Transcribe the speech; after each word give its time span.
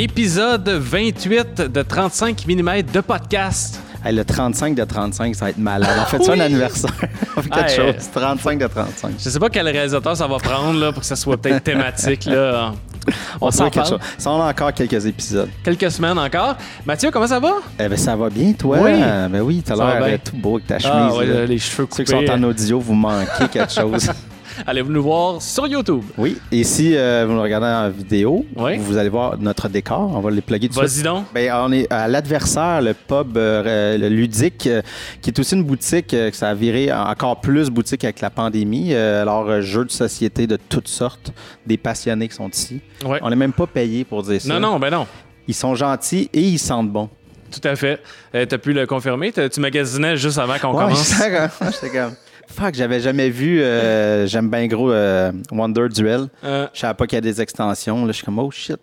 Épisode 0.00 0.68
28 0.68 1.60
de 1.62 1.82
35 1.82 2.46
mm 2.46 2.82
de 2.82 3.00
podcast. 3.00 3.80
Hey, 4.04 4.14
le 4.14 4.24
35 4.24 4.76
de 4.76 4.84
35, 4.84 5.34
ça 5.34 5.46
va 5.46 5.50
être 5.50 5.58
malade. 5.58 5.90
On 6.00 6.04
fait 6.04 6.22
ça 6.22 6.32
Oui. 6.34 6.40
un 6.40 6.44
anniversaire. 6.44 6.92
On 7.36 7.42
fait 7.42 7.48
quelque 7.50 7.70
Hey. 7.70 7.94
chose? 7.94 8.08
35 8.14 8.60
de 8.60 8.66
35. 8.68 9.10
Je 9.18 9.28
sais 9.28 9.40
pas 9.40 9.48
quel 9.50 9.66
réalisateur 9.68 10.16
ça 10.16 10.28
va 10.28 10.36
prendre 10.36 10.78
là, 10.78 10.92
pour 10.92 11.00
que 11.00 11.06
ça 11.06 11.16
soit 11.16 11.36
peut-être 11.36 11.64
thématique. 11.64 12.26
Là. 12.26 12.74
On 13.40 13.48
On 13.48 13.50
s'en 13.50 13.70
quelque 13.70 13.88
chose. 13.88 13.98
Ça, 14.18 14.30
on 14.30 14.40
a 14.40 14.50
encore 14.50 14.72
quelques 14.72 15.04
épisodes. 15.04 15.48
Quelques 15.64 15.90
semaines 15.90 16.18
encore. 16.18 16.56
Mathieu, 16.86 17.10
comment 17.10 17.26
ça 17.26 17.40
va? 17.40 17.54
Eh 17.80 17.88
ben, 17.88 17.96
ça 17.98 18.14
va 18.14 18.28
bien, 18.30 18.52
toi? 18.52 18.78
Oui. 18.82 18.92
Ben 19.30 19.40
oui, 19.40 19.62
t'as 19.66 19.74
l'air 19.74 19.98
euh, 20.00 20.16
tout 20.22 20.36
beau 20.36 20.56
avec 20.56 20.66
ta 20.68 20.78
chemise. 20.78 20.94
Ah 20.94 21.16
ouais, 21.16 21.46
les 21.46 21.58
cheveux 21.58 21.88
Ceux 21.90 22.04
qui 22.04 22.10
sont 22.12 22.30
en 22.30 22.42
audio, 22.44 22.78
vous 22.78 22.94
manquez 22.94 23.48
quelque 23.50 23.72
chose. 23.72 24.10
Allez 24.66 24.82
vous 24.82 24.90
nous 24.92 25.02
voir 25.02 25.40
sur 25.40 25.66
YouTube. 25.66 26.02
Oui. 26.16 26.36
Et 26.52 26.64
si 26.64 26.96
euh, 26.96 27.24
vous 27.26 27.34
nous 27.34 27.42
regardez 27.42 27.66
en 27.66 27.88
vidéo, 27.90 28.44
Oui. 28.56 28.76
vous 28.78 28.96
allez 28.96 29.08
voir 29.08 29.38
notre 29.38 29.68
décor. 29.68 30.10
On 30.14 30.20
va 30.20 30.30
les 30.30 30.40
plugger 30.40 30.68
tout 30.68 30.80
de 30.80 30.86
suite. 30.86 31.04
Vas-y 31.04 31.14
donc. 31.14 31.26
Ben, 31.34 31.52
on 31.64 31.72
est 31.72 31.90
à 31.92 32.08
l'adversaire, 32.08 32.80
le 32.82 32.94
pub 32.94 33.36
euh, 33.36 33.96
le 33.96 34.08
ludique, 34.08 34.66
euh, 34.66 34.82
qui 35.22 35.30
est 35.30 35.38
aussi 35.38 35.54
une 35.54 35.64
boutique 35.64 36.08
que 36.08 36.30
ça 36.34 36.48
a 36.50 36.54
viré 36.54 36.92
encore 36.92 37.40
plus 37.40 37.70
boutique 37.70 38.04
avec 38.04 38.20
la 38.20 38.30
pandémie. 38.30 38.94
Alors, 38.94 39.60
jeux 39.60 39.84
de 39.84 39.90
société 39.90 40.46
de 40.46 40.56
toutes 40.68 40.88
sortes, 40.88 41.32
des 41.66 41.76
passionnés 41.76 42.28
qui 42.28 42.34
sont 42.34 42.48
ici. 42.48 42.80
Ouais. 43.04 43.18
On 43.22 43.30
n'est 43.30 43.36
même 43.36 43.52
pas 43.52 43.66
payé 43.66 44.04
pour 44.04 44.22
dire 44.22 44.40
ça. 44.40 44.48
Non, 44.58 44.60
non, 44.72 44.78
ben 44.78 44.90
non. 44.90 45.06
Ils 45.46 45.54
sont 45.54 45.74
gentils 45.74 46.28
et 46.32 46.40
ils 46.42 46.58
sentent 46.58 46.90
bon. 46.90 47.08
Tout 47.50 47.66
à 47.66 47.74
fait. 47.76 48.00
Euh, 48.34 48.44
T'as 48.44 48.58
pu 48.58 48.74
le 48.74 48.86
confirmer? 48.86 49.32
Tu 49.32 49.60
magasinais 49.60 50.16
juste 50.18 50.36
avant 50.38 50.58
qu'on 50.58 50.72
Ouais, 50.76 50.84
commence? 50.84 51.14
comme- 51.58 51.70
j'étais 51.72 51.96
comme. 51.96 52.12
Fuck, 52.48 52.74
j'avais 52.74 53.00
jamais 53.00 53.28
vu. 53.30 53.60
euh, 53.62 54.26
J'aime 54.26 54.48
bien 54.50 54.66
gros 54.66 54.90
euh, 54.90 55.30
Wonder 55.52 55.88
Duel. 55.88 56.26
Euh, 56.44 56.66
Je 56.72 56.80
savais 56.80 56.94
pas 56.94 57.06
qu'il 57.06 57.16
y 57.16 57.18
a 57.18 57.22
des 57.22 57.40
extensions. 57.40 58.04
Là, 58.04 58.12
je 58.12 58.16
suis 58.16 58.24
comme, 58.24 58.38
oh 58.38 58.50
shit. 58.50 58.78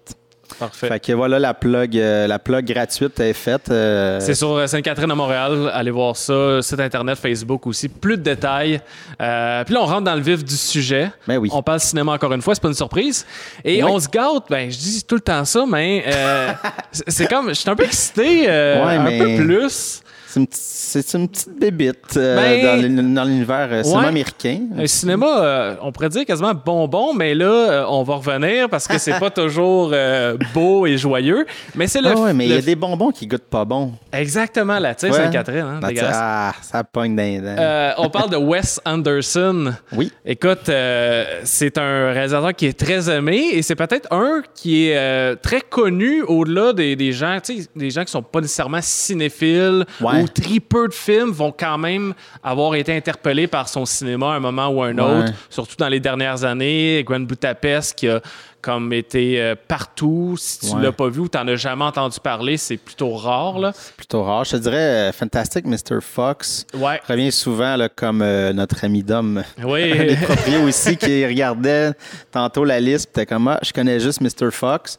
parfait. 0.60 0.88
Fait 0.88 1.00
que 1.00 1.12
voilà, 1.14 1.40
la 1.40 1.54
plug, 1.56 1.98
euh, 1.98 2.28
la 2.28 2.38
plug 2.40 2.64
gratuite 2.66 3.20
est 3.20 3.34
faite. 3.34 3.70
euh, 3.72 4.20
C'est 4.22 4.36
sur 4.36 4.70
Sainte-Catherine 4.70 5.10
à 5.12 5.16
Montréal. 5.16 5.72
Allez 5.74 5.90
voir 5.92 6.16
ça. 6.16 6.62
Site 6.62 6.80
internet, 6.80 7.18
Facebook 7.18 7.66
aussi. 7.68 7.90
Plus 7.90 8.18
de 8.18 8.22
détails. 8.22 8.80
Euh, 9.20 9.64
puis 9.66 9.74
là, 9.74 9.82
on 9.82 9.86
rentre 9.86 10.04
dans 10.04 10.16
le 10.16 10.22
vif 10.22 10.46
du 10.46 10.56
sujet. 10.56 11.10
Ben 11.28 11.38
oui. 11.38 11.50
On 11.52 11.64
parle 11.64 11.80
cinéma 11.80 12.12
encore 12.14 12.32
une 12.34 12.42
fois, 12.44 12.54
c'est 12.54 12.62
pas 12.62 12.68
une 12.70 12.74
surprise. 12.76 13.26
Et 13.66 13.84
Oui. 13.84 13.90
on 13.92 14.00
se 14.00 14.08
gâte, 14.08 14.44
ben 14.50 14.72
je 14.72 14.78
dis 14.78 15.04
tout 15.04 15.16
le 15.16 15.22
temps 15.22 15.44
ça, 15.44 15.66
mais 15.68 16.06
c'est 17.08 17.28
comme, 17.28 17.50
je 17.50 17.54
suis 17.56 17.70
un 17.70 17.76
peu 17.76 17.84
excité, 17.84 18.42
Ouais, 18.46 18.80
un 18.82 19.04
mais- 19.04 19.18
peu 19.18 19.44
plus. 19.44 20.02
C'est 20.36 20.42
une, 20.42 20.48
petite- 20.48 20.62
c'est 20.62 21.14
une 21.18 21.30
petite 21.30 21.58
bébite 21.58 22.18
euh, 22.18 22.36
Ben- 22.36 22.66
dans 22.66 22.82
l'uni- 22.82 23.14
dans 23.14 23.24
l'univers 23.24 23.70
euh, 23.72 23.84
cinéma 23.84 24.02
Ouais. 24.02 24.08
américain. 24.10 24.60
Un 24.78 24.86
cinéma, 24.86 25.28
euh, 25.40 25.76
on 25.82 25.94
pourrait 25.94 26.10
dire 26.10 26.26
quasiment 26.26 26.54
bonbon, 26.54 27.14
mais 27.14 27.34
là, 27.34 27.46
euh, 27.46 27.86
on 27.88 28.04
va 28.04 28.16
revenir 28.16 28.68
parce 28.70 28.86
que 28.86 28.98
c'est 28.98 29.18
pas 29.18 29.30
toujours 29.30 29.92
euh, 29.94 30.36
beau 30.54 30.86
et 30.88 30.98
joyeux. 30.98 31.46
Mais 31.74 31.88
c'est 31.88 32.02
le. 32.02 32.10
Ah 32.10 32.20
ouais, 32.20 32.34
mais 32.34 32.48
il 32.48 32.52
y 32.54 32.58
a 32.58 32.62
des 32.62 32.76
bonbons 32.76 33.12
qui 33.12 33.28
goûtent 33.28 33.44
pas 33.50 33.64
bon. 33.64 33.94
Exactement, 34.12 34.78
la 34.78 34.94
tire 34.94 35.12
Ouais. 35.12 35.16
Sainte-Catherine, 35.18 35.66
hein, 35.82 35.90
Ah, 36.04 36.54
ça 36.62 36.84
pogne. 36.84 37.16
Euh, 37.18 37.92
on 37.98 38.10
parle 38.10 38.30
de 38.30 38.36
Wes 38.38 38.82
Anderson. 38.86 39.74
Oui. 39.94 40.12
Écoute, 40.26 40.68
euh, 40.68 41.24
c'est 41.46 41.78
un 41.78 42.12
réalisateur 42.12 42.54
qui 42.54 42.66
est 42.66 42.78
très 42.78 43.10
aimé 43.10 43.42
et 43.54 43.62
c'est 43.62 43.76
peut-être 43.76 44.12
un 44.12 44.42
qui 44.54 44.90
est 44.90 44.98
euh, 44.98 45.36
très 45.42 45.62
connu 45.62 46.24
au-delà 46.24 46.74
des, 46.74 46.98
des 46.98 47.14
gens, 47.14 47.38
tu 47.42 47.62
sais, 47.62 47.68
des 47.74 47.90
gens 47.90 48.04
qui 48.04 48.12
sont 48.12 48.22
pas 48.22 48.42
nécessairement 48.42 48.82
cinéphiles 48.82 49.86
Ouais. 50.02 50.24
ou 50.24 50.25
tripeux 50.28 50.88
de 50.88 50.94
films 50.94 51.32
vont 51.32 51.52
quand 51.58 51.78
même 51.78 52.14
avoir 52.44 52.76
été 52.76 52.96
interpellés 52.96 53.48
par 53.48 53.68
son 53.70 53.86
cinéma 53.86 54.28
à 54.34 54.36
un 54.36 54.40
moment 54.40 54.68
ou 54.70 54.82
un 54.84 54.98
autre, 54.98 55.26
Ouais. 55.30 55.34
surtout 55.50 55.76
dans 55.78 55.90
les 55.90 56.00
dernières 56.00 56.44
années. 56.44 57.04
Grand 57.06 57.20
Budapest 57.22 57.98
qui 57.98 58.08
a 58.10 58.22
comme 58.62 58.92
été 58.94 59.40
euh, 59.40 59.54
partout. 59.68 60.36
Si 60.40 60.60
tu 60.60 60.76
Ouais. 60.76 60.82
l'as 60.82 60.92
pas 60.92 61.08
vu 61.08 61.20
ou 61.20 61.28
t'en 61.28 61.48
as 61.48 61.56
jamais 61.56 61.84
entendu 61.84 62.18
parler, 62.20 62.58
c'est 62.58 62.78
plutôt 62.78 63.12
rare. 63.16 63.60
Là. 63.60 63.74
Plutôt 63.96 64.24
rare. 64.24 64.44
Je 64.44 64.52
te 64.52 64.56
dirais, 64.58 65.10
euh, 65.10 65.12
Fantastic 65.12 65.66
Mr. 65.68 66.02
Fox 66.02 66.66
Ouais. 66.74 67.00
revient 67.08 67.32
souvent 67.32 67.76
là, 67.76 67.90
comme 67.90 68.24
euh, 68.24 68.54
notre 68.54 68.84
ami 68.84 69.04
Dom. 69.04 69.44
Oui. 69.64 69.94
Les 70.08 70.16
proprios 70.16 70.64
aussi 70.64 70.98
qui 70.98 71.24
regardaient 71.28 71.92
tantôt 72.32 72.64
la 72.64 72.80
liste, 72.80 73.12
puis 73.14 73.26
comme, 73.28 73.48
ah, 73.50 73.60
je 73.62 73.72
connais 73.72 74.00
juste 74.00 74.20
Mr. 74.22 74.50
Fox. 74.50 74.98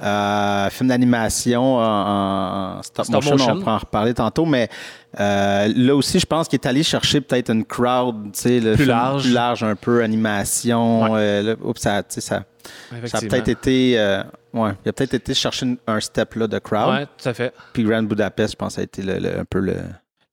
Euh, 0.00 0.70
film 0.70 0.88
d'animation 0.90 1.76
en, 1.76 2.78
en 2.78 2.82
stop, 2.82 3.04
Stop 3.06 3.14
motion, 3.16 3.32
motion. 3.32 3.52
on 3.54 3.58
pourra 3.58 3.74
en 3.74 3.78
reparler 3.78 4.14
tantôt, 4.14 4.44
mais 4.44 4.68
euh, 5.18 5.72
là 5.74 5.96
aussi, 5.96 6.20
je 6.20 6.26
pense 6.26 6.46
qu'il 6.46 6.58
est 6.60 6.66
allé 6.68 6.84
chercher 6.84 7.20
peut-être 7.20 7.50
une 7.50 7.64
crowd, 7.64 8.32
tu 8.32 8.40
sais, 8.40 8.60
le 8.60 8.74
Plus 8.74 8.84
film 8.84 8.88
large. 8.96 9.22
plus 9.22 9.32
large 9.32 9.62
un 9.64 9.74
peu, 9.74 10.02
animation. 10.04 11.02
Ouais. 11.12 11.20
euh, 11.20 11.42
là, 11.42 11.54
oups, 11.62 11.80
ça, 11.80 12.02
tu 12.04 12.14
sais, 12.14 12.20
ça, 12.20 12.44
ça 13.06 13.18
a 13.18 13.20
peut-être 13.22 13.48
été, 13.48 13.98
euh, 13.98 14.22
ouais, 14.54 14.70
il 14.84 14.88
a 14.88 14.92
peut-être 14.92 15.14
été 15.14 15.34
chercher 15.34 15.76
un 15.86 15.98
step 16.00 16.34
là 16.36 16.46
de 16.46 16.58
crowd. 16.60 16.94
Ouais, 16.94 17.06
tout 17.20 17.28
à 17.28 17.34
fait. 17.34 17.52
Puis 17.72 17.82
Grand 17.82 18.02
Budapest, 18.04 18.52
je 18.52 18.56
pense, 18.56 18.74
ça 18.74 18.82
a 18.82 18.84
été 18.84 19.02
le- 19.02 19.18
le- 19.18 19.40
un 19.40 19.44
peu 19.44 19.58
le, 19.58 19.74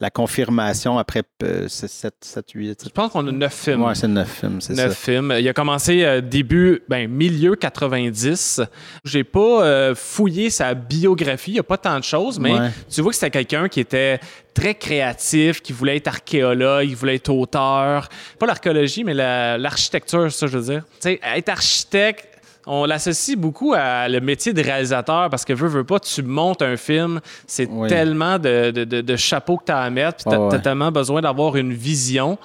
la 0.02 0.10
confirmation 0.10 0.98
après 0.98 1.24
7, 1.68 2.14
7, 2.20 2.52
8. 2.54 2.84
Je 2.86 2.90
pense 2.90 3.12
qu'on 3.14 3.26
a 3.28 3.32
neuf 3.32 3.54
films. 3.54 3.82
Ouais, 3.84 3.96
c'est 3.96 4.10
neuf 4.10 4.40
films, 4.42 4.60
c'est 4.60 4.76
ça. 4.76 4.88
Neuf 4.88 4.98
films. 4.98 5.34
Il 5.40 5.48
a 5.48 5.54
commencé 5.54 6.04
euh, 6.04 6.20
début, 6.20 6.82
ben, 6.90 7.10
milieu 7.10 7.56
90. 7.56 8.62
J'ai 9.06 9.24
pas 9.24 9.64
euh, 9.66 9.96
fouillé 9.96 10.50
sa 10.50 10.74
biographie, 10.74 11.52
il 11.52 11.54
n'y 11.56 11.60
a 11.60 11.64
pas 11.64 11.78
tant 11.78 11.98
de 11.98 12.04
choses, 12.04 12.40
mais 12.40 12.52
Ouais. 12.54 12.70
tu 12.94 13.02
vois 13.02 13.12
que 13.12 13.18
c'était 13.18 13.32
quelqu'un 13.32 13.70
qui 13.70 13.80
était 13.80 14.20
très 14.54 14.76
créatif, 14.76 15.62
qui 15.62 15.72
voulait 15.74 15.98
être 15.98 16.08
archéologue, 16.10 16.88
il 16.90 16.96
voulait 16.96 17.16
être 17.16 17.30
auteur. 17.30 18.10
Pas 18.40 18.46
l'archéologie, 18.46 19.04
mais 19.06 19.14
la- 19.14 19.58
l'architecture, 19.58 20.32
ça, 20.32 20.48
je 20.48 20.58
veux 20.58 20.74
dire. 20.74 20.84
Tu 20.96 21.10
sais, 21.10 21.20
être 21.36 21.50
architecte, 21.50 22.28
on 22.68 22.86
l'associe 22.86 23.38
beaucoup 23.38 23.74
à 23.76 24.08
le 24.10 24.20
métier 24.22 24.54
de 24.54 24.62
réalisateur 24.62 25.30
parce 25.30 25.46
que 25.46 25.54
veux, 25.54 25.68
veux 25.68 25.84
pas, 25.84 26.00
tu 26.00 26.24
montes 26.24 26.62
un 26.62 26.78
film, 26.78 27.20
c'est 27.48 27.68
Oui. 27.70 27.88
tellement 27.90 28.40
de, 28.40 28.72
de, 28.72 28.84
de, 28.84 29.02
de 29.02 29.16
chapeaux 29.16 29.58
que 29.58 29.66
tu 29.66 29.72
as 29.72 29.80
à 29.80 29.90
mettre, 29.90 30.18
puis 30.18 30.26
tu 30.30 30.36
Ah 30.36 30.48
ouais. 30.48 30.56
as 30.56 30.60
tellement 30.60 30.92
besoin 30.92 31.22
d'avoir 31.22 31.56
une 31.58 31.74
vision. 31.74 32.38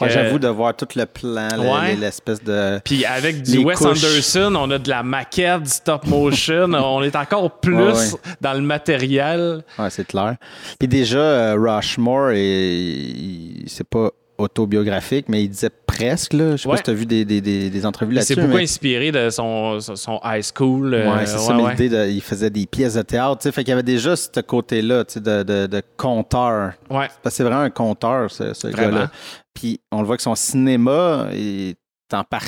Ouais, 0.00 0.08
J'avoue 0.10 0.40
de 0.40 0.48
voir 0.48 0.74
tout 0.74 0.88
le 0.96 1.06
plan, 1.06 1.48
Ouais. 1.58 1.94
l'espèce 1.94 2.42
de. 2.42 2.80
puis 2.82 3.04
avec 3.04 3.42
du 3.42 3.58
Wes 3.58 3.76
couches. 3.76 4.02
Anderson, 4.02 4.52
on 4.58 4.68
a 4.72 4.78
de 4.78 4.88
la 4.88 5.04
maquette, 5.04 5.62
du 5.62 5.70
stop 5.70 6.06
motion. 6.08 6.72
on 6.72 7.02
est 7.04 7.14
encore 7.14 7.60
plus 7.60 7.76
Ouais, 7.76 8.18
dans 8.40 8.54
le 8.54 8.62
matériel. 8.62 9.62
Ouais, 9.78 9.90
c'est 9.90 10.06
clair. 10.06 10.36
Puis 10.80 10.88
déjà, 10.88 11.18
euh, 11.18 11.54
Rushmore, 11.56 12.30
et, 12.34 13.64
c'est 13.68 13.86
pas 13.86 14.10
autobiographique, 14.42 15.26
mais 15.28 15.42
il 15.44 15.48
disait 15.48 15.70
presque, 15.86 16.32
là. 16.34 16.52
Je 16.56 16.62
sais 16.62 16.68
Ouais. 16.68 16.74
pas 16.74 16.76
si 16.78 16.82
tu 16.84 16.90
as 16.90 16.94
vu 16.94 17.06
des, 17.06 17.24
des, 17.24 17.40
des, 17.40 17.70
des 17.70 17.86
entrevues 17.86 18.14
Il 18.14 18.22
s'est 18.22 18.34
là-dessus. 18.34 18.46
beaucoup 18.46 18.56
mais- 18.58 18.62
inspiré 18.64 19.12
de 19.12 19.30
son, 19.30 19.80
son 19.80 20.20
high 20.24 20.42
school. 20.42 20.94
euh, 20.94 21.12
Ouais, 21.14 21.26
c'est 21.26 21.38
ça, 21.38 21.54
mais 21.54 21.70
l'idée, 21.70 21.88
de- 21.88 22.08
il 22.08 22.20
faisait 22.20 22.50
des 22.50 22.66
pièces 22.66 22.94
de 22.94 23.02
théâtre, 23.02 23.38
tu 23.38 23.42
sais, 23.44 23.52
fait 23.52 23.62
qu'il 23.64 23.70
y 23.70 23.74
avait 23.74 23.82
déjà 23.82 24.14
ce 24.16 24.40
côté-là, 24.40 25.04
tu 25.04 25.14
sais, 25.14 25.20
de, 25.20 25.42
de, 25.42 25.66
de 25.66 25.82
conteur. 25.96 26.72
Ouais. 26.90 27.08
Parce 27.22 27.22
que 27.22 27.30
c'est 27.30 27.44
vraiment 27.44 27.60
un 27.62 27.70
conteur, 27.70 28.30
ce, 28.30 28.52
ce 28.54 28.68
gars-là. 28.68 29.10
Puis 29.54 29.80
on 29.90 30.00
le 30.00 30.06
voit 30.06 30.16
que 30.16 30.22
son 30.22 30.34
cinéma 30.34 31.26
est 31.32 31.76
en 32.12 32.24
part... 32.24 32.44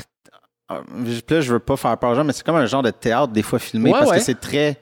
Ah, 0.68 0.80
Puis 1.04 1.22
là, 1.28 1.40
je 1.42 1.52
veux 1.52 1.58
pas 1.58 1.76
faire 1.76 1.96
peur 1.98 2.10
aux 2.10 2.14
gens, 2.14 2.24
mais 2.24 2.32
c'est 2.32 2.42
comme 2.44 2.56
un 2.56 2.64
genre 2.64 2.82
de 2.82 2.90
théâtre, 2.90 3.32
des 3.32 3.42
fois 3.42 3.58
filmé, 3.58 3.92
Ouais, 3.92 3.98
parce 3.98 4.12
que 4.12 4.18
c'est 4.20 4.40
très... 4.40 4.78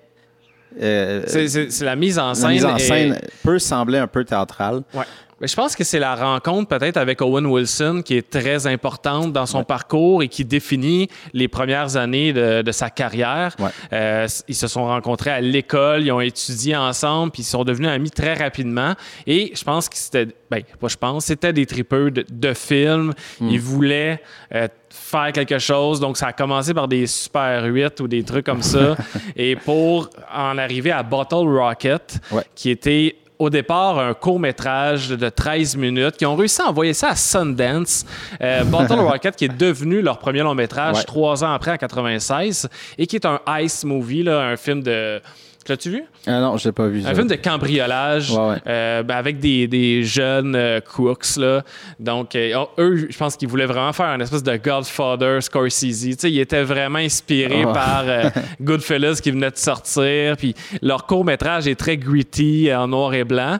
euh, 0.81 1.22
C'est- 1.27 1.81
la 1.84 1.97
mise 1.97 2.19
en 2.19 2.28
la 2.28 2.34
scène. 2.34 2.50
mise 2.50 2.65
en 2.65 2.78
scène 2.78 3.19
peut 3.43 3.59
sembler 3.59 3.99
un 3.99 4.06
peu 4.06 4.25
théâtrale. 4.25 4.83
Ouais. 4.94 5.05
Mais 5.41 5.49
je 5.49 5.56
pense 5.56 5.75
que 5.75 5.83
c'est 5.83 5.99
la 5.99 6.15
rencontre 6.15 6.69
peut-être 6.69 6.97
avec 6.97 7.21
Owen 7.21 7.47
Wilson 7.47 8.03
qui 8.05 8.16
est 8.16 8.31
très 8.31 8.69
importante 8.69 9.33
dans 9.33 9.44
son 9.47 9.65
parcours 9.65 10.22
et 10.22 10.28
qui 10.28 10.44
définit 10.44 11.09
les 11.33 11.49
premières 11.49 11.97
années 11.97 12.33
de, 12.33 12.62
de 12.62 12.71
sa 12.71 12.91
carrière. 12.91 13.56
Ouais. 13.59 13.71
Euh, 13.93 14.28
ils 14.47 14.55
se 14.55 14.69
sont 14.69 14.84
rencontrés 14.84 15.31
à 15.31 15.41
l'école, 15.41 16.03
ils 16.05 16.12
ont 16.12 16.21
étudié 16.21 16.77
ensemble, 16.77 17.33
puis 17.33 17.43
ils 17.43 17.47
sont 17.47 17.65
devenus 17.65 17.89
amis 17.89 18.12
très 18.12 18.34
rapidement. 18.34 18.94
Et 19.27 19.50
je 19.56 19.65
pense 19.65 19.89
que 19.89 19.97
c'était, 19.97 20.28
ben 20.49 20.62
pas 20.81 20.87
je 20.87 20.97
pense, 20.97 21.25
c'était 21.25 21.53
des 21.53 21.66
tripeux 21.66 22.12
de, 22.12 22.25
de 22.31 22.54
films. 22.54 23.12
Hmm. 23.41 23.49
Ils 23.50 23.60
voulaient 23.60 24.22
euh, 24.54 24.69
faire 24.92 25.32
quelque 25.32 25.58
chose, 25.58 25.98
donc 26.00 26.16
ça 26.16 26.28
a 26.28 26.32
commencé 26.32 26.75
par 26.75 26.86
des 26.88 27.06
Super 27.06 27.65
8 27.65 28.00
ou 28.00 28.09
des 28.09 28.22
trucs 28.22 28.47
comme 28.47 28.62
ça. 28.62 28.97
et 29.36 29.56
pour 29.56 30.10
en 30.33 30.59
arriver 30.59 30.91
à 30.92 31.03
Bottle 31.03 31.47
Rocket, 31.48 32.18
Ouais. 32.30 32.42
qui 32.54 32.71
était 32.71 33.16
au 33.39 33.50
départ 33.50 33.98
un 33.98 34.15
court 34.15 34.39
métrage 34.39 35.09
de 35.09 35.28
13 35.28 35.77
minutes, 35.77 36.16
qui 36.16 36.24
ont 36.27 36.36
réussi 36.36 36.62
à 36.62 36.66
envoyer 36.68 36.94
ça 36.94 37.09
à 37.09 37.16
Sundance. 37.16 38.04
Euh, 38.41 38.62
Bottle 38.66 39.00
Rocket, 39.00 39.34
qui 39.34 39.47
est 39.47 39.56
devenu 39.56 40.00
leur 40.03 40.18
premier 40.18 40.41
long 40.41 40.54
métrage 40.54 40.98
Ouais. 40.98 41.04
trois 41.04 41.42
ans 41.42 41.53
après, 41.53 41.72
en 41.72 41.77
96, 41.77 42.68
et 42.98 43.06
qui 43.06 43.16
est 43.16 43.27
un 43.27 43.41
ice 43.60 43.84
movie, 43.84 44.22
là, 44.22 44.41
un 44.42 44.56
film 44.56 44.83
de... 44.83 45.21
L'as-tu 45.68 45.91
vu? 45.91 46.03
Ah 46.26 46.41
non, 46.41 46.56
je 46.56 46.68
l'ai 46.68 46.72
pas 46.72 46.88
vu. 46.88 47.00
Un 47.00 47.04
ça. 47.04 47.14
film 47.14 47.28
de 47.28 47.34
cambriolage 47.36 48.30
Ouais, 48.32 48.48
ouais. 48.50 48.56
euh, 48.66 49.03
ben, 49.03 49.14
avec 49.16 49.38
des, 49.38 49.68
des 49.68 50.03
jeunes 50.03 50.54
euh, 50.56 50.80
crooks. 50.80 51.36
Là. 51.36 51.62
Donc, 52.00 52.34
euh, 52.34 52.64
eux, 52.78 53.06
je 53.10 53.16
pense 53.16 53.36
qu'ils 53.36 53.48
voulaient 53.48 53.66
vraiment 53.66 53.92
faire 53.92 54.06
un 54.06 54.20
espèce 54.20 54.42
de 54.42 54.56
Godfather 54.56 55.42
Scorsese. 55.42 56.00
Tu 56.03 56.12
sais, 56.18 56.30
ils 56.32 56.41
étaient 56.41 56.64
vraiment 56.64 56.98
inspirés 56.98 57.64
Oh. 57.64 57.72
par 57.72 58.03
euh, 58.06 58.28
Goodfellas 58.60 59.20
qui 59.22 59.30
venait 59.30 59.50
de 59.50 59.56
sortir. 59.56 60.36
Puis 60.36 60.54
leur 60.82 61.06
court-métrage 61.06 61.68
est 61.68 61.76
très 61.78 61.97
gritty, 61.97 62.68
en 62.74 62.88
noir 62.88 63.15
et 63.15 63.24
blanc. 63.24 63.58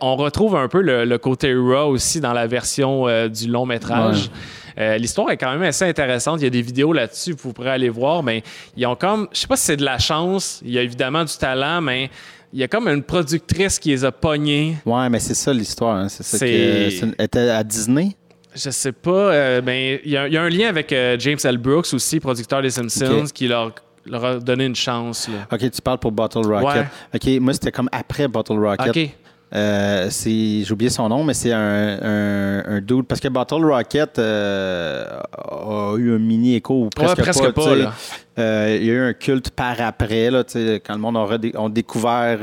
On 0.00 0.16
retrouve 0.16 0.56
un 0.56 0.68
peu 0.68 0.80
le, 0.80 1.04
le 1.04 1.18
côté 1.18 1.54
raw 1.54 1.88
aussi 1.90 2.20
dans 2.20 2.32
la 2.32 2.46
version 2.46 3.06
du 3.28 3.48
long-métrage. 3.48 4.24
Ouais. 4.24 4.30
Euh, 4.78 4.98
L'histoire 4.98 5.30
est 5.30 5.36
quand 5.36 5.50
même 5.52 5.62
assez 5.62 5.84
intéressante. 5.84 6.40
Il 6.40 6.44
y 6.44 6.46
a 6.46 6.50
des 6.50 6.62
vidéos 6.62 6.92
là-dessus, 6.92 7.34
vous 7.38 7.52
pourrez 7.52 7.70
aller 7.70 7.88
voir. 7.88 8.22
Mais 8.22 8.42
ils 8.76 8.86
ont 8.86 8.96
comme, 8.96 9.28
je 9.32 9.38
sais 9.40 9.46
pas 9.46 9.56
si 9.56 9.64
c'est 9.64 9.76
de 9.76 9.84
la 9.84 9.98
chance. 9.98 10.60
Il 10.64 10.72
y 10.72 10.78
a 10.78 10.82
évidemment 10.82 11.24
du 11.24 11.34
talent, 11.36 11.80
mais 11.80 12.10
il 12.52 12.60
y 12.60 12.62
a 12.62 12.68
comme 12.68 12.86
une 12.88 13.02
productrice 13.02 13.78
qui 13.78 13.90
les 13.90 14.04
a 14.04 14.12
pognés. 14.12 14.76
Ouais, 14.84 15.08
mais 15.08 15.18
c'est 15.18 15.34
ça 15.34 15.52
l'histoire. 15.52 15.96
hein. 15.96 16.08
C'est 16.08 16.22
ça 16.22 16.38
que. 16.46 17.22
était 17.22 17.48
à 17.50 17.62
Disney? 17.64 18.16
Je 18.54 18.70
sais 18.70 18.92
pas, 18.92 19.10
euh, 19.10 19.60
ben, 19.60 19.98
il 20.02 20.10
y, 20.10 20.16
a 20.16 20.26
il 20.28 20.32
y 20.32 20.36
a 20.38 20.42
un 20.42 20.48
lien 20.48 20.68
avec 20.68 20.90
euh, 20.92 21.16
James 21.18 21.36
L. 21.44 21.58
Brooks 21.58 21.92
aussi, 21.92 22.20
producteur 22.20 22.62
des 22.62 22.70
Simpsons, 22.70 23.26
qui 23.34 23.48
leur, 23.48 23.74
leur 24.06 24.24
a 24.24 24.38
donné 24.38 24.64
une 24.64 24.74
chance. 24.74 25.28
Là. 25.28 25.46
Ok, 25.52 25.70
tu 25.70 25.82
parles 25.82 25.98
pour 25.98 26.10
Bottle 26.12 26.46
Rocket. 26.46 26.86
Ok, 27.14 27.26
moi 27.40 27.52
c'était 27.52 27.70
comme 27.72 27.90
après 27.92 28.28
Bottle 28.28 28.58
Rocket. 28.58 28.88
OK. 28.96 29.10
Euh, 29.54 30.08
c'est, 30.10 30.64
j'ai 30.64 30.72
oublié 30.72 30.90
son 30.90 31.08
nom, 31.08 31.22
mais 31.22 31.32
c'est 31.32 31.52
un, 31.52 31.98
un, 32.02 32.64
un 32.66 32.80
dude. 32.80 33.06
Parce 33.06 33.20
que 33.20 33.28
Bottle 33.28 33.64
Rocket 33.64 34.18
euh, 34.18 35.06
a 35.32 35.94
eu 35.96 36.14
un 36.14 36.18
mini 36.18 36.56
écho 36.56 36.84
ou 36.86 36.88
presque, 36.90 37.16
Ouais, 37.18 37.22
presque 37.22 37.50
pas, 37.52 37.76
là. 37.76 37.94
Euh, 38.38 38.76
il 38.80 38.86
y 38.86 38.90
a 38.90 38.94
eu 38.94 39.00
un 39.00 39.12
culte 39.12 39.50
par 39.50 39.80
après, 39.80 40.30
là, 40.30 40.42
quand 40.84 40.94
le 40.94 40.98
monde 41.00 41.16
a 41.16 41.24
redé- 41.24 41.54
découvert 41.72 42.38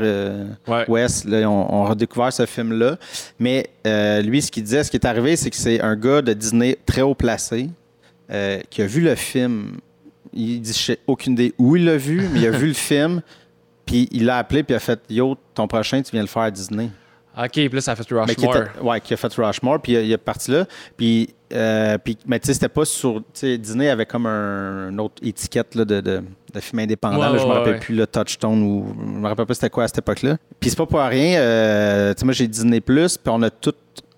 Ouais. 0.66 0.84
West, 0.88 1.26
là, 1.26 1.48
on, 1.48 1.74
on 1.74 1.84
a 1.84 1.90
redécouvert 1.90 2.32
ce 2.32 2.46
film-là. 2.46 2.96
Mais 3.38 3.66
lui, 4.24 4.40
ce 4.40 4.50
qu'il 4.50 4.64
disait, 4.64 4.82
ce 4.82 4.90
qui 4.90 4.96
est 4.96 5.06
arrivé, 5.06 5.36
c'est 5.36 5.50
que 5.50 5.56
c'est 5.56 5.80
un 5.82 5.96
gars 5.96 6.22
de 6.22 6.32
Disney 6.32 6.76
très 6.86 7.02
haut 7.02 7.14
placé 7.14 7.68
qui 8.70 8.82
a 8.82 8.86
vu 8.86 9.02
le 9.02 9.14
film. 9.14 9.76
Il 10.32 10.60
dit, 10.62 10.72
je 10.72 10.78
sais 10.78 10.98
aucune 11.06 11.34
idée 11.34 11.54
où 11.58 11.76
il 11.76 11.84
l'a 11.84 11.96
vu, 11.96 12.28
mais 12.32 12.40
il 12.40 12.46
a 12.46 12.50
vu 12.50 12.66
le 12.68 12.72
film. 12.72 13.20
Puis 13.86 14.08
il 14.12 14.24
l'a 14.26 14.38
appelé, 14.38 14.62
puis 14.62 14.72
il 14.74 14.76
a 14.76 14.80
fait 14.80 15.00
Yo, 15.10 15.36
ton 15.54 15.66
prochain, 15.66 16.00
tu 16.02 16.10
viens 16.12 16.22
le 16.22 16.26
faire 16.28 16.42
à 16.42 16.50
Disney. 16.50 16.88
OK, 17.36 17.50
puis 17.50 17.68
là, 17.68 17.80
ça 17.80 17.92
a 17.92 17.96
fait 17.96 18.06
Mais 18.26 18.34
qui 18.36 18.46
Rushmore. 18.46 18.56
était- 18.68 18.80
ouais, 18.80 19.00
qui 19.00 19.12
a 19.12 19.16
fait 19.16 19.34
Rushmore, 19.34 19.80
puis 19.82 19.92
il, 19.92 20.12
est 20.12 20.16
parti 20.18 20.52
là. 20.52 20.66
Puis, 20.96 21.34
euh, 21.52 21.98
puis 21.98 22.16
mais 22.26 22.38
tu 22.38 22.46
sais, 22.46 22.54
c'était 22.54 22.68
pas 22.68 22.84
sur. 22.84 23.16
Tu 23.16 23.22
sais, 23.34 23.58
Disney 23.58 23.88
avait 23.88 24.06
comme 24.06 24.26
un, 24.26 24.90
une 24.90 25.00
autre 25.00 25.16
étiquette 25.20 25.74
là, 25.74 25.84
de, 25.84 26.00
de, 26.00 26.22
de 26.54 26.60
film 26.60 26.78
indépendant. 26.78 27.18
Ouais, 27.18 27.32
là, 27.32 27.38
je 27.38 27.44
me 27.46 27.50
rappelle 27.52 27.80
plus 27.80 27.96
le 27.96 28.06
Touchstone 28.06 28.62
ou. 28.62 28.86
Je 28.96 29.18
me 29.20 29.26
rappelle 29.26 29.46
pas 29.46 29.54
c'était 29.54 29.68
quoi 29.70 29.82
à 29.82 29.88
cette 29.88 29.98
époque-là. 29.98 30.36
Puis 30.60 30.70
c'est 30.70 30.76
pas 30.76 30.86
pour 30.86 31.00
rien. 31.00 31.40
euh, 31.40 32.14
tu 32.14 32.20
sais, 32.20 32.24
moi, 32.24 32.34
j'ai 32.34 32.46
Disney 32.46 32.80
Plus, 32.80 33.16
puis 33.18 33.32
on 33.34 33.42
a 33.42 33.50
tous 33.50 33.74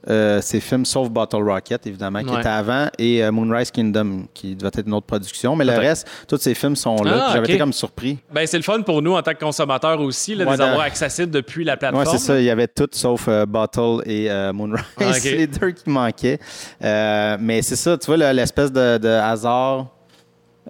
euh, 0.08 0.40
ces 0.40 0.60
films, 0.60 0.84
sauf 0.84 1.08
Bottle 1.10 1.42
Rocket, 1.42 1.86
évidemment, 1.86 2.22
qui 2.22 2.30
Ouais. 2.30 2.38
était 2.40 2.48
avant, 2.48 2.88
et 2.98 3.24
euh, 3.24 3.32
Moonrise 3.32 3.70
Kingdom, 3.70 4.26
qui 4.34 4.54
devait 4.54 4.68
être 4.68 4.86
une 4.86 4.94
autre 4.94 5.06
production. 5.06 5.56
Mais 5.56 5.64
le 5.64 5.72
reste, 5.72 6.06
tous 6.28 6.36
ces 6.38 6.54
films 6.54 6.76
sont 6.76 7.02
là. 7.02 7.26
Ah, 7.28 7.30
J'avais 7.32 7.46
été 7.48 7.58
comme 7.58 7.72
surpris. 7.72 8.18
Ben, 8.32 8.46
c'est 8.46 8.56
le 8.56 8.62
fun 8.62 8.82
pour 8.82 9.02
nous 9.02 9.14
en 9.14 9.22
tant 9.22 9.32
que 9.32 9.40
consommateurs 9.40 10.00
aussi, 10.00 10.34
là, 10.34 10.44
de 10.44 10.50
les 10.50 10.60
avoir 10.60 10.80
accessibles 10.82 11.30
depuis 11.30 11.64
la 11.64 11.76
plateforme. 11.76 12.04
Ouais, 12.04 12.10
c'est 12.10 12.18
ça. 12.24 12.38
Il 12.38 12.44
y 12.44 12.50
avait 12.50 12.68
tout 12.68 12.88
sauf 12.92 13.26
euh, 13.28 13.46
Bottle 13.46 14.02
et 14.06 14.28
Moonrise. 14.52 14.84
Ah, 15.00 15.12
c'est 15.14 15.32
les 15.36 15.46
deux 15.46 15.70
qui 15.72 15.90
manquaient. 15.90 16.38
Mais 16.80 17.62
c'est 17.62 17.76
ça, 17.76 17.96
tu 17.98 18.06
vois, 18.06 18.16
le- 18.16 18.32
l'espèce 18.32 18.70
de, 18.72 18.98
de 18.98 19.08
hasard. 19.08 19.86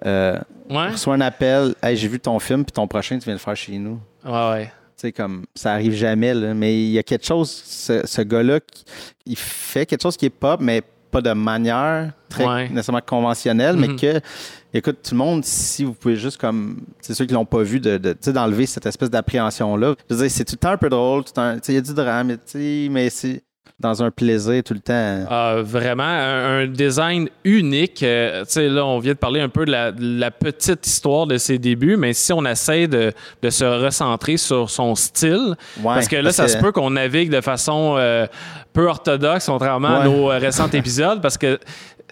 Euh, 0.05 0.37
Ouais, 0.69 0.89
reçoit 0.89 1.13
un 1.13 1.21
appel. 1.21 1.73
Hey, 1.81 1.95
j'ai 1.95 2.09
vu 2.09 2.19
ton 2.19 2.37
film, 2.39 2.65
puis 2.65 2.73
ton 2.73 2.87
prochain, 2.87 3.17
tu 3.17 3.23
viens 3.23 3.33
le 3.35 3.39
faire 3.39 3.55
chez 3.55 3.77
nous. 3.77 3.99
ouais, 4.25 4.49
ouais. 4.51 4.71
Tu 4.97 5.01
sais, 5.01 5.11
comme 5.11 5.45
ça 5.53 5.73
arrive 5.73 5.93
jamais, 5.93 6.33
là. 6.33 6.53
Mais 6.55 6.75
il 6.75 6.89
y 6.89 6.97
a 6.97 7.03
quelque 7.03 7.25
chose, 7.25 7.51
ce, 7.51 8.01
ce 8.05 8.21
gars-là, 8.23 8.59
qui- 8.59 8.83
il 9.27 9.37
fait 9.37 9.85
quelque 9.85 10.01
chose 10.01 10.17
qui 10.17 10.25
est 10.25 10.31
pop, 10.31 10.59
mais 10.59 10.81
pas 11.11 11.21
de 11.21 11.31
manière 11.33 12.11
très 12.29 12.45
Ouais. 12.47 12.69
nécessairement 12.69 13.01
conventionnelle, 13.05 13.75
mais 13.77 13.89
Mhm. 13.89 13.95
que, 13.99 14.19
écoute, 14.73 14.97
tout 15.03 15.11
le 15.13 15.17
monde, 15.19 15.45
si 15.45 15.83
vous 15.83 15.93
pouvez 15.93 16.15
juste 16.15 16.37
comme, 16.37 16.81
c'est 16.99 17.13
ceux 17.13 17.25
qui 17.25 17.33
l'ont 17.33 17.45
pas 17.45 17.61
vu, 17.61 17.79
de, 17.79 17.97
de- 17.97 18.13
tu 18.13 18.17
sais, 18.21 18.33
d'enlever 18.33 18.65
cette 18.65 18.87
espèce 18.87 19.09
d'appréhension-là. 19.11 19.93
Je 20.09 20.15
veux 20.15 20.21
dire, 20.23 20.31
c'est 20.31 20.43
tout 20.45 20.55
le 20.55 20.59
temps 20.59 20.71
un 20.71 20.77
peu 20.77 20.89
drôle, 20.89 21.23
tout 21.23 21.31
le 21.31 21.33
temps- 21.35 21.53
tu 21.55 21.59
sais, 21.63 21.71
il 21.73 21.75
y 21.75 21.77
a 21.77 21.81
du 21.81 21.93
drame, 21.93 22.31
tu 22.31 22.37
sais, 22.45 22.87
mais 22.91 23.09
c'est 23.11 23.43
dans 23.79 24.01
un 24.01 24.09
plaisir 24.09 24.63
tout 24.63 24.73
le 24.73 24.79
temps. 24.79 25.25
Ah, 25.29 25.57
vraiment, 25.61 26.03
un, 26.03 26.61
un 26.61 26.67
design 26.67 27.29
unique. 27.43 28.01
Euh, 28.01 28.43
tu 28.45 28.53
sais, 28.53 28.69
là, 28.69 28.83
on 28.83 28.97
vient 28.97 29.13
de 29.13 29.17
parler 29.19 29.39
un 29.39 29.49
peu 29.49 29.65
de 29.65 29.71
la, 29.71 29.91
de 29.91 30.19
la 30.19 30.31
petite 30.31 30.87
histoire 30.87 31.27
de 31.27 31.37
ses 31.37 31.59
débuts, 31.59 31.95
mais 31.95 32.13
si 32.13 32.33
on 32.33 32.43
essaie 32.45 32.87
de, 32.87 33.13
de 33.43 33.49
se 33.51 33.63
recentrer 33.65 34.37
sur 34.37 34.69
son 34.71 34.95
style, 34.95 35.55
Ouais, 35.77 35.93
parce 35.93 36.07
que 36.07 36.15
là, 36.15 36.31
ça 36.31 36.47
se 36.47 36.57
peut 36.57 36.71
qu'on 36.71 36.89
navigue 36.89 37.29
de 37.29 37.41
façon 37.41 37.95
euh, 37.97 38.25
peu 38.73 38.87
orthodoxe, 38.87 39.45
contrairement 39.45 39.99
à 39.99 40.05
nos 40.05 40.31
euh, 40.31 40.39
récents 40.39 40.69
épisodes, 40.73 41.21
parce 41.21 41.37
que 41.37 41.59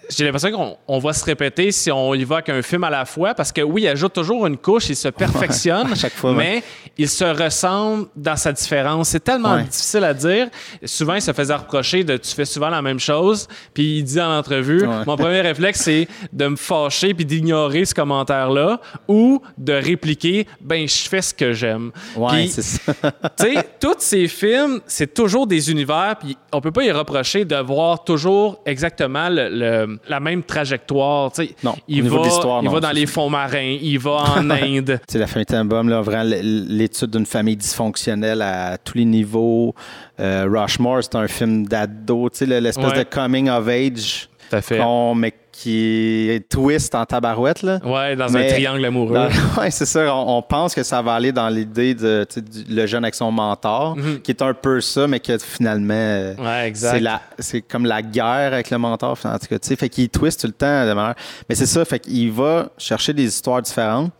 j'ai 0.09 0.23
l'impression 0.25 0.51
qu'on 0.51 0.77
on 0.87 0.99
va 0.99 1.13
se 1.13 1.23
répéter 1.25 1.71
si 1.71 1.91
on 1.91 2.13
y 2.13 2.23
va 2.23 2.41
qu'un 2.41 2.61
film 2.61 2.83
à 2.83 2.89
la 2.89 3.05
fois, 3.05 3.33
parce 3.33 3.51
que 3.51 3.61
oui, 3.61 3.83
il 3.83 3.87
ajoute 3.87 4.13
toujours 4.13 4.45
une 4.47 4.57
couche, 4.57 4.89
il 4.89 4.95
se 4.95 5.07
perfectionne, 5.07 5.87
à 5.91 5.95
chaque 5.95 6.13
fois, 6.13 6.31
ouais. 6.31 6.37
mais 6.37 6.63
il 6.97 7.09
se 7.09 7.23
ressemble 7.25 8.07
dans 8.15 8.35
sa 8.35 8.51
différence. 8.51 9.09
C'est 9.09 9.23
tellement 9.23 9.55
Ouais. 9.55 9.63
difficile 9.63 10.03
à 10.03 10.13
dire. 10.13 10.47
Souvent, 10.83 11.15
il 11.15 11.21
se 11.21 11.33
faisait 11.33 11.55
reprocher 11.55 12.03
de 12.03 12.17
tu 12.17 12.33
fais 12.33 12.45
souvent 12.45 12.69
la 12.69 12.81
même 12.81 12.99
chose, 12.99 13.47
puis 13.73 13.97
il 13.99 14.03
dit 14.03 14.19
en 14.21 14.37
entrevue, 14.37 14.85
Ouais. 14.85 15.03
mon 15.07 15.15
premier 15.17 15.41
réflexe, 15.41 15.81
c'est 15.81 16.07
de 16.33 16.47
me 16.47 16.55
fâcher 16.55 17.13
puis 17.13 17.25
d'ignorer 17.25 17.85
ce 17.85 17.93
commentaire-là 17.93 18.79
ou 19.07 19.41
de 19.57 19.73
répliquer, 19.73 20.47
ben, 20.61 20.87
je 20.87 21.09
fais 21.09 21.21
ce 21.21 21.33
que 21.33 21.53
j'aime. 21.53 21.91
Ouais, 22.15 22.47
c'est 22.47 22.61
ça. 22.61 22.93
tu 23.37 23.53
sais, 23.53 23.67
tous 23.79 23.95
ces 23.99 24.27
films, 24.27 24.81
c'est 24.87 25.13
toujours 25.13 25.47
des 25.47 25.71
univers, 25.71 26.15
puis 26.19 26.37
on 26.51 26.61
peut 26.61 26.71
pas 26.71 26.83
y 26.83 26.91
reprocher 26.91 27.45
de 27.45 27.55
voir 27.57 28.03
toujours 28.03 28.59
exactement 28.65 29.29
le- 29.29 29.49
le- 29.49 29.94
la 30.07 30.19
même 30.19 30.43
trajectoire. 30.43 31.31
tu 31.31 31.45
sais. 31.47 31.55
Non, 31.63 31.75
il 31.87 32.03
va, 32.03 32.19
de 32.19 32.23
l'histoire, 32.23 32.61
il 32.61 32.65
non, 32.65 32.71
va 32.71 32.79
dans 32.79 32.91
les 32.91 33.05
fonds 33.05 33.29
marins, 33.29 33.77
il 33.81 33.97
va 33.99 34.11
en 34.37 34.49
Inde. 34.49 34.99
C'est 35.07 35.19
la 35.19 35.27
d'un 35.27 35.59
album, 35.61 35.89
là, 35.89 36.01
vraiment 36.01 36.23
l'étude 36.41 37.11
d'une 37.11 37.25
famille 37.25 37.57
dysfonctionnelle 37.57 38.41
à 38.41 38.77
tous 38.77 38.97
les 38.97 39.05
niveaux. 39.05 39.73
Euh, 40.19 40.47
Rushmore, 40.49 41.03
c'est 41.03 41.15
un 41.15 41.27
film 41.27 41.67
d'ado, 41.67 42.29
tu 42.29 42.39
sais, 42.39 42.45
le- 42.45 42.59
l'espèce 42.59 42.85
Ouais. 42.91 42.99
de 42.99 43.03
coming 43.03 43.49
of 43.49 43.67
age, 43.67 44.29
Tout 44.49 44.55
à 44.55 44.61
fait. 44.61 44.77
qu'on- 44.77 45.15
mais 45.15 45.33
qui 45.57 46.29
est 46.29 46.49
twist 46.49 46.93
en 46.95 47.05
tabarouette. 47.05 47.63
Là. 47.63 47.79
Ouais, 47.85 48.15
dans 48.17 48.29
Mais- 48.29 48.45
un 48.45 48.53
triangle 48.53 48.83
amoureux. 48.83 49.13
Dans- 49.13 49.29
ouais, 49.61 49.71
c'est 49.71 49.85
ça. 49.85 50.13
On, 50.13 50.37
on 50.37 50.41
pense 50.41 50.75
que 50.75 50.83
ça 50.83 51.01
va 51.01 51.13
aller 51.13 51.31
dans 51.31 51.47
l'idée 51.47 51.93
de 51.95 52.27
du- 52.35 52.73
le 52.75 52.85
jeune 52.85 53.05
avec 53.05 53.15
son 53.15 53.31
mentor, 53.31 53.95
Mhm. 53.95 54.19
qui 54.21 54.31
est 54.31 54.41
un 54.41 54.53
peu 54.53 54.81
ça, 54.81 55.07
mais 55.07 55.21
que 55.21 55.37
finalement, 55.37 55.93
euh, 55.93 56.35
Ouais, 56.35 56.67
exact. 56.67 56.91
c'est 56.95 56.99
la, 56.99 57.21
c'est 57.39 57.61
comme 57.61 57.85
la 57.85 58.01
guerre 58.01 58.51
avec 58.53 58.69
le 58.69 58.77
mentor. 58.77 59.17
En 59.23 59.39
tout 59.39 59.47
cas, 59.47 59.57
tu 59.57 59.67
sais, 59.69 59.75
fait 59.77 59.87
qu'il 59.87 60.09
twist 60.09 60.41
tout 60.41 60.47
le 60.47 60.53
temps 60.53 60.85
de 60.85 60.91
manière. 60.93 61.15
Mais 61.47 61.55
c'est 61.55 61.65
ça, 61.65 61.85
fait 61.85 61.99
qu'il 61.99 62.31
va 62.33 62.69
chercher 62.77 63.13
des 63.13 63.23
histoires 63.25 63.61
différentes. 63.61 64.11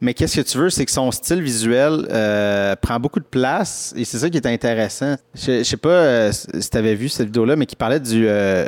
Mais 0.00 0.14
qu'est-ce 0.14 0.40
que 0.40 0.46
tu 0.48 0.58
veux, 0.58 0.70
c'est 0.70 0.84
que 0.84 0.90
son 0.90 1.10
style 1.12 1.42
visuel 1.42 2.08
euh, 2.10 2.74
prend 2.74 2.98
beaucoup 2.98 3.20
de 3.20 3.24
place 3.24 3.92
et 3.96 4.04
c'est 4.04 4.18
ça 4.18 4.28
qui 4.30 4.36
est 4.36 4.46
intéressant. 4.46 5.14
Je, 5.34 5.58
je 5.58 5.62
sais 5.62 5.76
pas 5.76 5.90
euh, 5.90 6.32
si 6.32 6.70
tu 6.70 6.76
avais 6.76 6.94
vu 6.96 7.08
cette 7.08 7.26
vidéo-là, 7.26 7.54
mais 7.54 7.66
qui 7.66 7.76
parlait 7.76 8.00
du 8.00 8.26
euh, 8.26 8.64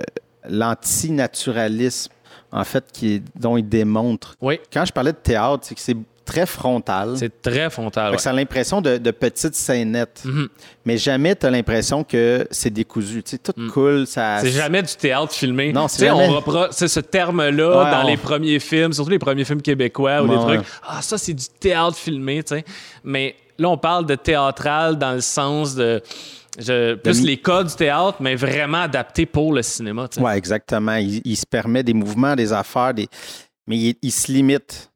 l'antinaturalisme, 0.49 2.13
en 2.53 2.65
fait, 2.65 2.85
qui, 2.93 3.23
dont 3.39 3.57
il 3.57 3.69
démontre. 3.69 4.35
Oui, 4.41 4.61
Quand 4.73 4.85
je 4.85 4.93
parlais 4.93 5.13
de 5.13 5.17
théâtre, 5.19 5.61
c'est 5.67 5.75
que 5.75 5.81
c'est 5.81 5.97
très 6.25 6.47
frontal. 6.47 7.17
c'est 7.19 7.43
très 7.43 7.69
frontal. 7.69 8.13
Ouais. 8.13 8.19
ça 8.19 8.31
a 8.31 8.33
l'impression 8.33 8.81
de, 8.81 8.97
de 8.97 9.11
petites 9.11 9.55
scénettes. 9.55 10.23
Mhm. 10.25 10.49
Mais 10.87 10.97
jamais 10.97 11.37
tu 11.37 11.45
as 11.45 11.51
l'impression 11.51 12.03
que 12.03 12.47
c'est 12.51 12.71
décousu. 12.71 13.23
Tu 13.23 13.33
sais, 13.33 13.39
tout 13.39 13.53
coule. 13.71 14.07
Ça, 14.07 14.39
C'est 14.41 14.51
jamais 14.51 14.83
du 14.83 14.95
théâtre 14.95 15.33
filmé. 15.35 15.73
Non, 15.73 15.87
Tu 15.87 15.95
c'est 15.95 15.99
sais, 16.01 16.07
jamais. 16.07 16.29
on 16.29 16.41
repro- 16.41 16.73
ce 16.73 17.01
terme-là 17.01 17.69
Ouais, 17.85 17.91
dans 17.91 18.05
on- 18.05 18.09
les 18.09 18.17
premiers 18.17 18.59
films, 18.59 18.93
surtout 18.95 19.11
les 19.11 19.19
premiers 19.19 19.45
films 19.45 19.61
québécois 19.61 20.23
ou 20.23 20.29
Ouais, 20.29 20.37
des 20.37 20.43
trucs. 20.43 20.67
Ah, 20.89 21.03
ça, 21.03 21.19
c'est 21.19 21.35
du 21.35 21.45
théâtre 21.61 21.97
filmé, 21.99 22.43
tu 22.43 22.55
sais. 22.55 22.65
Mais 23.03 23.35
là, 23.59 23.69
on 23.69 23.77
parle 23.77 24.07
de 24.07 24.15
théâtral 24.15 24.97
dans 24.97 25.13
le 25.13 25.21
sens 25.21 25.75
de. 25.75 26.01
Je- 26.59 26.95
plus 26.95 27.23
les 27.23 27.37
codes 27.39 27.69
du 27.69 27.75
théâtre, 27.75 28.19
mais 28.21 28.35
vraiment 28.37 28.83
adapté 28.83 29.27
pour 29.27 29.53
le 29.53 29.63
cinéma. 29.63 30.09
Ouais, 30.19 30.37
exactement. 30.39 30.97
Il, 30.97 31.21
il 31.25 31.37
se 31.37 31.47
permet 31.47 31.83
des 31.83 31.95
mouvements, 31.95 32.35
des 32.37 32.53
affaires, 32.53 32.95
des... 32.95 33.09
mais 33.67 33.77
il, 33.79 33.95
il 34.03 34.13
se 34.13 34.31
limite 34.33 34.91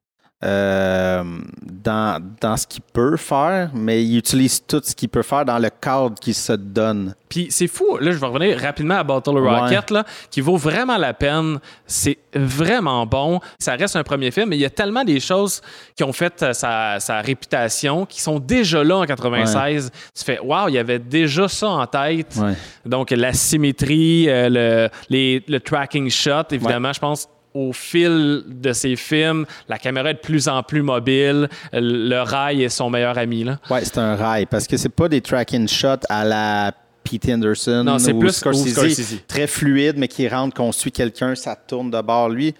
euh, 0.45 1.25
dans, 1.62 2.23
dans 2.40 2.57
ce 2.57 2.66
qu'il 2.66 2.83
peut 2.92 3.16
faire, 3.16 3.71
mais 3.75 4.04
il 4.04 4.16
utilise 4.18 4.64
tout 4.64 4.80
ce 4.85 4.95
qu'il 4.95 5.09
peut 5.09 5.23
faire 5.23 5.45
dans 5.45 5.59
le 5.59 5.68
cadre 5.71 6.14
qu'il 6.21 6.35
se 6.35 6.52
donne. 6.52 7.14
Puis 7.28 7.49
c'est 7.50 7.66
fou, 7.66 7.99
là 8.00 8.12
je 8.12 8.16
vais 8.18 8.26
revenir 8.26 8.59
rapidement 8.59 8.95
à 8.97 9.04
Battle 9.04 9.37
Rocket, 9.38 9.90
là, 9.90 10.04
qui 10.30 10.40
vaut 10.40 10.57
vraiment 10.57 10.97
la 10.97 11.12
peine. 11.12 11.59
C'est 11.87 12.18
vraiment 12.35 13.04
bon. 13.04 13.40
Ça 13.59 13.75
reste 13.75 13.97
un 13.97 14.04
premier 14.04 14.30
film, 14.30 14.50
mais 14.50 14.57
il 14.57 14.61
y 14.61 14.64
a 14.64 14.71
tellement 14.71 15.04
des 15.04 15.18
choses 15.21 15.61
qui 15.97 16.04
ont 16.04 16.12
fait 16.12 16.42
euh, 16.42 16.52
sa, 16.52 17.00
sa 17.00 17.21
réputation, 17.21 18.07
qui 18.07 18.21
sont 18.21 18.38
déjà 18.38 18.85
là 18.85 18.99
en 18.99 19.04
96. 19.07 19.90
Tu 20.16 20.25
fais, 20.25 20.38
waouh, 20.38 20.68
il 20.68 20.75
y 20.75 20.78
avait 20.78 20.99
déjà 21.00 21.49
ça 21.49 21.68
en 21.68 21.87
tête. 21.87 22.35
Ouais. 22.37 22.54
Donc 22.87 23.11
la 23.11 23.33
symétrie, 23.33 24.28
euh, 24.28 24.49
le, 24.49 24.88
les- 25.11 25.42
le 25.49 25.59
tracking 25.61 26.09
shot, 26.11 26.45
évidemment, 26.52 26.92
je 26.92 27.00
pense 27.00 27.28
au 27.59 27.73
fil 27.73 28.43
de 28.47 28.73
ces 28.73 28.95
films, 28.97 29.45
la 29.69 29.79
caméra 29.79 30.11
est 30.11 30.15
de 30.15 30.19
plus 30.21 30.49
en 30.49 30.62
plus 30.62 30.83
mobile, 30.83 31.49
le 31.73 32.21
rail 32.23 32.62
est 32.62 32.69
son 32.69 32.91
meilleur 32.91 33.19
ami. 33.19 33.45
Là. 33.45 33.59
Ouais, 33.71 33.85
c'est 33.85 33.99
un 33.99 34.15
rail 34.17 34.47
parce 34.47 34.67
que 34.67 34.77
c'est 34.77 34.88
pas 34.88 35.09
des 35.09 35.21
tracking 35.21 35.67
shots 35.69 36.05
à 36.09 36.25
la 36.25 36.73
Pete 37.05 37.29
Anderson 37.31 37.83
Non, 37.85 37.99
c'est 37.99 38.12
ou 38.12 38.19
plus 38.19 38.33
Scorsese, 38.33 38.73
Scorsese. 38.73 39.15
très 39.27 39.47
fluide, 39.47 39.97
mais 39.97 40.09
qui 40.09 40.29
rentre, 40.29 40.55
qu'on 40.55 40.73
suit 40.73 40.93
quelqu'un, 40.93 41.35
ça 41.35 41.57
tourne 41.57 41.91
de 41.91 42.00
bord. 42.03 42.29
Lui, 42.29 42.55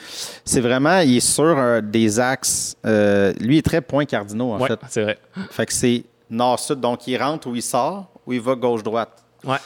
c'est 0.45 0.61
vraiment, 0.61 1.00
il 1.00 1.19
est 1.19 1.21
sur 1.21 1.45
euh, 1.59 1.81
des 1.83 2.19
axes. 2.19 2.75
euh, 2.87 3.33
lui, 3.40 3.57
il 3.57 3.59
est 3.59 3.62
très 3.62 3.83
point 3.83 4.05
cardinaux, 4.07 4.52
en 4.52 4.59
Ouais, 4.61 4.69
fait. 4.69 4.81
c'est 4.88 5.02
vrai. 5.02 5.19
Fait 5.50 5.67
que 5.67 5.73
c'est 5.73 6.05
nord-sud, 6.31 6.81
donc 6.81 7.07
il 7.07 7.17
rentre 7.23 7.47
ou 7.49 7.55
il 7.55 7.62
sort, 7.62 8.11
ou 8.26 8.33
il 8.33 8.40
va 8.40 8.55
gauche-droite. 8.55 9.23
Ouais. 9.45 9.57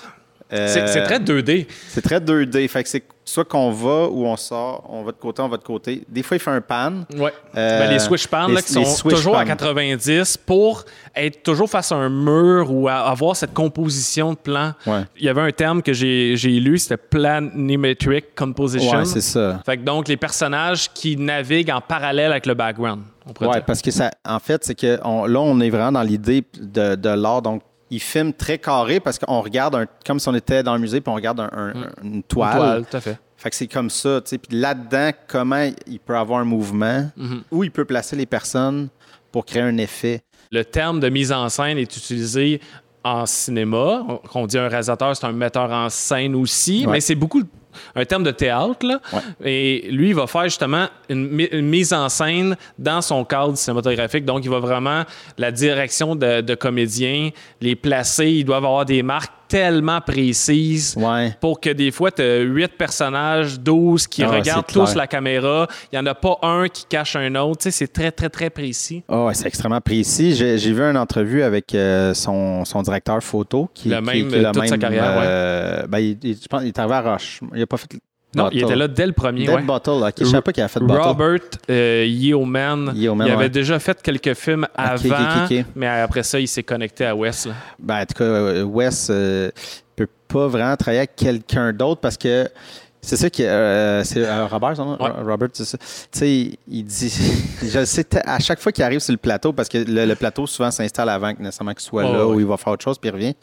Euh, 0.53 0.87
C'est 0.87 1.03
très 1.03 1.19
2D. 1.19 1.67
C'est 1.89 2.03
très 2.03 2.21
2D. 2.21 2.69
Fait 2.69 2.83
que 2.83 2.89
c'est 2.89 3.03
soit 3.25 3.45
qu'on 3.45 3.71
va 3.71 4.09
ou 4.09 4.27
on 4.27 4.37
sort, 4.37 4.85
on 4.91 5.05
va 5.05 5.13
de 5.13 5.17
côté, 5.17 5.41
on 5.43 5.49
va 5.49 5.57
de 5.57 5.63
côté. 5.63 6.03
Des 6.09 6.23
fois, 6.25 6.37
il 6.37 6.41
fait 6.41 6.51
un 6.51 6.61
pan. 6.61 7.05
Ouais. 7.17 7.33
Euh, 7.57 7.79
Ben, 7.87 7.91
les 7.93 7.99
switch 8.01 8.27
pans 8.27 8.49
les- 8.49 8.55
là, 8.57 8.63
qui 8.63 8.73
sont 8.73 9.09
toujours 9.09 9.37
à 9.37 9.43
pans. 9.45 9.47
90 9.47 10.37
pour 10.39 10.85
être 11.15 11.43
toujours 11.45 11.71
face 11.71 11.93
à 11.93 11.95
un 11.97 12.09
mur 12.09 12.67
ou 12.73 12.89
à 12.89 12.95
avoir 13.09 13.37
cette 13.37 13.55
composition 13.55 14.33
de 14.33 14.39
plan. 14.39 14.73
Ouais. 14.87 15.03
Il 15.17 15.25
y 15.25 15.29
avait 15.29 15.41
un 15.41 15.53
terme 15.53 15.83
que 15.83 15.93
j'ai 15.93 16.35
lu, 16.37 16.79
c'était 16.79 16.97
planimetric 16.97 18.35
composition. 18.35 18.99
Ouais, 18.99 19.05
c'est 19.05 19.21
ça. 19.21 19.61
fait 19.65 19.77
que 19.79 19.83
donc 19.83 20.09
les 20.09 20.17
personnages 20.17 20.93
qui 20.93 21.17
naviguent 21.17 21.71
en 21.71 21.81
parallèle 21.81 22.31
avec 22.33 22.47
le 22.47 22.55
background. 22.55 23.03
Dire. 23.41 23.65
parce 23.65 23.81
que 23.81 23.93
ça, 23.93 24.11
en 24.27 24.41
fait, 24.41 24.65
c'est 24.65 24.75
que 24.75 24.99
on- 25.05 25.27
là, 25.27 25.41
on 25.41 25.61
est 25.61 25.71
vraiment 25.71 25.93
dans 25.93 26.03
l'idée 26.03 26.43
de, 26.61 26.97
de 26.97 27.09
l'art. 27.11 27.41
Donc, 27.41 27.63
il 27.93 28.01
filme 28.01 28.33
très 28.33 28.59
carré 28.59 28.99
parce 29.01 29.19
qu'on 29.19 29.41
regarde 29.41 29.75
un, 29.75 29.87
comme 30.07 30.19
si 30.19 30.29
on 30.29 30.35
était 30.35 30.63
dans 30.63 30.75
le 30.75 30.81
musée, 30.81 31.01
puis 31.01 31.11
on 31.11 31.15
regarde 31.15 31.41
un- 31.41 31.51
un- 31.53 31.73
une 32.03 32.15
Une 32.15 32.23
toile. 32.23 32.57
toile, 32.57 32.87
tout 32.91 32.97
à 32.97 33.01
fait. 33.01 33.19
Fait 33.37 33.51
que 33.51 33.57
c'est 33.57 33.67
comme 33.67 33.91
ça, 33.91 34.21
tu 34.25 34.31
sais. 34.31 34.39
Puis 34.39 34.57
là-dedans, 34.59 35.11
comment 35.29 35.69
il 35.87 35.99
peut 36.01 36.17
avoir 36.17 36.41
un 36.41 36.45
mouvement, 36.45 37.11
Mhm. 37.17 37.43
où 37.51 37.65
il 37.65 37.71
peut 37.71 37.85
placer 37.85 38.17
les 38.17 38.27
personnes 38.27 38.89
pour 39.31 39.45
créer 39.45 39.63
un 39.63 39.77
effet. 39.79 40.23
Le 40.51 40.65
terme 40.65 41.01
de 41.01 41.09
mise 41.09 41.33
en 41.33 41.49
scène 41.49 41.77
est 41.79 41.97
utilisé 41.97 42.61
en 43.05 43.27
cinéma. 43.27 44.05
On- 44.09 44.17
Qu'on 44.19 44.47
dit 44.47 44.59
un 44.59 44.69
réalisateur, 44.69 45.17
c'est 45.17 45.27
un 45.27 45.33
metteur 45.33 45.71
en 45.71 45.89
scène 45.89 46.35
aussi, 46.37 46.87
Ouais. 46.87 46.93
mais 46.93 47.01
c'est 47.01 47.15
beaucoup 47.17 47.43
un 47.95 48.05
terme 48.05 48.23
de 48.23 48.31
théâtre. 48.31 48.87
Là. 48.87 49.00
Ouais. 49.12 49.21
Et 49.45 49.88
lui, 49.91 50.09
il 50.09 50.14
va 50.14 50.26
faire 50.26 50.45
justement 50.45 50.88
une 51.09 51.69
mise 51.69 51.93
en 51.93 52.09
scène 52.09 52.57
dans 52.79 53.00
son 53.00 53.25
cadre 53.25 53.57
cinématographique. 53.57 54.25
Donc, 54.25 54.45
il 54.45 54.50
va 54.50 54.61
vraiment, 54.61 55.05
la 55.38 55.50
direction 55.50 56.14
de, 56.17 56.41
de 56.41 56.55
comédiens, 56.55 57.31
les 57.61 57.76
placer. 57.76 58.31
Ils 58.31 58.45
doivent 58.45 58.64
avoir 58.64 58.85
des 58.85 59.02
marques 59.02 59.33
tellement 59.53 60.01
précises 60.01 60.95
Ouais. 60.97 61.37
pour 61.39 61.61
que 61.61 61.69
des 61.69 61.91
fois, 61.91 62.11
tu 62.11 62.23
as 62.23 62.39
huit 62.39 62.73
personnages, 62.79 63.61
12 63.61 64.07
qui 64.07 64.23
Ah 64.23 64.29
regardent 64.31 64.67
tous 64.67 64.95
la 64.95 65.07
caméra. 65.07 65.67
Il 65.93 65.97
n'y 65.97 66.03
en 66.03 66.07
a 66.07 66.15
pas 66.15 66.39
un 66.43 66.69
qui 66.69 66.87
cache 66.89 67.17
un 67.17 67.35
autre. 67.35 67.59
Tu 67.59 67.65
sais, 67.65 67.71
c'est 67.71 67.93
très, 67.93 68.11
très, 68.11 68.31
très 68.31 68.49
précis. 68.49 69.03
Ouais, 69.11 69.35
c'est 69.35 69.47
extrêmement 69.47 69.81
précis. 69.83 70.35
J'ai 70.35 70.57
vu 70.73 70.81
une 70.81 70.97
entrevue 70.97 71.43
avec 71.43 71.75
euh, 71.75 72.15
son, 72.15 72.65
son 72.65 72.81
directeur 72.81 73.23
photo. 73.23 73.69
Qui, 73.75 73.91
Le 73.91 73.97
qui- 73.99 74.03
même, 74.03 74.29
qui 74.29 74.35
est 74.37 74.45
euh, 74.47 74.53
toute 74.53 74.69
sa 74.69 74.79
carrière, 74.79 75.05
euh, 75.23 75.87
ben, 75.87 75.99
il, 75.99 76.19
il- 76.23 76.39
je 76.43 76.47
pense 76.49 76.61
qu'il 76.61 76.69
est 76.69 76.79
arrivé 76.79 76.95
à 76.95 77.01
Roche. 77.13 77.41
Il 77.53 77.61
n'a 77.61 77.67
pas 77.67 77.77
fait. 77.77 77.89
Non, 78.35 78.49
il 78.51 78.62
était 78.62 78.77
là 78.77 78.89
dès 78.89 79.07
le 79.07 79.12
premier. 79.12 79.47
Dead 79.47 79.55
ouais. 79.55 79.62
Bottle. 79.62 79.91
Ok, 80.09 80.15
je 80.21 80.25
savais 80.25 80.41
pas 80.43 80.53
qu'il 80.53 80.62
a 80.62 80.69
fait 80.69 80.81
Bottle. 80.81 81.01
Robert 81.03 81.39
euh, 81.71 82.05
Yeoman, 82.09 82.93
Yeoman, 82.95 83.27
il 83.27 83.31
avait 83.33 83.45
ouais. 83.45 83.49
déjà 83.51 83.79
fait 83.79 84.01
quelques 84.01 84.35
films 84.35 84.67
avant, 84.75 85.47
mais 85.75 85.87
après 85.87 86.23
ça, 86.23 86.41
il 86.41 86.49
s'est 86.49 86.62
connecté 86.62 87.05
à 87.07 87.15
Wes. 87.15 87.47
là. 87.47 87.53
Ben, 87.79 88.01
en 88.03 88.07
tout 88.07 88.15
cas, 88.15 88.25
euh, 88.25 88.62
Wes 88.65 89.09
euh, 89.11 89.51
peut 89.97 90.09
pas 90.29 90.47
vraiment 90.49 90.77
travailler 90.77 91.01
avec 91.01 91.17
quelqu'un 91.17 91.73
d'autre 91.73 92.01
parce 92.01 92.17
que 92.17 92.49
c'est 93.05 93.17
ça 93.17 93.29
qui. 93.29 93.45
euh, 93.45 94.05
c'est 94.05 94.25
euh, 94.25 94.47
Robert, 94.47 94.77
son 94.77 94.85
nom? 94.85 95.03
Ouais. 95.03 95.11
Robert, 95.27 95.49
c'est 95.53 95.65
ça. 95.65 95.77
Tu 95.77 95.85
sais, 96.12 96.51
il 96.69 96.85
dit. 96.85 97.12
je 97.62 97.85
sais, 97.85 98.07
à 98.25 98.39
chaque 98.39 98.61
fois 98.61 98.71
qu'il 98.73 98.85
arrive 98.85 99.01
sur 99.01 99.12
le 99.12 99.19
plateau, 99.19 99.53
parce 99.53 99.69
que 99.69 99.79
le, 99.79 100.07
le 100.07 100.15
plateau 100.15 100.47
souvent 100.47 100.71
s'installe 100.71 101.09
avant 101.09 101.35
que 101.35 101.43
nécessairement 101.43 101.73
qu'il 101.75 101.83
soit 101.83 102.05
Ouais, 102.05 102.12
là 102.12 102.27
ouais. 102.27 102.35
ou 102.37 102.41
il 102.41 102.47
va 102.47 102.57
faire 102.57 102.73
autre 102.73 102.85
chose, 102.85 102.99
puis 102.99 103.11
il 103.11 103.12
revient. 103.12 103.35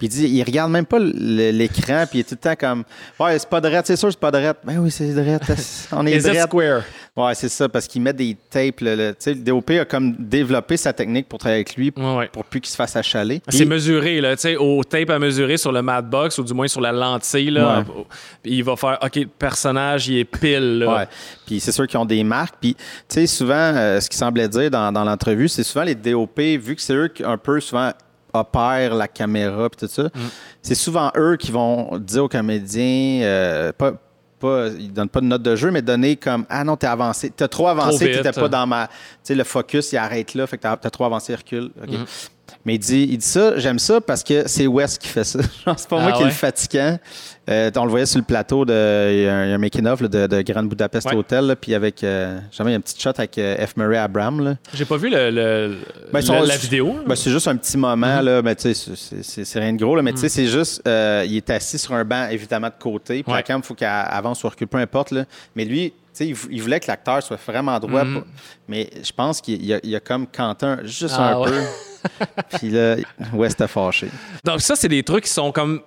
Puis 0.00 0.06
il 0.06 0.10
dit, 0.10 0.28
il 0.28 0.42
regarde 0.42 0.72
même 0.72 0.86
pas 0.86 0.98
l'écran, 0.98 2.04
puis 2.08 2.18
il 2.18 2.20
est 2.20 2.24
tout 2.24 2.34
le 2.34 2.36
temps 2.38 2.56
comme, 2.58 2.84
ouais, 3.18 3.38
c'est 3.38 3.48
pas 3.48 3.60
drette, 3.60 3.86
c'est 3.86 3.96
sûr, 3.96 4.10
c'est 4.10 4.18
pas 4.18 4.30
drette. 4.30 4.56
Ben 4.64 4.78
oui, 4.78 4.90
c'est 4.90 5.12
drette. 5.12 5.42
On 5.92 6.06
est 6.06 6.18
drette? 6.20 6.42
square? 6.48 6.82
Ouais, 7.16 7.34
c'est 7.34 7.50
ça, 7.50 7.68
parce 7.68 7.86
qu'il 7.86 8.00
met 8.00 8.12
des 8.14 8.34
tapes. 8.48 8.80
Le, 8.80 8.94
le- 8.94 9.10
tu 9.10 9.16
sais, 9.18 9.34
le 9.34 9.40
DOP 9.42 9.70
a 9.72 9.84
comme 9.84 10.14
développé 10.18 10.78
sa 10.78 10.92
technique 10.94 11.28
pour 11.28 11.38
travailler 11.38 11.58
avec 11.58 11.76
lui, 11.76 11.92
Ouais, 11.96 12.16
ouais. 12.16 12.28
pour 12.32 12.44
plus 12.46 12.60
qu'il 12.62 12.70
se 12.70 12.76
fasse 12.76 12.96
achaler. 12.96 13.42
C'est 13.48 13.58
Puis- 13.58 13.66
mesuré, 13.66 14.20
là, 14.22 14.34
tu 14.36 14.42
sais, 14.42 14.56
au 14.56 14.82
tape 14.84 15.10
à 15.10 15.18
mesurer 15.18 15.58
sur 15.58 15.70
le 15.70 15.82
Madbox, 15.82 16.38
ou 16.38 16.44
du 16.44 16.54
moins 16.54 16.68
sur 16.68 16.80
la 16.80 16.92
lentille, 16.92 17.50
là. 17.50 17.80
Ouais. 17.80 18.04
Il 18.46 18.64
va 18.64 18.76
faire, 18.76 18.98
OK, 19.02 19.16
le 19.16 19.26
personnage, 19.26 20.08
il 20.08 20.18
est 20.20 20.24
pile, 20.24 20.78
là. 20.78 20.96
Ouais. 20.96 21.08
Puis 21.46 21.60
c'est 21.60 21.72
sûr 21.72 21.86
qu'ils 21.86 21.98
ont 21.98 22.06
des 22.06 22.24
marques. 22.24 22.54
Puis, 22.58 22.74
tu 22.74 22.80
sais, 23.08 23.26
souvent, 23.26 23.54
euh, 23.54 24.00
ce 24.00 24.08
qu'il 24.08 24.16
semblait 24.18 24.48
dire 24.48 24.70
dans, 24.70 24.90
dans 24.92 25.04
l'entrevue, 25.04 25.48
c'est 25.48 25.62
souvent 25.64 25.84
les 25.84 25.94
DOP, 25.94 26.38
vu 26.40 26.74
que 26.74 26.80
c'est 26.80 26.94
eux 26.94 27.08
qui 27.08 27.22
un 27.22 27.36
peu 27.36 27.60
souvent 27.60 27.90
opèrent 28.32 28.94
la 28.94 29.08
caméra 29.08 29.68
puis 29.68 29.86
tout 29.86 29.92
ça, 29.92 30.08
c'est 30.62 30.74
souvent 30.74 31.10
eux 31.16 31.36
qui 31.36 31.50
vont 31.50 31.98
dire 31.98 32.24
aux 32.24 32.28
comédiens, 32.28 33.22
euh, 33.22 33.72
pas, 33.72 33.92
pas, 34.40 34.68
ils 34.68 34.92
donnent 34.92 35.08
pas 35.08 35.20
de 35.20 35.26
note 35.26 35.42
de 35.42 35.54
jeu, 35.54 35.70
mais 35.70 35.82
donner 35.82 36.16
comme 36.16 36.46
Ah 36.48 36.64
non, 36.64 36.76
t'es 36.76 36.86
avancé, 36.86 37.30
t'as 37.30 37.48
trop 37.48 37.68
avancé, 37.68 38.10
t'étais 38.10 38.32
pas 38.32 38.48
dans 38.48 38.66
ma. 38.66 38.88
Tu 38.88 38.94
sais, 39.22 39.34
le 39.34 39.44
focus, 39.44 39.92
il 39.92 39.98
arrête 39.98 40.34
là, 40.34 40.46
fait 40.46 40.56
que 40.56 40.62
t'as, 40.62 40.76
trop 40.76 41.04
avancé, 41.04 41.34
recule. 41.34 41.70
OK. 41.82 41.94
Mais 42.66 42.74
il 42.74 42.78
dit, 42.78 43.06
il 43.10 43.16
dit 43.16 43.26
ça, 43.26 43.58
j'aime 43.58 43.78
ça 43.78 44.02
parce 44.02 44.22
que 44.22 44.46
c'est 44.46 44.66
Wes 44.66 44.98
qui 44.98 45.08
fait 45.08 45.24
ça. 45.24 45.38
C'est 45.78 45.88
pas 45.88 45.98
moi 45.98 46.10
Ah 46.12 46.16
qui 46.16 46.22
est 46.24 46.26
le 46.26 46.30
fatigant. 46.30 46.98
Euh, 47.48 47.70
on 47.74 47.84
le 47.84 47.90
voyait 47.90 48.04
sur 48.06 48.18
le 48.18 48.24
plateau 48.24 48.66
de, 48.66 49.12
il 49.12 49.22
y 49.22 49.26
a 49.28 49.34
un, 49.34 49.58
making-of 49.58 50.02
de, 50.02 50.26
de 50.26 50.42
Grand 50.42 50.62
Budapest 50.64 51.06
Ouais. 51.08 51.16
Hotel, 51.16 51.46
là, 51.46 51.56
puis 51.56 51.74
avec, 51.74 52.04
euh, 52.04 52.38
jamais, 52.52 52.74
un 52.74 52.80
petit 52.80 53.00
shot 53.00 53.10
avec 53.16 53.38
euh, 53.38 53.66
F. 53.66 53.76
Murray 53.76 53.96
Abraham. 53.96 54.44
Là. 54.44 54.54
J'ai 54.74 54.84
pas 54.84 54.98
vu 54.98 55.08
le, 55.08 55.30
le- 55.30 55.76
Ben, 56.12 56.20
le- 56.20 56.46
la 56.46 56.56
vidéo. 56.58 56.96
Ben, 57.06 57.16
c'est 57.16 57.30
juste 57.30 57.48
un 57.48 57.56
petit 57.56 57.78
moment, 57.78 58.06
Mm-hmm. 58.06 58.24
là, 58.24 58.42
mais 58.42 58.54
tu 58.54 58.74
sais, 58.74 58.92
c'est- 59.22 59.58
rien 59.58 59.72
de 59.72 59.78
gros, 59.78 59.96
là, 59.96 60.02
mais 60.02 60.12
tu 60.12 60.18
sais, 60.18 60.28
c'est 60.28 60.46
juste, 60.46 60.82
euh, 60.86 61.24
il 61.26 61.36
est 61.38 61.48
assis 61.50 61.78
sur 61.78 61.94
un 61.94 62.04
banc, 62.04 62.28
évidemment, 62.30 62.68
de 62.68 62.74
côté, 62.78 63.22
puis 63.22 63.32
Ouais. 63.32 63.38
la 63.38 63.42
cam, 63.42 63.60
il 63.64 63.66
faut 63.66 63.74
qu'elle 63.74 63.88
avance 63.88 64.44
ou 64.44 64.48
recule, 64.48 64.68
peu 64.68 64.78
importe, 64.78 65.12
là. 65.12 65.24
Mais 65.56 65.64
lui, 65.64 65.92
il, 66.20 66.36
il 66.50 66.62
voulait 66.62 66.78
que 66.78 66.86
l'acteur 66.88 67.22
soit 67.22 67.38
vraiment 67.44 67.78
droit, 67.80 68.04
Mhm. 68.04 68.12
pour- 68.14 68.22
mais 68.68 68.90
je 69.02 69.12
pense 69.12 69.40
qu'il 69.40 69.64
y, 69.64 69.72
a- 69.72 69.80
il 69.82 69.90
y 69.90 69.96
a 69.96 70.00
comme 70.00 70.26
Quentin, 70.26 70.78
juste 70.84 71.14
Ah, 71.18 71.32
un 71.34 71.38
ouais. 71.40 71.46
peu. 71.48 71.60
puis 72.58 72.70
là, 72.70 72.96
West 73.32 73.60
a 73.60 73.68
fâché. 73.68 74.08
Donc 74.44 74.60
ça, 74.60 74.76
c'est 74.76 74.88
des 74.88 75.02
trucs 75.02 75.24
qui 75.24 75.30
sont 75.30 75.52
comme 75.52 75.80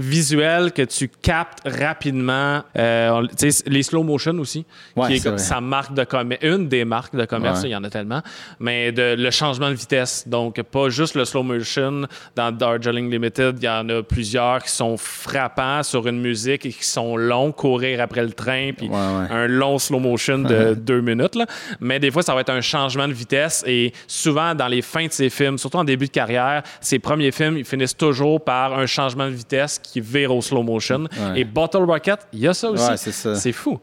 visuels 0.00 0.72
que 0.72 0.82
tu 0.82 1.08
captes 1.08 1.60
rapidement. 1.64 2.62
Euh, 2.76 3.26
les 3.66 3.82
slow 3.82 4.02
motion 4.02 4.38
aussi, 4.38 4.64
Ouais, 4.96 5.08
qui 5.08 5.12
est 5.14 5.16
c'est 5.18 5.24
comme 5.24 5.34
vrai. 5.36 5.44
sa 5.44 5.60
marque 5.60 5.94
de 5.94 6.04
commerce, 6.04 6.42
une 6.42 6.68
des 6.68 6.84
marques 6.84 7.14
de 7.14 7.24
commerce, 7.24 7.62
Ouais. 7.62 7.68
il 7.68 7.72
y 7.72 7.76
en 7.76 7.84
a 7.84 7.90
tellement, 7.90 8.22
mais 8.58 8.92
de, 8.92 9.14
le 9.18 9.30
changement 9.30 9.68
de 9.68 9.74
vitesse. 9.74 10.24
Donc, 10.26 10.60
pas 10.62 10.88
juste 10.88 11.14
le 11.14 11.24
slow 11.24 11.42
motion. 11.42 12.02
Dans 12.36 12.52
Darjeeling 12.52 13.10
Limited, 13.10 13.56
il 13.60 13.64
y 13.64 13.68
en 13.68 13.88
a 13.88 14.02
plusieurs 14.02 14.62
qui 14.62 14.70
sont 14.70 14.96
frappants 14.96 15.82
sur 15.82 16.06
une 16.06 16.20
musique 16.20 16.66
et 16.66 16.70
qui 16.72 16.84
sont 16.84 17.16
longs, 17.16 17.52
courir 17.52 18.00
après 18.00 18.22
le 18.22 18.32
train, 18.32 18.70
puis 18.76 18.88
ouais. 18.88 18.96
un 18.96 19.46
long 19.46 19.78
slow 19.78 19.98
motion 19.98 20.38
de 20.38 20.74
deux 20.74 21.00
minutes. 21.00 21.34
Là. 21.34 21.46
Mais 21.80 21.98
des 21.98 22.10
fois, 22.10 22.22
ça 22.22 22.34
va 22.34 22.40
être 22.42 22.50
un 22.50 22.60
changement 22.60 23.08
de 23.08 23.12
vitesse 23.12 23.62
et 23.66 23.92
souvent, 24.06 24.54
dans 24.54 24.68
les 24.68 24.82
fins 24.82 25.06
de 25.06 25.12
ces 25.12 25.30
films, 25.30 25.58
surtout 25.58 25.78
en 25.78 25.84
début 25.84 26.06
de 26.06 26.10
carrière, 26.12 26.62
ces 26.80 26.98
premiers 26.98 27.32
films, 27.32 27.56
ils 27.56 27.64
finissent 27.64 27.96
toujours 27.96 28.42
par 28.42 28.78
un 28.78 28.86
changement 28.86 29.26
de 29.26 29.34
vitesse 29.34 29.78
qui 29.78 29.89
vire 29.98 30.32
au 30.32 30.40
slow 30.40 30.62
motion. 30.62 31.00
Ouais. 31.04 31.40
Et 31.40 31.44
Bottle 31.44 31.78
Rocket, 31.82 32.20
il 32.32 32.38
y 32.40 32.46
a 32.48 32.54
ça 32.54 32.70
aussi. 32.70 32.88
Ouais, 32.88 32.96
c'est 33.36 33.52
fou. 33.52 33.80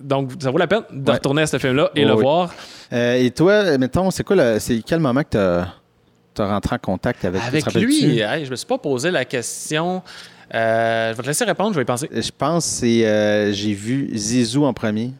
Donc, 0.00 0.32
ça 0.40 0.50
vaut 0.50 0.58
la 0.58 0.66
peine 0.66 0.82
de 0.90 1.08
Ouais. 1.08 1.16
retourner 1.16 1.42
à 1.42 1.46
ce 1.46 1.58
film-là 1.58 1.90
et 1.94 2.04
Oh, 2.04 2.08
le 2.08 2.14
oui. 2.14 2.20
voir. 2.22 2.54
Euh, 2.92 3.14
et 3.14 3.30
toi, 3.30 3.78
mettons, 3.78 4.10
c'est 4.10 4.24
quoi 4.24 4.34
le, 4.36 4.58
c'est 4.58 4.80
quel 4.84 4.98
moment 4.98 5.22
que 5.22 5.28
t'as 5.30 5.66
as 6.38 6.48
rentré 6.48 6.74
en 6.74 6.78
contact 6.78 7.24
avec 7.24 7.40
Avec 7.46 7.72
lui, 7.74 8.18
hey, 8.20 8.44
je 8.44 8.50
me 8.50 8.56
suis 8.56 8.66
pas 8.66 8.78
posé 8.78 9.10
la 9.12 9.24
question. 9.24 10.02
Euh, 10.54 11.12
je 11.12 11.16
vais 11.16 11.22
te 11.22 11.28
laisser 11.28 11.44
répondre, 11.44 11.70
je 11.72 11.76
vais 11.76 11.82
y 11.82 11.86
penser. 11.86 12.08
Je 12.12 12.30
pense 12.36 12.64
que 12.64 12.70
c'est 12.80 13.06
euh, 13.06 13.52
j'ai 13.52 13.72
vu 13.74 14.10
Zizou 14.14 14.64
en 14.64 14.72
premier. 14.72 15.12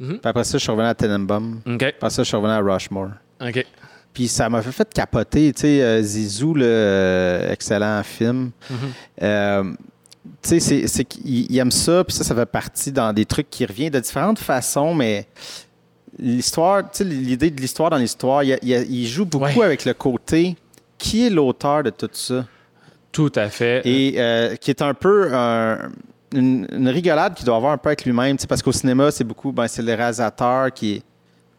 Mhm. 0.00 0.18
Puis 0.18 0.20
après 0.24 0.44
ça, 0.44 0.58
je 0.58 0.62
suis 0.62 0.70
revenu 0.70 0.86
à 0.88 0.94
Tenenbaum. 0.94 1.60
Après 1.66 2.10
ça, 2.10 2.22
je 2.22 2.28
suis 2.28 2.36
revenu 2.36 2.52
à 2.52 2.60
Rushmore. 2.60 3.10
OK. 3.40 3.66
Puis 4.18 4.26
ça 4.26 4.48
m'a 4.50 4.60
fait, 4.62 4.92
capoter, 4.92 5.52
tu 5.52 5.60
sais, 5.60 5.80
euh, 5.80 6.02
Zizou, 6.02 6.52
le 6.52 6.64
euh, 6.66 7.52
excellent 7.52 8.02
film. 8.02 8.50
Mhm. 8.68 8.76
Euh, 9.22 9.64
tu 10.42 10.58
sais, 10.60 10.88
c'est- 10.88 11.04
qu'il 11.04 11.46
il 11.48 11.56
aime 11.56 11.70
ça, 11.70 12.02
puis 12.02 12.16
ça, 12.16 12.24
ça 12.24 12.34
fait 12.34 12.44
partie 12.46 12.90
dans 12.90 13.12
des 13.12 13.24
trucs 13.24 13.48
qui 13.48 13.64
reviennent 13.64 13.92
de 13.92 14.00
différentes 14.00 14.40
façons, 14.40 14.92
mais 14.92 15.28
l'histoire, 16.18 16.82
tu 16.90 16.98
sais, 16.98 17.04
l'idée 17.04 17.52
de 17.52 17.60
l'histoire 17.60 17.90
dans 17.90 17.96
l'histoire, 17.96 18.42
il, 18.42 19.06
joue 19.06 19.24
beaucoup 19.24 19.60
Ouais. 19.60 19.66
avec 19.66 19.84
le 19.84 19.94
côté 19.94 20.56
qui 20.98 21.24
est 21.24 21.30
l'auteur 21.30 21.84
de 21.84 21.90
tout 21.90 22.10
ça? 22.12 22.44
Tout 23.12 23.30
à 23.36 23.48
fait. 23.48 23.82
et 23.84 24.14
euh, 24.20 24.56
qui 24.56 24.70
est 24.70 24.82
un 24.82 24.94
peu 24.94 25.32
un- 25.32 25.90
une, 26.34 26.66
une 26.72 26.88
rigolade 26.88 27.34
qu'il 27.34 27.46
doit 27.46 27.54
avoir 27.54 27.72
un 27.72 27.78
peu 27.78 27.90
avec 27.90 28.04
lui-même, 28.04 28.36
parce 28.48 28.62
qu'au 28.62 28.72
cinéma, 28.72 29.12
c'est 29.12 29.22
beaucoup, 29.22 29.52
ben, 29.52 29.68
c'est 29.68 29.82
le 29.82 29.94
réalisateur 29.94 30.72
qui 30.74 30.94
est, 30.94 31.02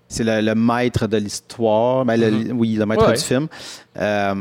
c'est 0.10 0.24
le, 0.26 0.42
le 0.42 0.56
maître 0.56 1.08
de 1.08 1.16
l'histoire, 1.18 2.04
ben, 2.04 2.20
Mhm. 2.20 2.60
oui, 2.60 2.74
le 2.76 2.86
maître 2.86 3.08
Ouais. 3.08 3.16
du 3.16 3.24
film. 3.24 3.48
Euh, 3.98 4.36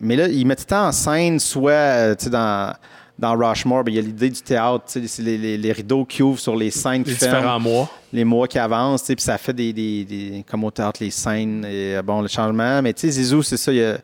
mais 0.00 0.16
là, 0.16 0.28
il 0.28 0.44
met 0.46 0.56
tout 0.56 0.64
le 0.66 0.70
temps 0.70 0.88
en 0.88 0.92
scène, 0.92 1.38
soit, 1.38 1.70
euh, 1.72 2.14
dans, 2.30 2.74
dans 3.18 3.36
Rushmore, 3.36 3.84
ben, 3.84 3.92
il 3.92 3.96
y 3.96 3.98
a 3.98 4.02
l'idée 4.02 4.30
du 4.30 4.40
théâtre, 4.40 4.84
c'est 4.86 5.22
les, 5.22 5.38
les- 5.38 5.58
les 5.58 5.72
rideaux 5.72 6.04
qui 6.04 6.22
ouvrent 6.22 6.40
sur 6.40 6.56
les 6.56 6.70
scènes 6.70 7.04
qui 7.04 7.10
les 7.10 7.16
ferment 7.16 7.36
différents 7.38 7.60
mois. 7.60 7.90
les 8.12 8.24
mois 8.24 8.48
qui 8.48 8.58
avancent, 8.58 9.02
puis 9.04 9.16
ça 9.20 9.38
fait 9.38 9.52
des, 9.52 9.72
des- 9.72 10.04
des- 10.04 10.44
comme 10.50 10.64
au 10.64 10.70
théâtre, 10.70 11.00
les 11.02 11.10
scènes, 11.10 11.64
et 11.64 11.96
euh, 11.96 12.02
bon, 12.02 12.20
le 12.22 12.28
changement. 12.28 12.80
Mais 12.82 12.92
tu 12.94 13.02
sais, 13.02 13.10
Zizou, 13.10 13.42
c'est 13.42 13.56
ça, 13.58 13.72
il 13.72 13.78
y 13.78 13.84
a. 13.84 13.98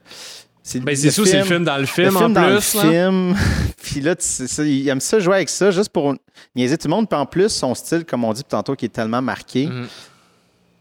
C'est 0.62 0.80
Ben, 0.80 0.96
c'est 0.96 1.10
c'est 1.12 1.38
le 1.38 1.44
film 1.44 1.64
dans 1.64 1.76
le 1.78 1.86
film, 1.86 2.08
le 2.08 2.12
film 2.12 2.24
en 2.24 2.28
dans 2.28 2.42
plus. 2.58 2.74
le 2.74 2.80
là. 2.82 2.90
film. 2.90 3.36
puis 3.82 4.00
là, 4.00 4.16
ça, 4.18 4.64
il 4.64 4.88
aime 4.88 4.98
ça 5.00 5.18
jouer 5.20 5.36
avec 5.36 5.48
ça, 5.48 5.70
juste 5.70 5.90
pour 5.90 6.12
niaiser 6.56 6.76
tout 6.76 6.88
le 6.88 6.94
monde. 6.94 7.08
Puis 7.08 7.16
en 7.18 7.24
plus, 7.24 7.50
son 7.50 7.72
style, 7.76 8.04
comme 8.04 8.24
on 8.24 8.32
dit 8.32 8.42
tantôt, 8.42 8.74
qui 8.74 8.84
est 8.86 8.88
tellement 8.90 9.22
marqué, 9.22 9.66
Mhm. 9.68 9.86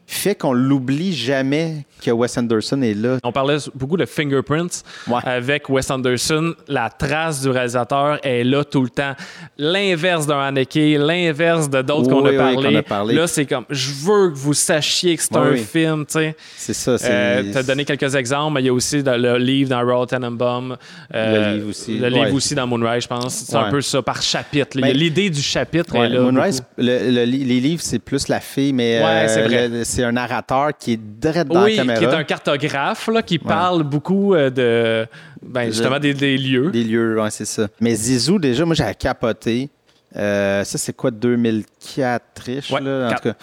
Fait 0.07 0.35
qu'on 0.35 0.53
l'oublie 0.53 1.13
jamais 1.13 1.85
que 2.03 2.11
Wes 2.11 2.37
Anderson 2.37 2.81
est 2.83 2.93
là. 2.93 3.17
On 3.23 3.31
parlait 3.31 3.57
beaucoup 3.73 3.97
de 3.97 4.05
fingerprints 4.05 4.83
Ouais. 5.07 5.19
avec 5.23 5.67
Wes 5.69 5.89
Anderson. 5.89 6.53
La 6.67 6.89
trace 6.89 7.41
du 7.41 7.49
réalisateur 7.49 8.19
est 8.23 8.43
là 8.43 8.63
tout 8.63 8.83
le 8.83 8.89
temps. 8.89 9.13
L'inverse 9.57 10.27
d'un 10.27 10.39
Haneke, 10.39 10.75
l'inverse 10.99 11.69
de 11.69 11.81
d'autres 11.81 12.09
qu'on 12.09 12.25
a, 12.25 12.29
Oui, 12.29 12.37
parlé. 12.37 12.55
qu'on 12.69 12.75
a 12.75 12.83
parlé. 12.83 13.15
Là, 13.15 13.25
c'est 13.27 13.45
comme, 13.45 13.65
je 13.69 13.91
veux 13.93 14.29
que 14.31 14.35
vous 14.35 14.53
sachiez 14.53 15.15
que 15.17 15.23
c'est 15.23 15.35
Oui, 15.37 15.53
un 15.53 15.55
film, 15.63 16.05
tu 16.05 16.13
sais. 16.13 16.35
C'est 16.57 16.73
ça. 16.73 16.97
C'est, 16.97 17.09
Euh, 17.11 17.51
tu 17.51 17.57
as 17.57 17.63
donné 17.63 17.85
quelques 17.85 18.13
exemples, 18.15 18.53
mais 18.55 18.61
il 18.61 18.65
y 18.65 18.69
a 18.69 18.73
aussi 18.73 19.01
dans 19.01 19.19
le 19.19 19.37
livre 19.37 19.69
dans 19.69 19.81
Royal 19.83 20.05
Tenenbaum. 20.07 20.77
euh, 21.13 21.51
Le 21.51 21.57
livre 21.57 21.69
aussi. 21.69 21.97
Le 21.97 22.07
livre 22.09 22.25
Ouais. 22.25 22.31
aussi 22.31 22.53
dans 22.55 22.67
Moonrise, 22.67 23.03
je 23.03 23.07
pense. 23.07 23.33
C'est 23.33 23.55
un 23.55 23.69
peu 23.71 23.81
ça, 23.81 24.01
par 24.01 24.21
chapitre. 24.21 24.77
L'idée 24.79 25.29
du 25.29 25.41
chapitre 25.41 25.95
est 25.95 26.09
là. 26.09 26.21
Moonrise, 26.21 26.63
le- 26.77 27.09
le 27.09 27.25
les 27.25 27.59
livres, 27.59 27.81
c'est 27.83 27.99
plus 27.99 28.27
la 28.27 28.39
fille, 28.39 28.73
mais 28.73 28.99
euh, 29.01 29.27
c'est 29.27 29.41
vrai. 29.43 29.69
C'est 29.95 30.03
un 30.03 30.11
narrateur 30.11 30.71
qui 30.77 30.93
est 30.93 30.97
direct 31.01 31.49
dans 31.51 31.63
Oui, 31.63 31.75
la 31.75 31.83
caméra. 31.83 31.99
qui 31.99 32.05
est 32.05 32.13
un 32.17 32.23
cartographe 32.23 33.07
là, 33.07 33.21
qui 33.23 33.39
parle 33.39 33.83
beaucoup 33.83 34.33
euh, 34.35 34.49
de 34.49 35.07
ben, 35.41 35.65
justement 35.71 35.99
des, 35.99 36.13
des 36.13 36.37
lieux. 36.37 36.69
Des 36.71 36.83
lieux, 36.83 37.21
ouais, 37.21 37.31
c'est 37.31 37.45
ça. 37.45 37.67
Mais 37.79 37.95
Zizou, 37.95 38.39
déjà, 38.39 38.65
moi, 38.65 38.75
j'avais 38.75 38.95
capoté. 38.95 39.69
Euh, 40.15 40.63
ça, 40.63 40.77
c'est 40.77 40.93
quoi, 40.95 41.11
2004-ish, 41.11 42.73
Ouais, 42.73 42.81
là, 42.81 43.09
en 43.09 43.15
tout 43.15 43.23
cas. 43.29 43.33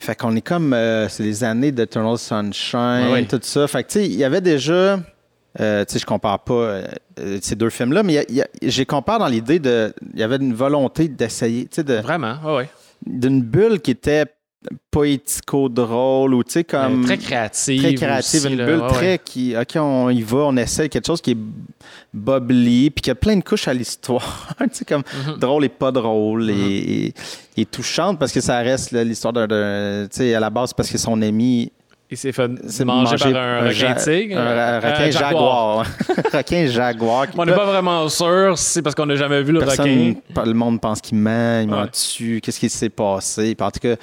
Fait 0.00 0.14
qu'on 0.14 0.36
est 0.36 0.42
comme... 0.42 0.72
euh, 0.74 1.08
c'est 1.08 1.22
les 1.22 1.44
années 1.44 1.72
d'Eternal 1.72 2.18
Sunshine, 2.18 3.06
Ouais, 3.06 3.12
ouais. 3.12 3.24
tout 3.24 3.38
ça. 3.42 3.66
Fait 3.66 3.82
que, 3.84 3.88
tu 3.88 3.98
sais, 4.00 4.06
il 4.06 4.14
y 4.16 4.24
avait 4.24 4.40
déjà... 4.42 5.00
euh, 5.60 5.84
tu 5.84 5.92
sais, 5.94 5.98
je 5.98 6.04
compare 6.06 6.40
pas 6.40 6.54
euh, 6.54 6.86
ces 7.40 7.56
deux 7.56 7.70
films-là, 7.70 8.02
mais 8.02 8.26
les 8.60 8.86
compare 8.86 9.18
dans 9.18 9.28
l'idée 9.28 9.58
de... 9.58 9.94
Il 10.12 10.20
y 10.20 10.22
avait 10.22 10.36
une 10.36 10.54
volonté 10.54 11.08
d'essayer, 11.08 11.64
tu 11.64 11.76
sais, 11.76 11.84
de, 11.84 11.94
Vraiment, 11.94 12.36
ouais, 12.44 12.56
ouais. 12.56 12.68
d'une 13.06 13.40
bulle 13.42 13.80
qui 13.80 13.92
était 13.92 14.26
poético-drôle 14.90 16.34
ou, 16.34 16.44
tu 16.44 16.52
sais, 16.52 16.64
comme... 16.64 17.02
Euh, 17.02 17.06
très 17.06 17.18
créative. 17.18 17.82
très 17.82 17.94
créative, 17.94 18.40
aussi, 18.44 18.52
une 18.52 18.58
là, 18.58 18.66
bulle 18.66 18.80
ouais, 18.80 18.88
très 18.88 19.18
qui, 19.18 19.54
OK, 19.56 19.76
on 19.76 20.10
y 20.10 20.22
va, 20.22 20.38
on 20.38 20.56
essaie 20.56 20.88
quelque 20.88 21.06
chose 21.06 21.20
qui 21.20 21.32
est 21.32 21.38
bubbly, 22.12 22.90
puis 22.90 23.02
qui 23.02 23.10
a 23.10 23.14
plein 23.14 23.36
de 23.36 23.42
couches 23.42 23.68
à 23.68 23.74
l'histoire, 23.74 24.48
tu 24.58 24.68
sais, 24.72 24.84
comme 24.84 25.02
Mhm. 25.26 25.38
drôle 25.38 25.64
et 25.64 25.68
pas 25.68 25.90
drôle, 25.92 26.50
et, 26.50 27.06
et, 27.06 27.14
et 27.56 27.64
touchante, 27.66 28.18
parce 28.18 28.32
que 28.32 28.40
ça 28.40 28.58
reste 28.58 28.92
l'histoire 28.92 29.32
d'un, 29.32 29.46
d'un- 29.46 30.06
tu 30.10 30.18
sais, 30.18 30.34
à 30.34 30.40
la 30.40 30.50
base, 30.50 30.72
parce 30.72 30.88
que 30.90 30.98
son 30.98 31.20
ami 31.22 31.72
Il 32.10 32.16
s'est 32.16 32.32
fait 32.32 32.48
manger 32.84 33.16
par 33.16 33.34
un, 33.36 33.68
requin 33.68 33.94
tigre. 33.94 34.38
un, 34.38 34.78
requin 34.78 35.10
jaguar. 35.10 35.86
requin 36.32 36.66
jaguar. 36.66 37.26
On 37.36 37.44
n'est 37.44 37.52
pas 37.54 37.64
vraiment 37.66 38.08
sûr 38.08 38.56
si 38.56 38.64
c'est 38.74 38.82
parce 38.82 38.94
qu'on 38.94 39.06
n'a 39.06 39.16
jamais 39.16 39.42
vu 39.42 39.52
le 39.52 39.60
Personne, 39.60 40.14
requin. 40.30 40.44
le 40.44 40.54
monde 40.54 40.80
pense 40.80 41.00
qu'il 41.00 41.18
ment, 41.18 41.60
il 41.62 41.68
ment 41.68 41.82
Ouais. 41.82 41.88
dessus, 41.90 42.40
qu'est-ce 42.42 42.60
qui 42.60 42.68
s'est 42.68 42.90
passé. 42.90 43.56
En 43.58 43.70
tout 43.70 43.80
cas, 43.80 43.96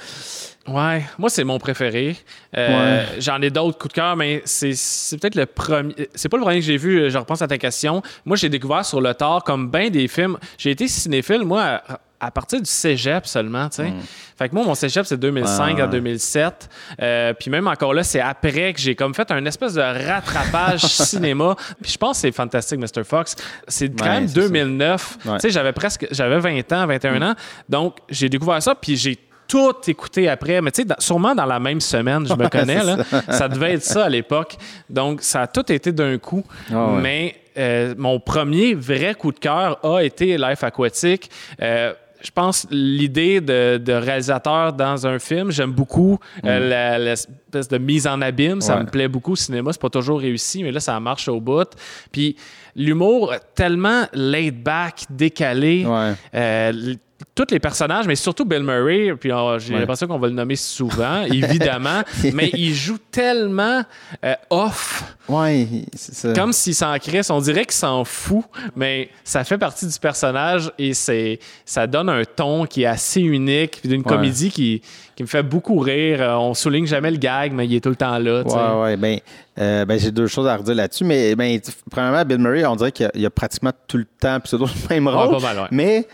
Ouais, 0.67 1.03
moi 1.17 1.29
c'est 1.29 1.43
mon 1.43 1.57
préféré. 1.57 2.15
Euh, 2.55 3.03
J'en 3.19 3.41
ai 3.41 3.49
d'autres 3.49 3.77
coups 3.79 3.93
de 3.93 3.99
cœur, 3.99 4.15
mais 4.15 4.43
c'est 4.45 4.73
c'est 4.75 5.17
peut-être 5.17 5.35
le 5.35 5.47
premier. 5.47 6.07
C'est 6.13 6.29
pas 6.29 6.37
le 6.37 6.43
premier 6.43 6.59
que 6.59 6.65
j'ai 6.65 6.77
vu. 6.77 7.09
Je 7.09 7.17
repense 7.17 7.41
à 7.41 7.47
ta 7.47 7.57
question. 7.57 8.03
Moi, 8.25 8.37
j'ai 8.37 8.47
découvert 8.49 8.85
sur 8.85 9.01
le 9.01 9.13
tard 9.15 9.43
comme 9.43 9.71
bien 9.71 9.89
des 9.89 10.07
films. 10.07 10.37
J'ai 10.59 10.69
été 10.71 10.87
cinéphile 10.87 11.41
moi 11.45 11.81
à, 11.87 11.99
à 12.19 12.29
partir 12.29 12.59
du 12.61 12.69
cégep 12.69 13.25
seulement, 13.25 13.69
tu 13.69 13.77
sais. 13.77 13.91
Fait 14.37 14.49
que 14.49 14.53
moi, 14.55 14.63
mon 14.63 14.75
cégep 14.75 15.03
c'est 15.07 15.17
2005 15.17 15.73
Ouais, 15.75 15.81
à 15.81 15.85
ouais. 15.85 15.91
2007. 15.91 16.69
Euh, 17.01 17.33
puis 17.33 17.49
même 17.49 17.67
encore 17.67 17.95
là, 17.95 18.03
c'est 18.03 18.19
après 18.21 18.73
que 18.73 18.79
j'ai 18.79 18.93
comme 18.95 19.15
fait 19.15 19.31
un 19.31 19.43
espèce 19.47 19.73
de 19.73 19.81
rattrapage 19.81 20.81
cinéma. 20.85 21.55
Puis 21.81 21.93
je 21.93 21.97
pense 21.97 22.17
que 22.17 22.21
c'est 22.21 22.31
fantastique, 22.31 22.79
Mr. 22.79 23.03
Fox. 23.03 23.35
C'est 23.67 23.89
quand 23.89 24.05
Ouais, 24.05 24.09
même 24.11 24.27
c'est 24.27 24.35
ça. 24.35 24.47
2009. 24.47 25.17
Ouais. 25.25 25.33
Tu 25.33 25.39
sais, 25.39 25.49
j'avais 25.49 25.73
presque, 25.73 26.05
j'avais 26.11 26.37
20 26.39 26.71
ans, 26.73 26.85
21 26.85 27.21
ans. 27.31 27.35
Donc, 27.67 27.97
j'ai 28.09 28.29
découvert 28.29 28.61
ça, 28.61 28.75
puis 28.75 28.95
j'ai 28.95 29.17
tout 29.51 29.73
écouté 29.87 30.29
après, 30.29 30.61
mais 30.61 30.71
tu 30.71 30.83
sais, 30.83 30.87
sûrement 30.99 31.35
dans 31.35 31.45
la 31.45 31.59
même 31.59 31.81
semaine, 31.81 32.25
je 32.25 32.33
me 32.33 32.47
connais, 32.47 32.81
là. 32.83 32.97
Ça 33.29 33.49
devait 33.49 33.73
être 33.73 33.83
ça 33.83 34.05
à 34.05 34.09
l'époque. 34.09 34.55
Donc, 34.89 35.21
ça 35.21 35.41
a 35.41 35.47
tout 35.47 35.69
été 35.71 35.91
d'un 35.91 36.17
coup. 36.17 36.43
Ah 36.71 36.93
ouais. 36.93 37.01
Mais 37.01 37.35
euh, 37.57 37.93
mon 37.97 38.17
premier 38.19 38.73
vrai 38.75 39.13
coup 39.13 39.33
de 39.33 39.39
cœur 39.39 39.77
a 39.83 39.99
été 40.03 40.37
Life 40.37 40.63
Aquatique. 40.63 41.29
Euh, 41.61 41.93
je 42.23 42.29
pense 42.31 42.67
l'idée 42.71 43.41
de, 43.41 43.77
de 43.77 43.93
réalisateur 43.93 44.73
dans 44.73 45.07
un 45.07 45.17
film, 45.17 45.51
j'aime 45.51 45.71
beaucoup 45.71 46.19
euh, 46.45 46.69
la- 46.69 46.99
l'espèce 46.99 47.67
de 47.67 47.77
mise 47.79 48.05
en 48.07 48.21
abîme. 48.21 48.61
Ça 48.61 48.75
Mm. 48.75 48.77
Ouais. 48.77 48.83
me 48.85 48.89
plaît 48.89 49.07
beaucoup 49.07 49.31
au 49.33 49.35
cinéma. 49.35 49.73
C'est 49.73 49.81
pas 49.81 49.89
toujours 49.89 50.19
réussi, 50.19 50.63
mais 50.63 50.71
là, 50.71 50.79
ça 50.79 50.97
marche 50.99 51.27
au 51.27 51.41
bout. 51.41 51.67
Puis 52.11 52.35
l'humour 52.75 53.33
tellement 53.55 54.03
laid 54.13 54.51
back, 54.51 55.03
décalé. 55.09 55.83
ouais. 55.85 56.13
Euh, 56.35 56.93
tous 57.35 57.47
les 57.51 57.59
personnages, 57.59 58.07
mais 58.07 58.15
surtout 58.15 58.45
Bill 58.45 58.63
Murray, 58.63 59.13
puis 59.19 59.31
euh, 59.31 59.59
j'ai 59.59 59.73
Ouais. 59.73 59.79
l'impression 59.79 60.07
qu'on 60.07 60.19
va 60.19 60.27
le 60.27 60.33
nommer 60.33 60.55
souvent, 60.55 61.21
évidemment, 61.31 62.01
mais 62.33 62.49
il 62.53 62.73
joue 62.73 62.97
tellement 63.11 63.83
euh, 64.25 64.33
off, 64.49 65.15
Ouais, 65.29 65.67
c'est 65.93 66.13
ça. 66.15 66.33
comme 66.33 66.51
s'il 66.53 66.75
s'en 66.75 66.97
crisse. 66.99 67.29
On 67.29 67.39
dirait 67.39 67.63
qu'il 67.65 67.73
s'en 67.73 68.03
fout, 68.03 68.43
mais 68.75 69.09
ça 69.23 69.43
fait 69.43 69.57
partie 69.57 69.87
du 69.87 69.97
personnage 69.99 70.71
et 70.77 70.93
c'est 70.93 71.39
ça 71.65 71.87
donne 71.87 72.09
un 72.09 72.23
ton 72.25 72.65
qui 72.65 72.83
est 72.83 72.87
assez 72.87 73.21
unique, 73.21 73.79
puis 73.81 73.89
d'une 73.89 74.01
Ouais. 74.01 74.07
comédie 74.07 74.49
qui, 74.51 74.81
qui 75.15 75.23
me 75.23 75.27
fait 75.27 75.43
beaucoup 75.43 75.79
rire. 75.79 76.21
Euh, 76.21 76.35
on 76.35 76.53
souligne 76.53 76.85
jamais 76.85 77.11
le 77.11 77.17
gag, 77.17 77.53
mais 77.53 77.65
il 77.65 77.75
est 77.75 77.81
tout 77.81 77.89
le 77.89 77.95
temps 77.95 78.17
là. 78.17 78.43
tu 78.43 78.49
sais. 78.49 78.55
Ouais, 78.57 78.81
ouais. 78.81 78.97
Ben, 78.97 79.19
euh, 79.59 79.85
ben, 79.85 79.99
j'ai 79.99 80.11
deux 80.11 80.27
choses 80.27 80.47
à 80.47 80.55
redire 80.57 80.75
là-dessus. 80.75 81.03
Mais 81.03 81.35
ben, 81.35 81.59
premièrement, 81.89 82.23
Bill 82.25 82.39
Murray, 82.39 82.65
on 82.65 82.75
dirait 82.75 82.91
qu'il 82.91 83.05
y 83.05 83.07
a, 83.07 83.11
il 83.15 83.21
y 83.21 83.25
a 83.25 83.29
pratiquement 83.29 83.71
tout 83.87 83.97
le 83.97 84.05
temps 84.19 84.39
pseudo 84.39 84.65
le 84.65 84.89
même 84.95 85.07
rôle. 85.07 85.29
pas 85.31 85.39
mal, 85.39 85.57
ouais. 85.59 85.67
Mais, 85.71 86.07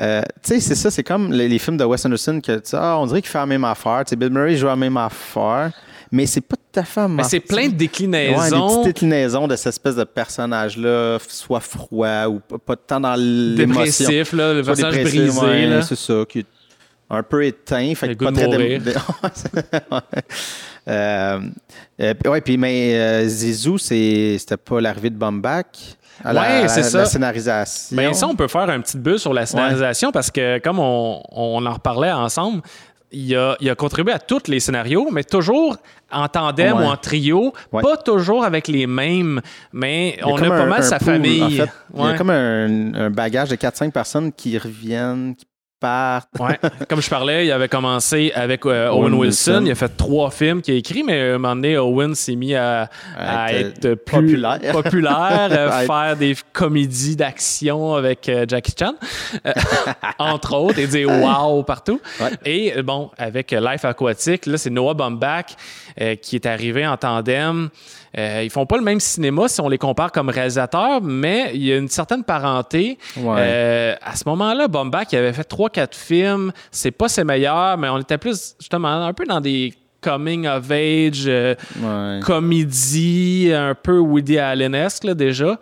euh, 0.00 0.22
tu 0.42 0.54
sais, 0.54 0.60
c'est 0.60 0.74
ça, 0.74 0.90
c'est 0.90 1.02
comme 1.02 1.32
les, 1.32 1.48
les 1.48 1.58
films 1.58 1.76
de 1.76 1.84
Wes 1.84 2.04
Anderson 2.06 2.40
que 2.40 2.60
ah, 2.74 2.98
on 3.00 3.06
dirait 3.06 3.20
qu'il 3.22 3.30
fait 3.30 3.38
la 3.38 3.46
même 3.46 3.64
affaire. 3.64 4.02
Tu 4.06 4.10
sais, 4.10 4.16
Bill 4.16 4.30
Murray 4.30 4.56
joue 4.56 4.66
la 4.66 4.76
même 4.76 4.96
affaire. 4.96 5.72
Mais 6.10 6.24
c'est 6.24 6.40
pas 6.40 6.56
tout 6.56 6.80
à 6.80 6.84
fait 6.84 7.06
Mais 7.08 7.22
c'est 7.24 7.40
plein 7.40 7.56
de 7.56 7.62
Ouais, 7.64 7.68
des 7.70 7.76
déclinaisons. 7.76 8.68
petites 8.68 8.84
déclinaisons 8.84 9.46
de 9.48 9.56
cette 9.56 9.66
espèce 9.74 9.96
de 9.96 10.04
personnage-là, 10.04 11.18
soit 11.28 11.60
froid 11.60 12.26
ou 12.28 12.40
pas, 12.40 12.56
pas 12.58 12.76
tant 12.76 13.00
dans 13.00 13.14
l'émotion. 13.18 13.66
dépressif, 14.06 14.32
là, 14.32 14.54
le 14.54 14.62
personnage 14.62 15.02
brisé. 15.02 15.30
ouais. 15.40 15.80
C'est 15.82 15.96
ça, 15.98 16.14
qui 16.26 16.38
est 16.40 16.46
un 17.10 17.22
peu 17.22 17.44
éteint, 17.44 17.94
fait 17.94 18.14
que 18.16 18.24
pas 18.24 18.30
de 18.30 18.36
très 18.36 18.46
Ouais. 19.90 20.00
euh, 20.88 21.40
euh, 22.00 22.14
puis- 22.14 22.30
ouais, 22.30 22.40
puis 22.40 22.56
mais 22.56 23.28
Zizou, 23.28 23.76
c'est- 23.78 24.36
c'était 24.38 24.56
pas 24.56 24.80
l'arrivée 24.80 25.10
de 25.10 25.16
Baumbach 25.16 25.66
à 26.24 26.32
la, 26.32 26.40
Ouais, 26.40 26.62
la- 26.62 26.68
c'est 26.68 26.82
ça. 26.82 26.98
la 26.98 27.04
scénarisation. 27.06 27.96
Ben, 27.96 28.12
ça, 28.14 28.26
on 28.26 28.34
peut 28.34 28.48
faire 28.48 28.68
un 28.70 28.80
petit 28.80 28.98
bulle 28.98 29.18
sur 29.18 29.32
la 29.34 29.46
scénarisation 29.46 30.10
parce 30.12 30.30
que, 30.30 30.58
comme 30.58 30.78
on, 30.78 31.22
on 31.30 31.64
en 31.66 31.72
reparlait 31.72 32.12
ensemble, 32.12 32.62
il 33.10 33.34
a, 33.36 33.56
il 33.60 33.70
a 33.70 33.74
contribué 33.74 34.12
à 34.12 34.18
tous 34.18 34.48
les 34.48 34.60
scénarios, 34.60 35.08
mais 35.10 35.24
toujours 35.24 35.76
en 36.12 36.28
tandem 36.28 36.76
Ouais. 36.76 36.84
ou 36.84 36.86
en 36.86 36.96
trio, 36.96 37.54
Ouais. 37.72 37.82
pas 37.82 37.96
toujours 37.96 38.44
avec 38.44 38.68
les 38.68 38.86
mêmes, 38.86 39.40
mais 39.72 40.18
a 40.20 40.28
on 40.28 40.36
a 40.36 40.40
pas 40.46 40.54
un- 40.56 40.66
mal 40.66 40.80
un 40.80 40.82
sa 40.82 40.98
pool, 40.98 41.14
famille. 41.14 41.42
en 41.42 41.48
fait. 41.64 41.70
Il 41.96 42.04
y 42.04 42.06
a 42.06 42.14
comme 42.18 42.28
un, 42.30 42.94
un 42.94 43.10
bagage 43.10 43.48
de 43.48 43.56
4-5 43.56 43.92
personnes 43.92 44.30
qui 44.32 44.58
reviennent, 44.58 45.34
qui 45.36 45.46
partent. 45.80 46.28
Ouais. 46.38 46.58
Comme 46.88 47.00
je 47.02 47.08
parlais, 47.10 47.46
il 47.46 47.52
avait 47.52 47.68
commencé 47.68 48.32
avec 48.34 48.64
euh, 48.66 48.88
Owen, 48.88 49.12
Owen 49.12 49.14
Wilson. 49.14 49.50
Wilson. 49.52 49.62
Il 49.66 49.70
a 49.72 49.74
fait 49.74 49.96
trois 49.96 50.30
films 50.30 50.62
qu'il 50.62 50.74
a 50.74 50.76
écrits, 50.76 51.02
mais 51.02 51.20
à 51.20 51.34
un 51.34 51.38
moment 51.38 51.54
donné, 51.56 51.76
Owen 51.78 52.14
s'est 52.14 52.36
mis 52.36 52.54
à, 52.54 52.88
à 53.16 53.44
À 53.44 53.52
être, 53.52 53.84
être, 53.84 54.04
plus 54.04 54.40
populaire. 54.72 55.48
euh, 55.52 55.70
faire 55.86 56.16
des 56.16 56.36
comédies 56.52 57.16
d'action 57.16 57.94
avec 57.94 58.28
euh, 58.28 58.44
Jackie 58.48 58.74
Chan, 58.78 58.94
euh, 59.46 59.52
entre 60.18 60.54
autres, 60.56 60.78
et 60.78 60.86
dire 60.86 61.08
wow 61.08 61.62
partout. 61.62 62.00
Ouais. 62.20 62.30
Et 62.44 62.76
euh, 62.76 62.82
bon, 62.82 63.10
avec 63.18 63.52
euh, 63.52 63.60
Life 63.60 63.84
Aquatique, 63.84 64.46
là, 64.46 64.58
c'est 64.58 64.70
Noah 64.70 64.94
Baumbach 64.94 65.46
euh, 66.00 66.14
qui 66.16 66.36
est 66.36 66.46
arrivé 66.46 66.86
en 66.86 66.96
tandem. 66.96 67.68
Euh, 68.16 68.42
ils 68.44 68.50
font 68.50 68.64
pas 68.64 68.76
le 68.76 68.82
même 68.82 69.00
cinéma 69.00 69.48
si 69.48 69.60
on 69.60 69.68
les 69.68 69.76
compare 69.78 70.12
comme 70.12 70.28
réalisateurs, 70.30 71.02
mais 71.02 71.50
il 71.54 71.64
y 71.64 71.72
a 71.72 71.76
une 71.76 71.88
certaine 71.88 72.24
parenté. 72.24 72.96
Ouais. 73.16 73.36
Euh, 73.38 73.94
à 74.02 74.16
ce 74.16 74.22
moment-là, 74.28 74.68
Baumbach 74.68 75.08
il 75.12 75.16
avait 75.18 75.32
fait 75.32 75.42
3-4 75.48 75.94
films. 75.94 76.52
C'est 76.70 76.90
pas 76.90 77.08
ses 77.08 77.24
meilleurs, 77.24 77.76
mais 77.76 77.88
on 77.88 77.98
était 77.98 78.18
plus 78.18 78.54
justement 78.58 78.88
un 79.04 79.12
peu 79.12 79.24
dans 79.26 79.40
des 79.40 79.74
coming 80.00 80.46
of 80.46 80.70
age, 80.70 81.24
euh, 81.26 81.54
Ouais. 81.82 82.20
comédie, 82.72 83.50
un 83.54 83.74
peu 83.74 83.98
Woody 83.98 84.38
Allen-esque 84.38 85.04
là, 85.04 85.14
déjà. 85.14 85.58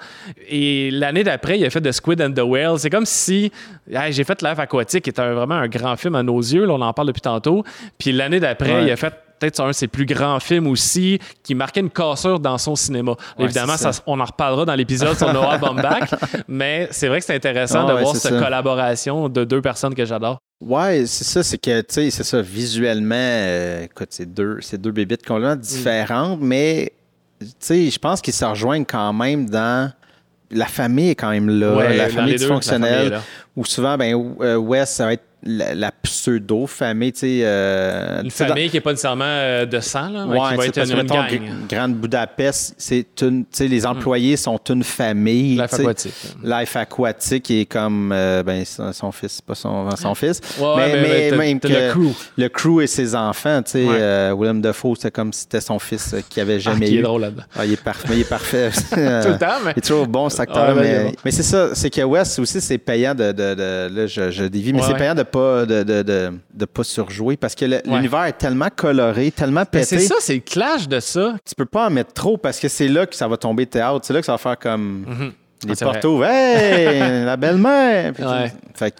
Et 0.49 0.91
l'année 0.91 1.25
d'après, 1.25 1.59
il 1.59 1.65
a 1.65 1.71
fait 1.71 1.81
The 1.81 1.93
Squid 1.93 2.21
and 2.21 2.33
the 2.33 2.41
Whale. 2.43 2.79
C'est 2.79 2.91
comme 2.91 3.07
si 3.07 3.51
hey, 3.91 4.13
j'ai 4.13 4.25
fait 4.25 4.43
Life 4.43 4.59
Aquatique, 4.59 5.05
qui 5.05 5.11
est 5.11 5.19
un- 5.21 5.33
vraiment 5.33 5.55
un 5.55 5.69
grand 5.69 5.97
film 5.97 6.15
à 6.17 6.23
nos 6.23 6.39
yeux. 6.41 6.67
là, 6.67 6.75
on 6.75 6.81
en 6.83 6.93
parle 6.93 7.09
depuis 7.09 7.23
tantôt. 7.23 7.65
Puis 7.99 8.13
l'année 8.13 8.41
d'après, 8.41 8.75
Ouais. 8.75 8.85
il 8.85 8.91
a 8.91 8.97
fait 8.97 9.15
peut-être 9.39 9.61
un 9.61 9.69
de 9.69 9.73
ses 9.73 9.87
plus 9.89 10.07
grands 10.07 10.41
films 10.41 10.67
aussi, 10.67 11.19
qui 11.43 11.55
marquait 11.55 11.81
une 11.81 11.91
cassure 11.91 12.41
dans 12.41 12.59
son 12.59 12.77
cinéma. 12.77 13.13
Ouais, 13.39 13.45
Évidemment, 13.47 13.77
c'est 13.77 13.85
ça. 13.85 13.93
ça, 13.93 14.03
on 14.07 14.19
en 14.21 14.25
reparlera 14.25 14.65
dans 14.65 14.75
l'épisode 14.75 15.17
sur 15.17 15.33
Noah 15.33 15.59
Baumbach, 15.61 16.11
mais 16.49 16.89
c'est 16.91 17.09
vrai 17.09 17.21
que 17.21 17.25
c'est 17.27 17.35
intéressant 17.35 17.85
Ah 17.87 17.91
de 17.91 17.95
ouais, 17.97 18.03
voir 18.03 18.17
cette 18.17 18.33
ça. 18.35 18.41
collaboration 18.43 19.29
de 19.29 19.45
deux 19.45 19.61
personnes 19.63 19.95
que 19.95 20.05
j'adore. 20.05 20.39
Ouais, 20.65 21.05
c'est 21.07 21.25
ça, 21.25 21.43
c'est 21.43 21.59
que, 21.59 21.81
tu 21.81 21.87
sais, 21.91 22.11
c'est 22.11 22.25
ça, 22.25 22.41
visuellement, 22.41 23.15
euh, 23.17 23.85
écoute, 23.85 24.09
c'est 24.11 24.33
deux, 24.33 24.59
c'est 24.63 24.81
deux 24.81 24.91
bébites 24.93 25.23
Mm. 25.23 25.29
complètement 25.29 25.57
différentes, 25.57 26.39
mais, 26.41 26.93
tu 27.41 27.47
sais, 27.59 27.91
je 27.91 27.99
pense 27.99 28.21
qu'ils 28.23 28.33
se 28.33 28.45
rejoignent 28.45 28.85
quand 28.87 29.13
même 29.13 29.49
dans. 29.49 29.93
La 30.53 30.67
famille 30.67 31.11
est 31.11 31.15
quand 31.17 31.31
même 31.31 31.49
là, 31.51 31.75
Ouais, 31.75 31.97
la 31.97 32.09
famille 32.09 32.37
deux, 32.37 32.49
la 32.49 33.09
là. 33.09 33.21
où 33.57 33.65
souvent, 33.65 33.99
ben, 33.99 34.15
euh, 34.41 34.55
Wes, 34.57 34.89
ça 34.89 35.07
va 35.07 35.13
être 35.15 35.25
la, 35.43 35.75
la 35.75 35.93
pseudo-famille, 35.93 37.13
tu 37.13 37.19
sais. 37.21 37.41
euh, 37.43 38.19
Une 38.23 38.25
dans- 38.25 38.31
famille 38.31 38.69
qui 38.71 38.77
n'est 38.77 38.81
pas 38.81 38.91
nécessairement 38.91 39.25
euh, 39.27 39.67
de 39.67 39.81
sang, 39.81 40.09
là, 40.11 40.27
Ouais, 40.27 40.39
qui 40.51 40.57
va 40.57 40.67
être 40.67 40.91
une, 40.91 41.03
gang. 41.07 41.67
Grande 41.69 41.95
Budapest, 41.95 42.75
c'est 42.79 43.07
une, 43.23 43.43
tu 43.45 43.49
sais, 43.53 43.69
les 43.69 43.87
employés 43.87 44.37
sont 44.37 44.59
une 44.69 44.83
famille. 44.83 45.57
Life 45.57 45.75
aquatique. 45.75 46.15
Life 46.43 46.77
aquatique 46.77 47.51
est 47.51 47.67
comme 47.67 48.13
euh, 48.13 48.43
ben, 48.43 48.65
son, 48.65 49.13
fils, 49.13 49.41
pas 49.41 49.55
son, 49.55 49.89
son 49.97 50.15
fils. 50.15 50.41
Ouais, 50.59 51.31
mais- 51.31 51.37
même 51.37 51.61
que 51.61 51.69
le 51.69 51.91
crew. 51.93 52.13
le 52.39 52.49
crew 52.49 52.81
et 52.83 52.87
ses 52.87 53.15
enfants, 53.15 53.63
tu 53.63 53.73
sais, 53.73 53.85
Ouais. 53.87 54.31
William 54.33 54.61
Defoe, 54.61 54.95
c'est 54.99 55.11
comme 55.11 55.33
si 55.33 55.41
c'était 55.43 55.61
son 55.61 55.79
fils 55.79 56.15
euh, 56.15 56.21
qui 56.29 56.41
avait 56.41 56.57
Ah, 56.57 56.59
jamais 56.61 56.87
qui 56.87 56.97
est 56.97 56.99
eu. 57.01 57.03
drôle 57.03 57.21
là-dedans. 57.23 57.43
Ah, 57.57 57.65
il 57.67 57.73
est 57.75 57.83
parfait. 57.83 58.09
Il 58.13 58.21
est 58.21 58.29
parfait. 58.29 58.71
Tout 58.91 58.97
le 58.97 59.39
temps, 59.39 59.47
mais. 59.65 59.73
Il 59.77 59.79
est 59.79 59.87
toujours 59.87 60.07
bon, 60.09 60.29
cet 60.29 60.41
acteur. 60.41 60.65
Ah, 60.71 60.75
il 60.77 60.85
est 60.87 61.17
mais 61.25 61.31
c'est 61.31 61.43
ça, 61.43 61.75
c'est 61.75 61.91
que 61.91 62.01
West 62.03 62.39
aussi, 62.39 62.61
c'est 62.61 62.79
payant 62.79 63.15
de. 63.15 63.33
de, 63.33 63.55
de- 63.55 63.89
là, 63.95 64.07
je, 64.07 64.31
je 64.31 64.45
dévie, 64.45 64.73
mais 64.73 64.83
c'est 64.83 64.95
payant 64.95 65.15
de 65.15 65.23
pas, 65.27 65.67
de, 65.67 65.83
de, 65.83 66.03
de, 66.03 66.33
de 66.55 66.65
pas 66.65 66.83
surjouer 66.85 67.37
parce 67.37 67.55
que 67.55 67.65
le- 67.67 67.81
l'univers 67.85 68.25
est 68.25 68.39
tellement 68.39 68.69
coloré, 68.75 69.31
tellement 69.31 69.61
Mais 69.73 69.81
pété. 69.81 69.85
c'est 69.85 70.01
ça, 70.01 70.15
c'est 70.21 70.35
le 70.35 70.41
clash 70.41 70.89
de 70.89 70.99
ça. 71.01 71.35
Tu 71.45 71.55
peux 71.55 71.67
pas 71.67 71.87
en 71.87 71.91
mettre 71.91 72.13
trop 72.15 72.37
parce 72.39 72.59
que 72.59 72.69
c'est 72.69 72.89
là 72.89 73.07
que 73.07 73.15
ça 73.15 73.29
va 73.29 73.37
tomber 73.37 73.67
théâtre. 73.67 74.01
C'est 74.07 74.13
là 74.15 74.21
que 74.21 74.27
ça 74.27 74.33
va 74.33 74.39
faire 74.39 74.59
comme. 74.59 75.05
Les 75.65 75.71
Ah, 75.73 75.75
c'est 75.75 75.85
portes 75.85 76.05
vrai. 76.05 76.09
ouvertes. 76.09 76.33
Hey, 76.95 77.01
la 77.25 77.37
belle-mère! 77.37 78.13
Puis 78.13 78.23
tu- 78.23 78.29
Ouais. 78.29 78.53
Fait 78.75 78.91
que 78.91 78.97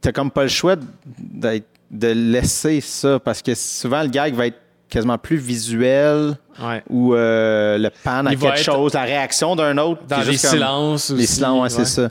t'as 0.00 0.12
comme 0.12 0.30
pas 0.30 0.42
le 0.44 0.48
choix 0.48 0.76
d'être- 1.18 1.66
de 1.90 2.08
laisser 2.08 2.80
ça 2.80 3.18
parce 3.18 3.42
que 3.42 3.54
souvent 3.54 4.02
le 4.02 4.08
gag 4.08 4.32
va 4.34 4.46
être 4.46 4.58
quasiment 4.90 5.18
plus 5.18 5.36
visuel 5.36 6.36
Ouais. 6.62 6.82
ou 6.90 7.14
euh, 7.14 7.78
le 7.78 7.88
pan 7.88 8.26
à 8.26 8.34
quelque 8.34 8.58
chose, 8.58 8.92
la 8.92 9.04
réaction 9.04 9.56
d'un 9.56 9.78
autre. 9.78 10.02
Dans 10.06 10.20
les 10.20 10.36
silences. 10.36 11.10
Les 11.10 11.26
silences, 11.26 11.62
ouais, 11.62 11.84
c'est 11.84 12.02
ouais. 12.02 12.08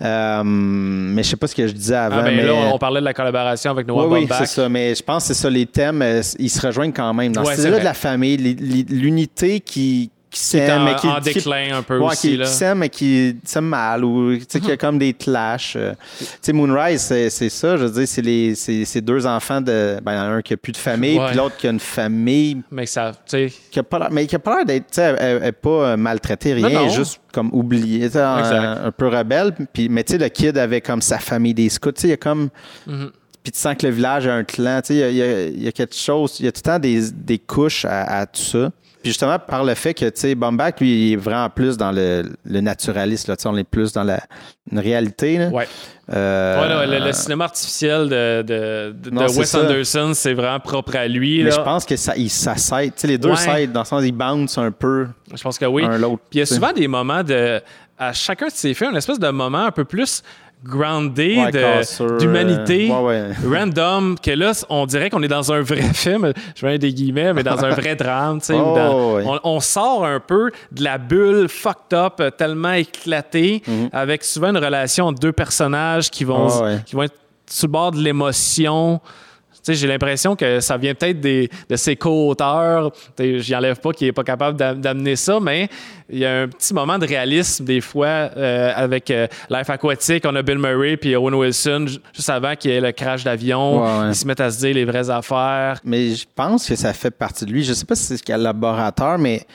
Euh, 0.00 0.42
mais 0.44 1.22
je 1.22 1.28
sais 1.28 1.36
pas 1.36 1.46
ce 1.46 1.54
que 1.54 1.66
je 1.66 1.72
disais 1.72 1.96
avant. 1.96 2.20
Ah, 2.20 2.22
ben 2.22 2.36
mais... 2.36 2.42
là, 2.44 2.54
on 2.72 2.78
parlait 2.78 3.00
de 3.00 3.04
la 3.04 3.12
collaboration 3.12 3.70
avec 3.70 3.86
Noah 3.86 4.06
Oui, 4.06 4.20
oui, 4.22 4.36
c'est 4.38 4.46
ça. 4.46 4.68
Mais 4.70 4.94
je 4.94 5.02
pense 5.02 5.24
que 5.28 5.34
c'est 5.34 5.42
ça, 5.42 5.50
les 5.50 5.66
thèmes, 5.66 6.00
euh, 6.00 6.22
ils 6.38 6.48
se 6.48 6.66
rejoignent 6.66 6.92
quand 6.92 7.12
même. 7.12 7.32
Dans 7.32 7.44
ce 7.44 7.54
c'est 7.54 7.70
là 7.70 7.80
de 7.80 7.84
la 7.84 7.92
famille, 7.94 8.38
l'unité 8.38 9.60
qui, 9.60 10.10
qui 10.32 10.40
Qui 10.40 10.56
est 10.56 10.66
s'aime, 10.66 10.80
en, 10.80 10.84
mais 10.86 10.94
qui, 10.96 11.06
en 11.06 11.20
déclin 11.20 11.76
un 11.76 11.82
peu 11.82 11.98
ouais, 11.98 12.06
aussi. 12.12 12.30
qui, 12.30 12.36
là. 12.38 12.46
qui 12.46 12.50
s'aime, 12.52 12.78
mais 12.78 12.88
qui 12.88 13.36
s'aime 13.44 13.66
mal, 13.66 14.02
ou 14.02 14.34
tu 14.38 14.44
sais, 14.48 14.60
qu'il 14.60 14.70
y 14.70 14.72
a 14.72 14.76
comme 14.78 14.98
des 14.98 15.12
clashs. 15.12 15.74
euh. 15.76 15.92
Tu 16.18 16.24
sais, 16.40 16.52
Moonrise, 16.54 17.02
c'est 17.02 17.28
c'est 17.28 17.50
ça, 17.50 17.76
je 17.76 17.84
veux 17.84 17.90
dire, 17.90 18.08
c'est 18.08 18.22
les- 18.22 18.54
c'est 18.54 18.86
c'est 18.86 19.02
deux 19.02 19.26
enfants 19.26 19.60
de. 19.60 19.98
Ben, 20.02 20.12
il 20.12 20.16
y 20.16 20.18
en 20.18 20.22
a 20.22 20.26
un 20.28 20.42
qui 20.42 20.54
a 20.54 20.56
plus 20.56 20.72
de 20.72 20.78
famille, 20.78 21.18
Ouais. 21.18 21.26
puis 21.28 21.36
l'autre 21.36 21.56
qui 21.58 21.66
a 21.66 21.70
une 21.70 21.78
famille, 21.80 22.62
Mais 22.70 22.86
ça, 22.86 23.12
tu 23.12 23.20
sais, 23.26 23.52
qui 23.70 23.78
a 23.78 23.82
pas 23.82 23.98
l'air- 23.98 24.08
mais 24.10 24.26
qui 24.26 24.34
a 24.34 24.38
pas 24.38 24.56
l'air 24.56 24.64
d'être, 24.64 24.86
tu 24.86 24.94
sais, 24.94 25.14
elle- 25.18 25.40
elle 25.44 25.52
pas 25.52 25.68
euh, 25.92 25.96
maltraitée, 25.98 26.54
rien, 26.54 26.68
elle 26.68 26.86
est 26.86 26.90
juste 26.90 27.20
comme 27.30 27.50
oubliée, 27.52 28.06
tu 28.06 28.12
sais, 28.12 28.20
un, 28.20 28.90
peu 28.90 29.08
rebelle. 29.08 29.52
Puis, 29.72 29.88
mais 29.90 30.02
tu 30.02 30.12
sais, 30.12 30.18
le 30.18 30.28
kid 30.28 30.56
avait 30.56 30.80
comme 30.80 31.02
sa 31.02 31.18
famille 31.18 31.52
des 31.54 31.68
scouts, 31.68 31.92
tu 31.92 32.00
sais, 32.02 32.06
il 32.08 32.10
y 32.10 32.14
a 32.14 32.16
comme. 32.16 32.48
Mhm. 32.86 33.10
Puis 33.42 33.50
tu 33.52 33.58
sens 33.58 33.74
que 33.76 33.86
le 33.86 33.92
village 33.92 34.26
a 34.28 34.34
un 34.34 34.44
clan, 34.44 34.80
tu 34.82 34.94
sais, 34.94 35.10
il 35.10 35.16
y 35.56 35.58
y, 35.60 35.64
y 35.64 35.68
a 35.68 35.72
quelque 35.72 35.96
chose, 35.96 36.36
il 36.38 36.44
y 36.46 36.48
a 36.48 36.52
tout 36.52 36.60
le 36.64 36.70
temps 36.70 36.78
des, 36.78 37.10
des 37.10 37.38
couches 37.38 37.84
à, 37.84 38.20
à 38.20 38.26
tout 38.26 38.40
ça. 38.40 38.70
Puis 39.02 39.10
justement, 39.10 39.38
par 39.38 39.64
le 39.64 39.74
fait 39.74 39.94
que, 39.94 40.04
tu 40.06 40.12
sais, 40.20 40.34
Bombach, 40.34 40.80
lui, 40.80 41.08
il 41.08 41.12
est 41.12 41.16
vraiment 41.16 41.50
plus 41.50 41.76
dans 41.76 41.90
le, 41.92 42.22
le 42.44 42.60
naturalisme, 42.60 43.30
là, 43.30 43.36
tu 43.36 43.42
sais, 43.42 43.48
on 43.48 43.56
est 43.56 43.64
plus 43.68 43.92
dans 43.92 44.04
la 44.04 44.20
une 44.70 44.78
réalité, 44.78 45.38
là. 45.38 45.48
ouais. 45.48 45.66
Euh, 46.12 46.60
Ouais, 46.62 46.68
là, 46.68 46.86
le, 47.00 47.06
le 47.06 47.12
cinéma 47.12 47.44
artificiel 47.44 48.08
de, 48.08 48.42
de, 48.42 48.94
de- 48.96 49.10
Non, 49.10 49.26
Wes 49.26 49.44
ça. 49.44 49.60
Anderson, 49.62 50.12
c'est 50.14 50.34
vraiment 50.34 50.60
propre 50.60 50.96
à 50.96 51.06
lui. 51.08 51.38
mais 51.42 51.50
là. 51.50 51.56
je 51.56 51.60
pense 51.62 51.84
que 51.84 51.96
ça, 51.96 52.14
il, 52.16 52.28
ça 52.30 52.56
s'aide. 52.56 52.94
Tu 52.94 53.00
sais, 53.02 53.06
les 53.08 53.18
deux 53.18 53.30
Ouais. 53.30 53.36
s'aident, 53.36 53.72
dans 53.72 53.80
le 53.80 53.86
sens, 53.86 54.02
ils 54.04 54.12
bounce 54.12 54.56
un 54.58 54.70
peu 54.70 55.06
Je 55.34 55.42
pense 55.42 55.58
que 55.58 55.64
oui. 55.66 55.84
un 55.84 55.98
l'autre. 55.98 56.22
Puis 56.30 56.38
il 56.38 56.38
y 56.40 56.42
a 56.42 56.46
souvent 56.46 56.72
des 56.72 56.86
moments 56.88 57.22
de. 57.22 57.60
À 57.98 58.12
chacun 58.12 58.46
de 58.46 58.52
ces 58.52 58.74
films, 58.74 58.90
une 58.90 58.96
espèce 58.96 59.18
de 59.20 59.28
moment 59.28 59.64
un 59.66 59.70
peu 59.70 59.84
plus 59.84 60.22
Ouais, 61.38 61.50
de- 61.50 61.58
cassure, 61.60 62.18
d'humanité. 62.18 62.90
euh, 62.90 63.00
ouais, 63.00 63.20
ouais. 63.50 63.58
Random, 63.58 64.16
que 64.22 64.30
là, 64.30 64.52
on 64.68 64.86
dirait 64.86 65.10
qu'on 65.10 65.22
est 65.22 65.28
dans 65.28 65.52
un 65.52 65.60
vrai 65.60 65.82
film, 65.94 66.32
je 66.54 66.64
mets 66.66 66.78
des 66.78 66.92
guillemets, 66.94 67.32
mais 67.32 67.42
dans 67.42 67.64
un 67.64 67.70
vrai 67.70 67.96
drame, 67.96 68.38
tu 68.40 68.46
sais. 68.46 68.54
Oh, 68.56 69.18
on, 69.24 69.40
on 69.42 69.60
sort 69.60 70.04
un 70.04 70.20
peu 70.20 70.50
de 70.70 70.84
la 70.84 70.98
bulle 70.98 71.48
fucked 71.48 71.92
up, 71.94 72.14
euh, 72.20 72.30
tellement 72.30 72.72
éclatée, 72.72 73.62
avec 73.92 74.22
souvent 74.24 74.50
une 74.50 74.58
relation 74.58 75.06
entre 75.06 75.18
deux 75.20 75.32
personnages 75.32 76.10
qui 76.10 76.24
vont, 76.24 76.48
Oh, 76.48 76.64
qui 76.86 76.94
vont 76.94 77.02
être 77.04 77.16
sur 77.50 77.66
le 77.66 77.72
bord 77.72 77.90
de 77.90 77.98
l'émotion. 77.98 79.00
Sais, 79.62 79.74
j'ai 79.74 79.86
l'impression 79.86 80.34
que 80.34 80.58
ça 80.60 80.76
vient 80.76 80.94
peut-être 80.94 81.20
des- 81.20 81.48
de 81.68 81.76
ses 81.76 81.94
co-auteurs. 81.96 82.90
J'y 83.18 83.54
enlève 83.54 83.78
pas 83.80 83.92
qu'il 83.92 84.08
est 84.08 84.12
pas 84.12 84.24
capable 84.24 84.58
d'am- 84.58 84.80
d'amener 84.80 85.14
ça, 85.16 85.38
mais 85.40 85.68
il 86.10 86.18
y 86.18 86.26
a 86.26 86.42
un 86.42 86.48
petit 86.48 86.74
moment 86.74 86.98
de 86.98 87.06
réalisme 87.06 87.64
des 87.64 87.80
fois 87.80 88.06
euh, 88.36 88.72
avec 88.74 89.10
euh, 89.10 89.26
Life 89.50 89.70
Aquatique. 89.70 90.24
On 90.26 90.34
a 90.34 90.42
Bill 90.42 90.58
Murray 90.58 90.96
puis 90.96 91.14
Owen 91.14 91.34
Wilson 91.34 91.84
ju- 91.86 91.98
juste 92.12 92.30
avant 92.30 92.56
qu'il 92.56 92.72
y 92.72 92.74
ait 92.74 92.80
le 92.80 92.90
crash 92.92 93.22
d'avion. 93.24 93.82
Ouais, 93.82 94.00
ouais. 94.00 94.08
Ils 94.08 94.14
se 94.16 94.26
mettent 94.26 94.40
à 94.40 94.50
se 94.50 94.58
dire 94.58 94.74
les 94.74 94.84
vraies 94.84 95.10
affaires. 95.10 95.78
Mais 95.84 96.14
je 96.14 96.26
pense 96.34 96.66
que 96.68 96.74
ça 96.74 96.92
fait 96.92 97.10
partie 97.12 97.44
de 97.46 97.52
lui. 97.52 97.62
Je 97.62 97.72
sais 97.72 97.84
pas 97.84 97.94
si 97.94 98.16
c'est 98.18 98.28
laboratoire, 98.36 99.18
mais 99.18 99.46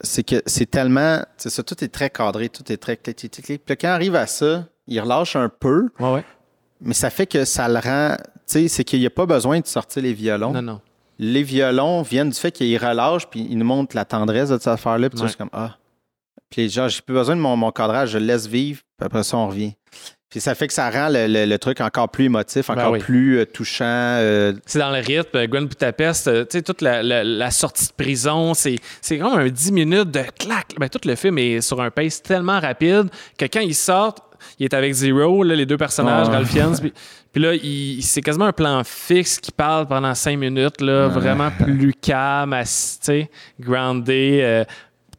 c'est 0.00 0.22
que 0.22 0.40
c'est 0.46 0.70
tellement. 0.70 1.18
C'est 1.36 1.50
ça, 1.50 1.64
tout 1.64 1.82
est 1.82 1.88
très 1.88 2.10
cadré, 2.10 2.48
tout 2.48 2.70
est 2.72 2.76
très 2.76 2.96
clic, 2.96 3.16
clic. 3.16 3.62
Puis 3.66 3.76
quand 3.76 3.88
il 3.88 3.90
arrive 3.90 4.14
à 4.14 4.28
ça, 4.28 4.64
il 4.86 5.00
relâche 5.00 5.34
un 5.34 5.48
peu, 5.48 5.88
Ouais, 5.98 6.12
ouais. 6.14 6.24
mais 6.80 6.94
ça 6.94 7.10
fait 7.10 7.26
que 7.26 7.44
ça 7.44 7.68
le 7.68 7.78
rend. 7.80 8.14
C'est 8.48 8.84
qu'il 8.84 9.00
n'y 9.00 9.06
a 9.06 9.10
pas 9.10 9.26
besoin 9.26 9.60
de 9.60 9.66
sortir 9.66 10.02
les 10.02 10.12
violons. 10.14 10.52
Non, 10.52 10.62
non. 10.62 10.80
Les 11.18 11.42
violons 11.42 12.02
viennent 12.02 12.30
du 12.30 12.38
fait 12.38 12.52
qu'il 12.52 12.76
relâche, 12.78 13.26
puis 13.28 13.46
il 13.50 13.58
nous 13.58 13.64
montre 13.66 13.94
la 13.96 14.04
tendresse 14.04 14.50
de 14.50 14.56
cette 14.58 14.68
affaire-là, 14.68 15.10
puis 15.10 15.20
Ouais. 15.20 15.28
comme 15.36 15.50
Ah. 15.52 15.76
Puis 16.50 16.70
gens, 16.70 16.88
j'ai 16.88 17.02
plus 17.02 17.14
besoin 17.14 17.36
de 17.36 17.40
mon, 17.40 17.56
mon 17.56 17.70
cadrage, 17.72 18.10
je 18.10 18.18
le 18.18 18.24
laisse 18.24 18.46
vivre, 18.46 18.80
puis 18.96 19.04
après 19.06 19.22
ça, 19.22 19.36
on 19.36 19.48
revient. 19.48 19.74
Puis 20.30 20.40
ça 20.40 20.54
fait 20.54 20.66
que 20.66 20.72
ça 20.74 20.90
rend 20.90 21.08
le, 21.08 21.26
le- 21.26 21.46
le 21.46 21.58
truc 21.58 21.80
encore 21.80 22.08
plus 22.10 22.26
émotif, 22.26 22.68
Ben 22.68 22.74
encore 22.74 22.92
oui. 22.92 22.98
plus 23.00 23.38
euh, 23.38 23.46
touchant. 23.46 23.84
euh, 23.86 24.52
C'est 24.66 24.78
dans 24.78 24.90
le 24.90 24.98
rythme. 25.00 25.46
Gwen 25.46 25.66
Budapest, 25.66 26.28
euh, 26.28 26.44
tu 26.44 26.58
sais, 26.58 26.62
toute 26.62 26.82
la, 26.82 27.02
la- 27.02 27.24
la 27.24 27.50
sortie 27.50 27.86
de 27.88 27.92
prison, 27.92 28.52
c'est 28.54 28.76
c'est 29.00 29.18
comme 29.18 29.32
un 29.38 29.48
10 29.48 29.72
minutes 29.72 30.10
de 30.10 30.22
clac. 30.38 30.74
Ben, 30.78 30.88
tout 30.88 31.00
le 31.06 31.14
film 31.16 31.38
est 31.38 31.60
sur 31.62 31.80
un 31.80 31.90
pace 31.90 32.22
tellement 32.22 32.60
rapide 32.60 33.08
que 33.38 33.46
quand 33.46 33.60
ils 33.60 33.74
sortent, 33.74 34.22
il 34.58 34.64
est 34.64 34.74
avec 34.74 34.92
Zero, 34.92 35.42
là, 35.42 35.54
les 35.54 35.66
deux 35.66 35.76
personnages, 35.76 36.28
Ouais. 36.28 36.34
Ralph 36.34 36.50
Fiennes, 36.50 36.76
puis, 36.80 36.92
puis 37.32 37.42
là, 37.42 37.54
il- 37.54 38.02
c'est 38.02 38.20
quasiment 38.22 38.46
un 38.46 38.52
plan 38.52 38.82
fixe 38.84 39.38
qui 39.38 39.52
parle 39.52 39.86
pendant 39.86 40.14
5 40.14 40.36
minutes, 40.38 40.80
là, 40.80 41.08
vraiment 41.08 41.50
plus 41.50 41.94
calme, 41.94 42.54
sais, 42.64 43.30
groundé, 43.60 44.40
euh, 44.42 44.64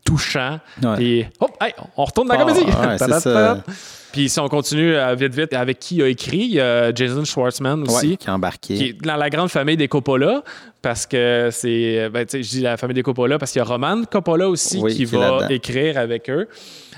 touchant. 0.05 0.59
Puis, 0.95 1.25
hop, 1.39 1.51
hey, 1.61 1.73
on 1.97 2.05
retourne 2.05 2.27
dans 2.27 2.33
la 2.35 2.41
Ah, 2.41 2.45
comédie. 2.45 3.63
Puis 4.11 4.27
si 4.27 4.39
on 4.39 4.47
continue 4.49 4.95
euh, 4.95 5.13
vite, 5.13 5.35
vite, 5.35 5.53
avec 5.53 5.77
qui 5.77 5.97
il 5.97 6.01
a 6.01 6.07
écrit, 6.07 6.37
il 6.39 6.53
y 6.53 6.59
a 6.59 6.91
Jason 6.93 7.23
Schwartzman 7.23 7.83
aussi 7.83 8.07
ouais, 8.11 8.17
qui 8.17 8.27
est 8.27 8.31
embarqué. 8.31 8.73
qui 8.73 8.85
est 8.87 8.93
dans 9.05 9.17
la 9.17 9.29
grande 9.29 9.49
famille 9.49 9.77
des 9.77 9.87
Coppola, 9.87 10.41
parce 10.81 11.05
que 11.05 11.49
c'est. 11.51 12.09
Ben, 12.09 12.25
je 12.31 12.37
dis 12.37 12.61
la 12.61 12.77
famille 12.77 12.95
des 12.95 13.03
Coppola 13.03 13.37
parce 13.37 13.51
qu'il 13.51 13.59
y 13.59 13.61
a 13.61 13.65
Roman 13.65 14.03
Coppola 14.09 14.47
aussi 14.49 14.79
Oui, 14.81 14.95
qui 14.95 15.05
va 15.05 15.47
écrire 15.49 15.97
avec 15.97 16.29
eux. 16.29 16.47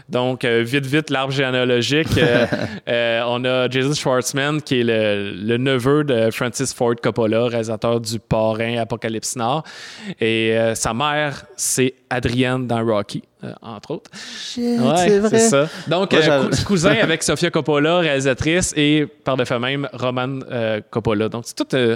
Donc, 0.10 0.44
euh, 0.44 0.62
vite, 0.66 0.86
vite, 0.86 1.10
l'arbre 1.10 1.32
généalogique. 1.32 2.18
euh, 2.18 2.46
euh, 2.90 3.22
on 3.28 3.46
a 3.46 3.70
Jason 3.70 3.94
Schwartzman, 3.94 4.62
qui 4.62 4.82
est 4.82 4.84
le, 4.84 5.32
le 5.32 5.58
neveu 5.58 6.04
de 6.04 6.30
Francis 6.32 6.74
Ford 6.74 6.96
Coppola, 7.02 7.46
réalisateur 7.46 8.02
du 8.02 8.20
Parrain 8.20 8.78
Apocalypse 8.78 9.36
Nord. 9.38 9.64
Et 10.20 10.58
euh, 10.58 10.76
sa 10.76 10.94
mère, 10.94 11.46
c'est 11.56 11.94
Adrienne 12.10 12.68
dans 12.68 12.84
Rocky, 12.86 13.24
euh, 13.44 13.54
entre 13.62 13.92
autres. 13.92 14.12
Shit, 14.38 14.80
Ouais, 14.82 14.96
c'est 14.98 15.20
vrai. 15.20 15.30
c'est 15.30 15.50
ça. 15.50 15.70
Donc, 15.88 16.12
Moi, 16.12 16.22
euh, 16.28 16.50
cou- 16.50 16.64
cousin 16.66 16.96
avec 17.02 17.24
Sofia 17.24 17.50
Coppola, 17.50 18.00
réalisatrice, 18.00 18.74
et 18.76 19.06
par 19.24 19.38
de 19.38 19.46
fait 19.46 19.60
même, 19.60 19.88
Roman 19.94 20.40
euh, 20.52 20.82
Coppola. 20.90 21.30
Donc, 21.30 21.44
c'est 21.46 21.56
tout, 21.56 21.74
euh, 21.74 21.96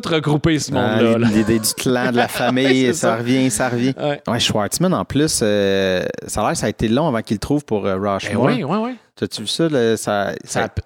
tout 0.00 0.08
regroupé, 0.08 0.58
ce 0.58 0.72
Ah, 0.74 0.96
monde-là. 0.96 1.18
là. 1.18 1.28
L'idée 1.28 1.58
du 1.58 1.74
clan, 1.74 2.10
de 2.10 2.16
la 2.16 2.28
famille, 2.42 2.86
Ouais, 2.88 2.92
ça, 2.92 3.10
ça. 3.10 3.16
revient, 3.16 3.50
ça 3.50 3.68
revient. 3.68 3.94
Ouais. 4.00 4.20
Ouais, 4.26 4.40
Schwartzman, 4.40 4.92
en 4.94 5.04
plus, 5.04 5.40
euh, 5.42 6.04
ça 6.26 6.40
a 6.40 6.44
l'air 6.44 6.52
que 6.52 6.58
ça 6.58 6.66
a 6.66 6.68
été 6.70 6.88
long 6.88 7.06
avant 7.08 7.20
qu'il 7.22 7.36
le 7.36 7.40
trouve 7.40 7.64
pour 7.64 7.86
euh, 7.86 7.96
Rushmore. 7.96 8.44
oui, 8.44 8.64
oui, 8.64 8.76
oui. 8.82 8.96
T'as-tu 9.14 9.42
vu 9.42 9.46
ça? 9.46 9.68
ça, 9.98 10.32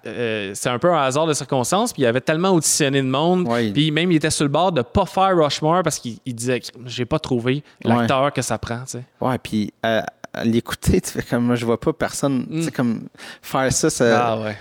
euh, 0.05 0.51
c'est 0.53 0.69
un 0.69 0.79
peu 0.79 0.91
un 0.93 1.01
hasard 1.01 1.25
de 1.27 1.33
circonstances, 1.33 1.93
puis 1.93 2.01
il 2.03 2.05
avait 2.05 2.19
tellement 2.21 2.49
auditionné 2.49 3.01
de 3.01 3.07
monde, 3.07 3.47
Ouais. 3.47 3.71
puis 3.71 3.89
même 3.89 4.11
il 4.11 4.17
était 4.17 4.29
sur 4.29 4.43
le 4.43 4.49
bord 4.51 4.73
de 4.73 4.81
pas 4.81 5.05
faire 5.05 5.35
Rushmore 5.37 5.81
parce 5.81 5.97
qu'il 5.97 6.17
il 6.25 6.35
disait 6.35 6.61
j'ai 6.85 7.05
pas 7.05 7.19
trouvé 7.19 7.63
l'acteur 7.85 8.33
que 8.33 8.41
ça 8.41 8.57
prend, 8.57 8.79
tu 8.79 8.97
sais. 8.99 9.03
Ouais, 9.21 9.37
puis 9.41 9.73
à 9.81 10.03
l'écouter, 10.43 10.99
tu 11.01 11.09
fais 11.11 11.23
comme 11.23 11.45
moi, 11.45 11.55
je 11.55 11.65
vois 11.65 11.79
pas 11.79 11.93
personne, 11.93 12.45
tu 12.51 12.63
sais, 12.63 12.71
comme 12.71 13.07
faire 13.41 13.71
ça, 13.71 13.89
ça- 13.89 14.27
Ah 14.33 14.39
ouais. 14.41 14.57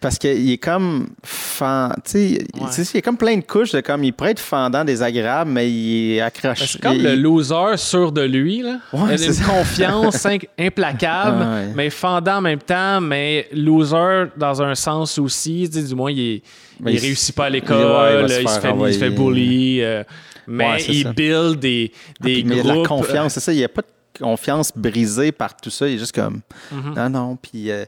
Parce 0.00 0.18
qu'il 0.18 0.50
est 0.50 0.58
comme 0.58 1.08
fan, 1.22 1.92
tu 2.04 2.10
sais, 2.10 2.24
il- 2.54 2.60
Ouais. 2.62 2.68
il 2.92 2.96
a 2.98 3.00
comme 3.00 3.16
plein 3.16 3.36
de 3.36 3.42
couches 3.44 3.70
de 3.72 3.80
comme, 3.80 4.02
il 4.04 4.12
pourrait 4.12 4.32
être 4.32 4.40
fendant, 4.40 4.84
désagréable, 4.84 5.50
mais 5.52 5.70
il 5.70 6.14
est 6.16 6.20
accroché. 6.20 6.66
C'est 6.66 6.80
comme 6.80 6.96
il- 6.96 7.02
le 7.04 7.14
loser 7.14 7.76
sûr 7.76 8.10
de 8.12 8.22
lui, 8.22 8.62
là. 8.62 8.80
Ouais, 8.92 9.14
Il 9.16 9.22
a 9.22 9.26
une 9.26 9.32
ça. 9.32 9.44
confiance 9.44 10.26
implacable, 10.58 11.38
Ah 11.42 11.54
ouais. 11.54 11.72
mais 11.74 11.90
fendant 11.90 12.36
en 12.38 12.40
même 12.40 12.58
temps, 12.58 13.00
mais 13.00 13.48
loser 13.52 14.26
dans 14.36 14.60
un 14.62 14.74
sens 14.74 15.18
aussi. 15.18 15.68
Du 15.68 15.94
moins, 15.94 16.10
il, 16.10 16.18
est- 16.20 16.42
il 16.84 16.94
il- 16.94 16.98
réussit 17.00 17.34
pas 17.34 17.44
à 17.46 17.48
il 17.48 17.52
l'école, 17.52 18.28
se 18.28 18.40
il, 18.42 18.48
se 18.48 18.58
fait, 18.60 18.68
il 18.88 18.94
se 18.94 18.98
fait 18.98 19.08
envoyer. 19.08 19.10
bully, 19.10 19.80
euh, 19.82 20.02
mais 20.46 20.82
il 20.88 21.02
ça. 21.04 21.12
build 21.12 21.58
des, 21.60 21.92
des 22.20 22.42
mais 22.42 22.56
groupes. 22.60 22.82
la 22.82 22.88
confiance, 22.88 23.34
c'est 23.34 23.40
ça, 23.40 23.52
il 23.52 23.56
n'y 23.58 23.64
a 23.64 23.68
pas 23.68 23.82
de 23.82 24.18
confiance 24.24 24.72
brisée 24.74 25.30
par 25.30 25.56
tout 25.56 25.70
ça, 25.70 25.86
il 25.88 25.94
est 25.94 25.98
juste 25.98 26.14
comme, 26.14 26.40
Mhm. 26.72 26.94
non, 26.96 27.10
non, 27.10 27.36
puis 27.40 27.70
euh, 27.70 27.84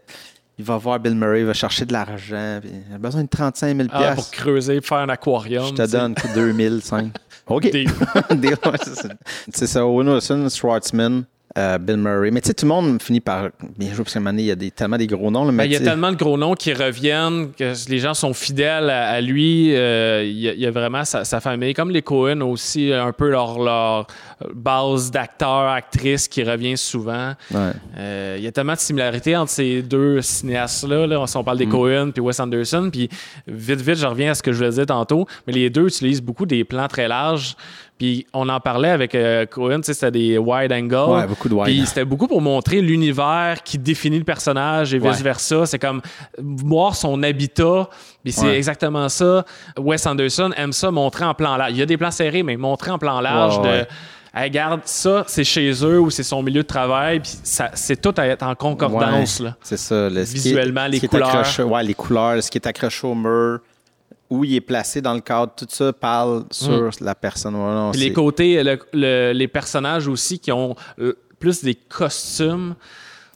il 0.60 0.64
va 0.66 0.76
voir 0.76 1.00
Bill 1.00 1.14
Murray, 1.14 1.40
il 1.40 1.46
va 1.46 1.54
chercher 1.54 1.86
de 1.86 1.92
l'argent. 1.94 2.60
Il 2.62 2.94
a 2.94 2.98
besoin 2.98 3.22
de 3.22 3.28
35 3.28 3.74
000 3.76 3.88
Ah, 3.92 4.12
pour 4.14 4.30
creuser, 4.30 4.82
faire 4.82 4.98
un 4.98 5.08
aquarium. 5.08 5.64
Je 5.68 5.70
te 5.70 5.82
tu 5.82 5.88
sais. 5.88 5.96
donne 5.98 6.14
2005. 6.34 7.14
OK. 7.46 7.62
Des- 7.70 7.84
Deal, 8.30 8.56
ouais, 8.64 8.78
c'est 8.84 8.94
ça. 8.94 9.08
C'est 9.54 9.66
ça, 9.66 9.86
Owen 9.86 10.06
Wilson, 10.10 10.46
Schwartzman, 10.50 11.24
euh, 11.58 11.78
Bill 11.78 11.96
Murray. 11.96 12.30
Mais 12.30 12.40
tu 12.40 12.48
sais, 12.48 12.54
tout 12.54 12.64
le 12.64 12.68
monde 12.70 13.02
finit 13.02 13.20
par 13.20 13.48
bien 13.78 13.88
jouer 13.92 14.04
parce 14.04 14.12
qu'à 14.14 14.18
un 14.18 14.22
moment 14.22 14.30
donné, 14.32 14.42
il 14.42 14.46
y 14.46 14.50
a 14.50 14.54
des, 14.56 14.70
tellement 14.70 14.96
des 14.98 15.06
gros 15.06 15.30
noms. 15.30 15.44
là, 15.44 15.52
mais 15.52 15.64
Ben, 15.64 15.70
il 15.70 15.72
y 15.72 15.76
a 15.76 15.80
tellement 15.80 16.10
de 16.12 16.16
gros 16.16 16.36
noms 16.38 16.54
qui 16.54 16.72
reviennent 16.72 17.52
que 17.52 17.72
les 17.90 17.98
gens 17.98 18.14
sont 18.14 18.32
fidèles 18.34 18.88
à, 18.90 19.08
à 19.08 19.20
lui. 19.20 19.74
Euh, 19.74 20.22
il, 20.24 20.38
y 20.38 20.48
a, 20.48 20.52
il 20.52 20.60
y 20.60 20.66
a 20.66 20.70
vraiment 20.70 21.04
sa, 21.04 21.24
sa 21.24 21.40
famille, 21.40 21.74
comme 21.74 21.90
les 21.90 22.02
Cohen 22.02 22.40
aussi, 22.42 22.92
un 22.92 23.12
peu 23.12 23.30
leur, 23.30 23.58
leur 23.58 24.06
base 24.54 25.10
d'acteurs, 25.10 25.68
actrices 25.68 26.28
qui 26.28 26.42
revient 26.42 26.76
souvent. 26.76 27.32
Ouais. 27.50 27.70
Euh, 27.98 28.36
il 28.38 28.44
y 28.44 28.46
a 28.46 28.52
tellement 28.52 28.74
de 28.74 28.78
similarités 28.78 29.36
entre 29.36 29.50
ces 29.50 29.82
deux 29.82 30.20
cinéastes-là. 30.22 31.06
Là. 31.06 31.26
Si 31.26 31.36
on 31.36 31.44
parle 31.44 31.58
des 31.58 31.66
Mm. 31.66 31.70
Cohen 31.70 32.10
puis 32.12 32.20
Wes 32.22 32.40
Anderson, 32.40 32.88
puis 32.90 33.08
vite, 33.46 33.80
vite, 33.80 33.96
je 33.96 34.06
reviens 34.06 34.32
à 34.32 34.34
ce 34.34 34.42
que 34.42 34.52
je 34.52 34.62
le 34.64 34.70
disais 34.70 34.86
tantôt, 34.86 35.26
mais 35.46 35.52
les 35.52 35.70
deux 35.70 35.86
utilisent 35.86 36.22
beaucoup 36.22 36.46
des 36.46 36.64
plans 36.64 36.88
très 36.88 37.06
larges. 37.08 37.54
Puis 38.00 38.26
on 38.32 38.48
en 38.48 38.60
parlait 38.60 38.88
avec 38.88 39.14
euh, 39.14 39.44
Cohen, 39.44 39.80
c'était 39.82 40.10
des 40.10 40.38
wide 40.38 40.72
angles. 40.72 40.94
Ouais, 41.12 41.26
beaucoup 41.26 41.50
de 41.50 41.54
wide. 41.54 41.64
Puis 41.66 41.84
c'était 41.84 42.06
beaucoup 42.06 42.26
pour 42.26 42.40
montrer 42.40 42.80
l'univers 42.80 43.58
qui 43.62 43.76
définit 43.76 44.16
le 44.16 44.24
personnage 44.24 44.94
et 44.94 44.98
Ouais. 44.98 45.10
vice-versa. 45.10 45.66
C'est 45.66 45.78
comme 45.78 46.00
voir 46.38 46.96
son 46.96 47.22
habitat. 47.22 47.90
Puis 48.24 48.32
c'est 48.32 48.46
Ouais. 48.46 48.56
exactement 48.56 49.10
ça. 49.10 49.44
Wes 49.78 50.06
Anderson 50.06 50.50
aime 50.56 50.72
ça 50.72 50.90
montrer 50.90 51.26
en 51.26 51.34
plan 51.34 51.58
large. 51.58 51.72
Il 51.72 51.76
y 51.76 51.82
a 51.82 51.86
des 51.86 51.98
plans 51.98 52.10
serrés, 52.10 52.42
mais 52.42 52.56
montrer 52.56 52.90
en 52.90 52.98
plan 52.98 53.20
large 53.20 53.60
de. 53.60 53.84
Hey, 54.32 54.44
regarde, 54.44 54.80
ça, 54.84 55.24
c'est 55.26 55.44
chez 55.44 55.70
eux 55.84 55.98
ou 56.00 56.08
c'est 56.08 56.22
son 56.22 56.42
milieu 56.42 56.62
de 56.62 56.66
travail. 56.66 57.20
Puis 57.20 57.32
c'est 57.42 58.00
tout 58.00 58.14
à 58.16 58.26
être 58.28 58.44
en 58.44 58.54
concordance. 58.54 59.40
Ouais, 59.40 59.46
Là. 59.46 59.56
C'est 59.60 59.76
ça. 59.76 60.08
le- 60.08 60.22
Visuellement, 60.22 60.86
les 60.86 61.00
couleurs. 61.00 61.44
ouais, 61.66 61.82
les 61.82 61.94
couleurs, 61.94 62.42
ce 62.42 62.50
qui 62.50 62.56
est 62.56 62.66
accroché 62.66 63.06
au 63.06 63.14
mur, 63.14 63.58
où 64.30 64.44
il 64.44 64.54
est 64.54 64.60
placé 64.60 65.00
dans 65.02 65.12
le 65.14 65.20
cadre, 65.20 65.52
tout 65.56 65.66
ça 65.68 65.92
parle 65.92 66.44
sur 66.50 66.90
la 67.00 67.14
personne. 67.14 67.54
Les 67.94 68.12
côtés, 68.12 68.62
le- 68.62 68.78
le- 68.92 69.32
les 69.32 69.48
personnages 69.48 70.06
aussi 70.08 70.38
qui 70.38 70.52
ont 70.52 70.74
euh, 71.00 71.14
plus 71.38 71.62
des 71.64 71.74
costumes. 71.74 72.74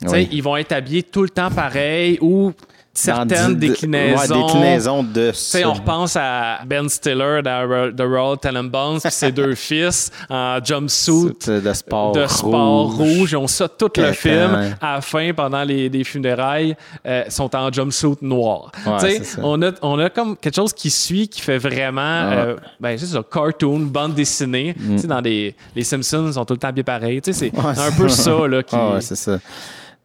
Oui. 0.06 0.28
Ils 0.32 0.42
vont 0.42 0.56
être 0.56 0.72
habillés 0.72 1.02
tout 1.02 1.22
le 1.22 1.30
temps 1.30 1.50
pareil 1.50 2.18
ou 2.20 2.52
certaines 2.94 3.56
dix- 3.56 3.68
déclinaisons. 3.70 4.34
Ouais, 4.36 4.42
déclinaisons 4.46 5.02
de 5.02 5.32
ça. 5.32 5.58
on 5.68 5.72
repense 5.72 6.16
à 6.16 6.60
Ben 6.66 6.88
Stiller 6.88 7.40
dans 7.42 7.90
The 7.96 8.00
Royal 8.02 8.38
Tenenbaums 8.38 9.00
puis 9.00 9.10
ses 9.10 9.32
deux 9.32 9.54
fils 9.56 10.10
en 10.30 10.58
jumpsuit 10.64 11.32
de 11.46 11.72
sport 11.72 12.12
de 12.12 12.26
sport 12.26 12.94
rouge. 12.96 13.18
rouge. 13.18 13.32
Ils 13.32 13.36
ont 13.36 13.46
ça 13.46 13.68
tout 13.68 13.90
le 13.96 14.12
film. 14.12 14.74
À 14.80 14.94
la 14.96 15.00
fin, 15.00 15.32
pendant 15.34 15.62
les, 15.64 15.88
les 15.88 16.04
funérailles, 16.04 16.76
euh, 17.06 17.24
sont 17.28 17.54
en 17.56 17.72
jumpsuit 17.72 18.16
noir. 18.22 18.70
Ouais, 18.86 19.20
on, 19.42 19.60
a, 19.62 19.70
on 19.82 19.98
a 19.98 20.10
comme 20.10 20.36
quelque 20.36 20.54
chose 20.56 20.72
qui 20.72 20.90
suit, 20.90 21.28
qui 21.28 21.40
fait 21.40 21.58
vraiment, 21.58 22.00
euh, 22.02 22.56
ben, 22.80 22.96
c'est 22.98 23.06
ça, 23.06 23.22
cartoon, 23.30 23.80
bande 23.80 24.14
dessinée. 24.14 24.74
Sais, 24.96 25.06
dans 25.06 25.20
des, 25.22 25.54
les 25.74 25.84
Simpsons, 25.84 26.26
ils 26.28 26.34
sont 26.34 26.44
tout 26.44 26.54
le 26.54 26.60
temps 26.60 26.72
bien 26.72 26.84
pareils. 26.84 27.20
C'est 27.24 27.52
Mm. 27.54 27.58
Ouais, 27.58 27.78
un 27.78 27.92
peu 27.92 28.08
ça 28.08 28.46
là, 28.48 28.62
qui... 28.62 28.74
Ah 28.76 28.96
c'est 29.00 29.16
ça. 29.16 29.38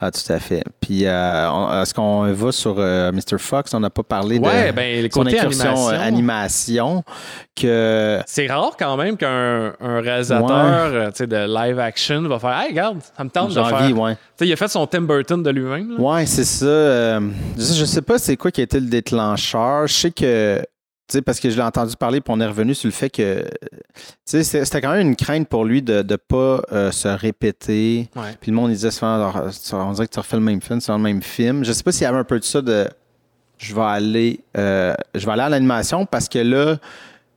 Ah, 0.01 0.11
tout 0.11 0.31
à 0.31 0.39
fait. 0.39 0.63
Puis, 0.79 1.05
euh, 1.05 1.81
est-ce 1.81 1.93
qu'on 1.93 2.31
va 2.31 2.51
sur 2.53 2.75
euh, 2.77 3.11
Mr. 3.11 3.37
Fox? 3.37 3.73
On 3.73 3.81
n'a 3.81 3.89
pas 3.89 4.01
parlé 4.03 4.39
Ouais, 4.39 4.67
de 4.67 4.71
ben, 4.71 5.03
le 5.03 5.09
son 5.11 5.23
côté 5.23 5.37
incursion 5.37 5.65
animation. 5.69 5.89
euh, 5.89 6.07
animation, 6.07 7.03
que 7.55 8.19
C'est 8.25 8.47
rare 8.47 8.77
quand 8.79 8.95
même 8.95 9.17
qu'un 9.17 9.73
un 9.79 9.99
réalisateur 9.99 10.49
euh, 10.51 11.11
de 11.11 11.53
live 11.67 11.79
action 11.79 12.21
va 12.29 12.39
faire 12.39 12.57
Hey, 12.61 12.69
regarde, 12.69 12.99
ça 13.17 13.23
me 13.25 13.29
tente 13.29 13.49
de 13.49 13.53
j'ai 13.55 13.63
faire. 13.63 13.81
envie, 13.81 13.93
ouais. 13.93 14.15
Il 14.39 14.53
a 14.53 14.55
fait 14.55 14.69
son 14.69 14.87
Tim 14.87 15.01
Burton 15.01 15.43
de 15.43 15.49
lui-même. 15.49 15.95
Ouais, 15.99 16.25
c'est 16.25 16.45
ça. 16.45 16.65
euh, 16.65 17.19
je, 17.57 17.73
je 17.73 17.83
sais 17.85 18.01
pas 18.01 18.17
c'est 18.17 18.37
quoi 18.37 18.51
qui 18.51 18.61
a 18.61 18.63
été 18.63 18.79
le 18.79 18.87
déclencheur. 18.87 19.85
Je 19.87 19.93
sais 19.93 20.11
que, 20.11 20.61
tu 21.09 21.17
sais, 21.17 21.21
parce 21.23 21.39
que 21.39 21.49
je 21.49 21.55
l'ai 21.55 21.63
entendu 21.63 21.95
parler, 21.97 22.21
puis 22.21 22.31
on 22.35 22.39
est 22.39 22.45
revenu 22.45 22.75
sur 22.75 22.87
le 22.87 22.91
fait 22.93 23.09
que, 23.09 23.41
tu 23.43 24.43
sais, 24.43 24.43
c'était 24.43 24.79
quand 24.79 24.91
même 24.91 25.07
une 25.07 25.15
crainte 25.15 25.47
pour 25.47 25.65
lui 25.65 25.81
de 25.81 26.03
ne 26.07 26.15
pas 26.15 26.61
euh, 26.71 26.91
se 26.91 27.07
répéter. 27.07 28.09
Ouais. 28.15 28.37
Puis 28.39 28.51
le 28.51 28.55
monde 28.57 28.69
il 28.69 28.75
disait 28.75 28.91
souvent, 28.91 29.15
alors, 29.15 29.41
on 29.73 29.91
dirait 29.93 30.07
que 30.07 30.13
tu 30.13 30.19
refais 30.19 30.37
le 30.37 30.43
même 30.43 30.61
film, 30.61 30.79
c'est 30.79 30.91
le 30.91 30.97
même 30.99 31.21
film. 31.23 31.65
Je 31.65 31.71
sais 31.73 31.83
pas 31.83 31.91
s'il 31.91 32.03
y 32.03 32.05
avait 32.05 32.19
un 32.19 32.23
peu 32.23 32.39
de 32.39 32.43
ça 32.45 32.61
de, 32.61 32.87
je 33.57 33.73
vais 33.75 33.81
aller, 33.81 34.39
euh, 34.57 34.93
je 35.15 35.25
vais 35.25 35.31
aller 35.31 35.41
à 35.41 35.49
l'animation 35.49 36.05
parce 36.05 36.29
que 36.29 36.39
là, 36.39 36.77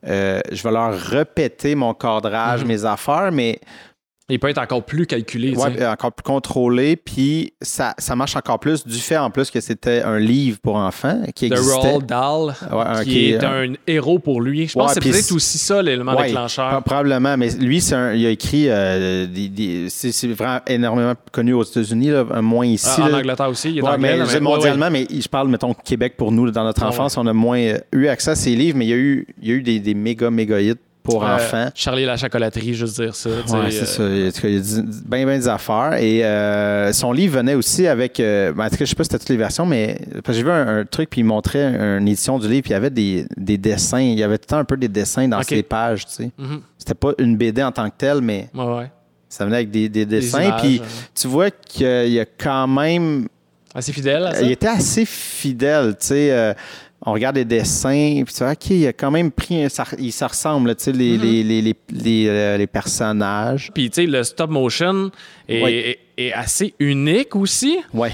euh, 0.07 0.41
je 0.51 0.63
vais 0.63 0.71
leur 0.73 0.93
répéter 0.95 1.75
mon 1.75 1.95
cadrage, 1.95 2.63
Mhm. 2.63 2.69
mes 2.69 2.85
affaires, 2.85 3.31
mais 3.33 3.59
Il 4.29 4.39
peut 4.39 4.49
être 4.49 4.59
encore 4.59 4.85
plus 4.85 5.07
calculé. 5.07 5.55
euh, 5.59 5.91
encore 5.93 6.13
plus 6.13 6.23
contrôlé, 6.23 6.97
puis 6.97 7.53
ça, 7.61 7.93
ça 7.99 8.15
marche 8.17 8.37
encore 8.37 8.61
plus 8.61 8.87
du 8.87 8.99
fait 8.99 9.17
en 9.17 9.31
plus 9.31 9.51
que 9.51 9.61
c'était 9.61 10.01
un 10.03 10.19
livre 10.19 10.59
pour 10.63 10.77
enfants 10.77 11.21
qui 11.35 11.47
existait. 11.47 11.75
Roald 11.75 12.07
Dahl, 12.07 12.55
Ouais, 12.73 12.85
un- 12.87 13.05
qui 13.05 13.11
qui 13.11 13.31
est 13.33 13.45
un 13.45 13.73
héros 13.87 14.19
pour 14.21 14.41
lui. 14.41 14.69
Je 14.69 14.75
pense 14.75 14.95
que 14.95 15.03
c'est 15.03 15.11
peut-être 15.11 15.33
aussi 15.33 15.59
ça 15.59 15.83
l'élément 15.83 16.15
Ouais, 16.17 16.29
déclencheur. 16.29 16.71
pro- 16.71 16.81
Probablement, 16.83 17.37
mais 17.37 17.51
lui, 17.51 17.81
c'est 17.81 17.95
un- 17.97 18.15
il 18.15 18.25
a 18.25 18.31
écrit 18.31 18.69
euh, 18.71 19.27
c'est 19.89 20.29
vraiment 20.29 20.61
énormément 20.67 21.15
connu 21.33 21.53
aux 21.53 21.65
États-Unis, 21.65 22.09
là, 22.11 22.25
moins 22.41 22.67
ici. 22.67 22.89
Ah, 22.99 23.03
en 23.03 23.09
là. 23.09 23.19
Angleterre 23.19 23.49
aussi, 23.51 23.71
il 23.71 23.79
est 23.79 23.83
anglais. 23.83 24.19
mais 24.19 24.25
mais- 24.33 24.41
mondialement, 24.41 24.91
mais 24.91 25.07
je 25.11 25.29
parle, 25.29 25.49
mettons, 25.49 25.75
Québec 25.75 26.15
pour 26.17 26.33
nous, 26.33 26.51
dans 26.51 26.65
notre 26.65 26.85
Ah, 26.85 26.89
enfance, 26.89 27.17
on 27.17 27.27
a 27.27 27.33
moins 27.33 27.59
euh, 27.59 27.79
eu 27.93 28.07
accès 28.07 28.31
à 28.31 28.37
ces 28.37 28.55
livres, 28.55 28.79
mais 28.79 28.87
il 28.87 28.91
y 28.91 28.95
a 28.95 28.97
eu, 28.97 29.27
il 29.43 29.49
y 29.49 29.53
a 29.53 29.55
eu 29.57 29.63
des, 29.63 29.81
des 29.81 29.95
méga, 29.95 30.31
méga 30.31 30.61
hits 30.61 30.75
pour. 31.03 31.25
Euh, 31.27 31.35
enfants. 31.37 31.69
Charlie 31.75 32.05
la 32.05 32.17
chocolaterie, 32.17 32.75
juste 32.75 33.01
dire 33.01 33.15
ça. 33.15 33.29
Ouais, 33.31 33.71
c'est 33.71 34.01
euh, 34.01 34.31
ça. 34.31 34.45
Il 34.45 34.55
y 34.55 34.79
a, 34.79 34.83
bien, 35.07 35.27
bien 35.27 35.38
des 35.38 35.49
affaires. 35.49 35.95
Et 35.95 36.25
euh, 36.25 36.93
son 36.93 37.12
livre 37.12 37.38
venait 37.38 37.55
aussi 37.55 37.87
avec. 37.87 38.19
ben, 38.19 38.53
en 38.59 38.69
tout 38.69 38.77
cas, 38.77 38.85
je 38.85 38.91
sais 38.91 38.95
pas 38.95 39.05
si 39.05 39.09
c'était 39.09 39.19
toutes 39.19 39.29
les 39.31 39.37
versions, 39.37 39.67
mais 39.67 40.01
j'ai 40.29 40.43
vu 40.43 40.51
un, 40.51 40.79
un 40.81 40.85
truc, 40.85 41.11
puis 41.11 41.21
il 41.21 41.25
montrait 41.25 41.65
une 41.99 42.09
édition 42.09 42.38
du 42.38 42.49
livre, 42.49 42.62
puis 42.62 42.71
il 42.71 42.75
y 42.75 42.77
avait 42.77 42.91
des, 42.91 43.27
des 43.37 43.59
dessins. 43.59 44.01
Il 44.01 44.19
y 44.19 44.23
avait 44.23 44.38
tout 44.38 44.45
le 44.49 44.51
temps 44.51 44.59
un 44.59 44.65
peu 44.65 44.77
des 44.77 44.88
dessins 44.88 45.27
dans 45.29 45.38
Ok. 45.38 45.47
ses 45.49 45.62
pages, 45.62 46.07
tu 46.07 46.12
sais. 46.12 46.31
mhm. 46.38 46.61
C'était 46.79 46.95
pas 46.95 47.12
une 47.19 47.37
BD 47.37 47.62
en 47.62 47.71
tant 47.73 47.88
que 47.88 47.95
telle, 47.97 48.21
mais 48.21 48.49
Ouais, 48.55 48.65
ouais. 48.65 48.91
ça 49.29 49.45
venait 49.45 49.57
avec 49.59 49.71
des, 49.71 49.88
des 49.88 50.05
Des 50.05 50.21
dessins. 50.21 50.57
puis 50.61 50.81
euh, 50.81 50.87
tu 51.15 51.29
vois 51.29 51.51
qu'il 51.51 52.09
y 52.12 52.19
a 52.21 52.25
quand 52.25 52.67
même. 52.67 53.29
Assez 53.75 53.93
fidèle 53.93 54.27
à 54.27 54.35
ça? 54.35 54.43
Il 54.43 54.51
était 54.51 54.67
assez 54.67 55.05
fidèle, 55.07 55.97
tu 55.99 56.07
sais. 56.09 56.55
On 57.05 57.12
regarde 57.12 57.37
les 57.37 57.45
dessins, 57.45 58.23
puis 58.25 58.33
tu 58.35 58.45
vois, 58.45 58.53
OK, 58.53 58.71
il 58.71 58.87
a 58.87 58.93
quand 58.93 59.11
même 59.11 59.31
pris. 59.33 59.69
ça, 59.69 59.85
il, 59.99 60.12
ça 60.12 60.29
ressemble, 60.29 60.75
tu 60.77 60.85
sais, 60.85 60.93
les, 60.93 61.17
les, 61.19 61.43
les, 61.43 61.61
les, 61.62 61.77
les, 61.91 62.27
euh, 62.29 62.57
les 62.57 62.67
personnages. 62.67 63.71
Puis, 63.75 63.91
tu 63.91 64.03
sais, 64.03 64.07
le 64.07 64.23
stop 64.23 64.51
motion 64.51 65.11
est, 65.49 65.61
est- 65.61 65.99
est 66.17 66.33
assez 66.33 66.75
unique 66.79 67.35
aussi. 67.35 67.79
Ouais. 67.93 68.12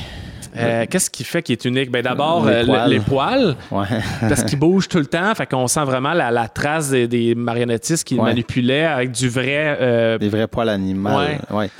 Euh, 0.56 0.86
Qu'est-ce 0.88 1.10
qui 1.10 1.24
fait 1.24 1.42
qu'il 1.42 1.52
est 1.52 1.64
unique? 1.66 1.90
Ben, 1.90 2.02
D'abord, 2.02 2.46
Les 2.46 2.52
euh, 2.54 2.64
poils. 2.64 2.90
les 2.90 3.00
poils. 3.00 3.56
Ouais. 3.70 3.86
parce 4.20 4.42
qu'il 4.44 4.58
bouge 4.58 4.88
tout 4.88 4.98
le 4.98 5.06
temps, 5.06 5.34
fait 5.34 5.46
qu'on 5.46 5.66
sent 5.68 5.84
vraiment 5.84 6.14
la, 6.14 6.30
la 6.30 6.48
trace 6.48 6.90
des, 6.90 7.06
des 7.06 7.34
marionnettistes 7.34 8.04
qui 8.04 8.14
Ouais. 8.14 8.24
manipulaient 8.24 8.86
avec 8.86 9.10
du 9.12 9.28
vrai. 9.28 9.76
euh, 9.80 10.16
Des 10.18 10.30
vrais 10.30 10.48
poils 10.48 10.70
animaux. 10.70 11.10
Ouais. 11.50 11.70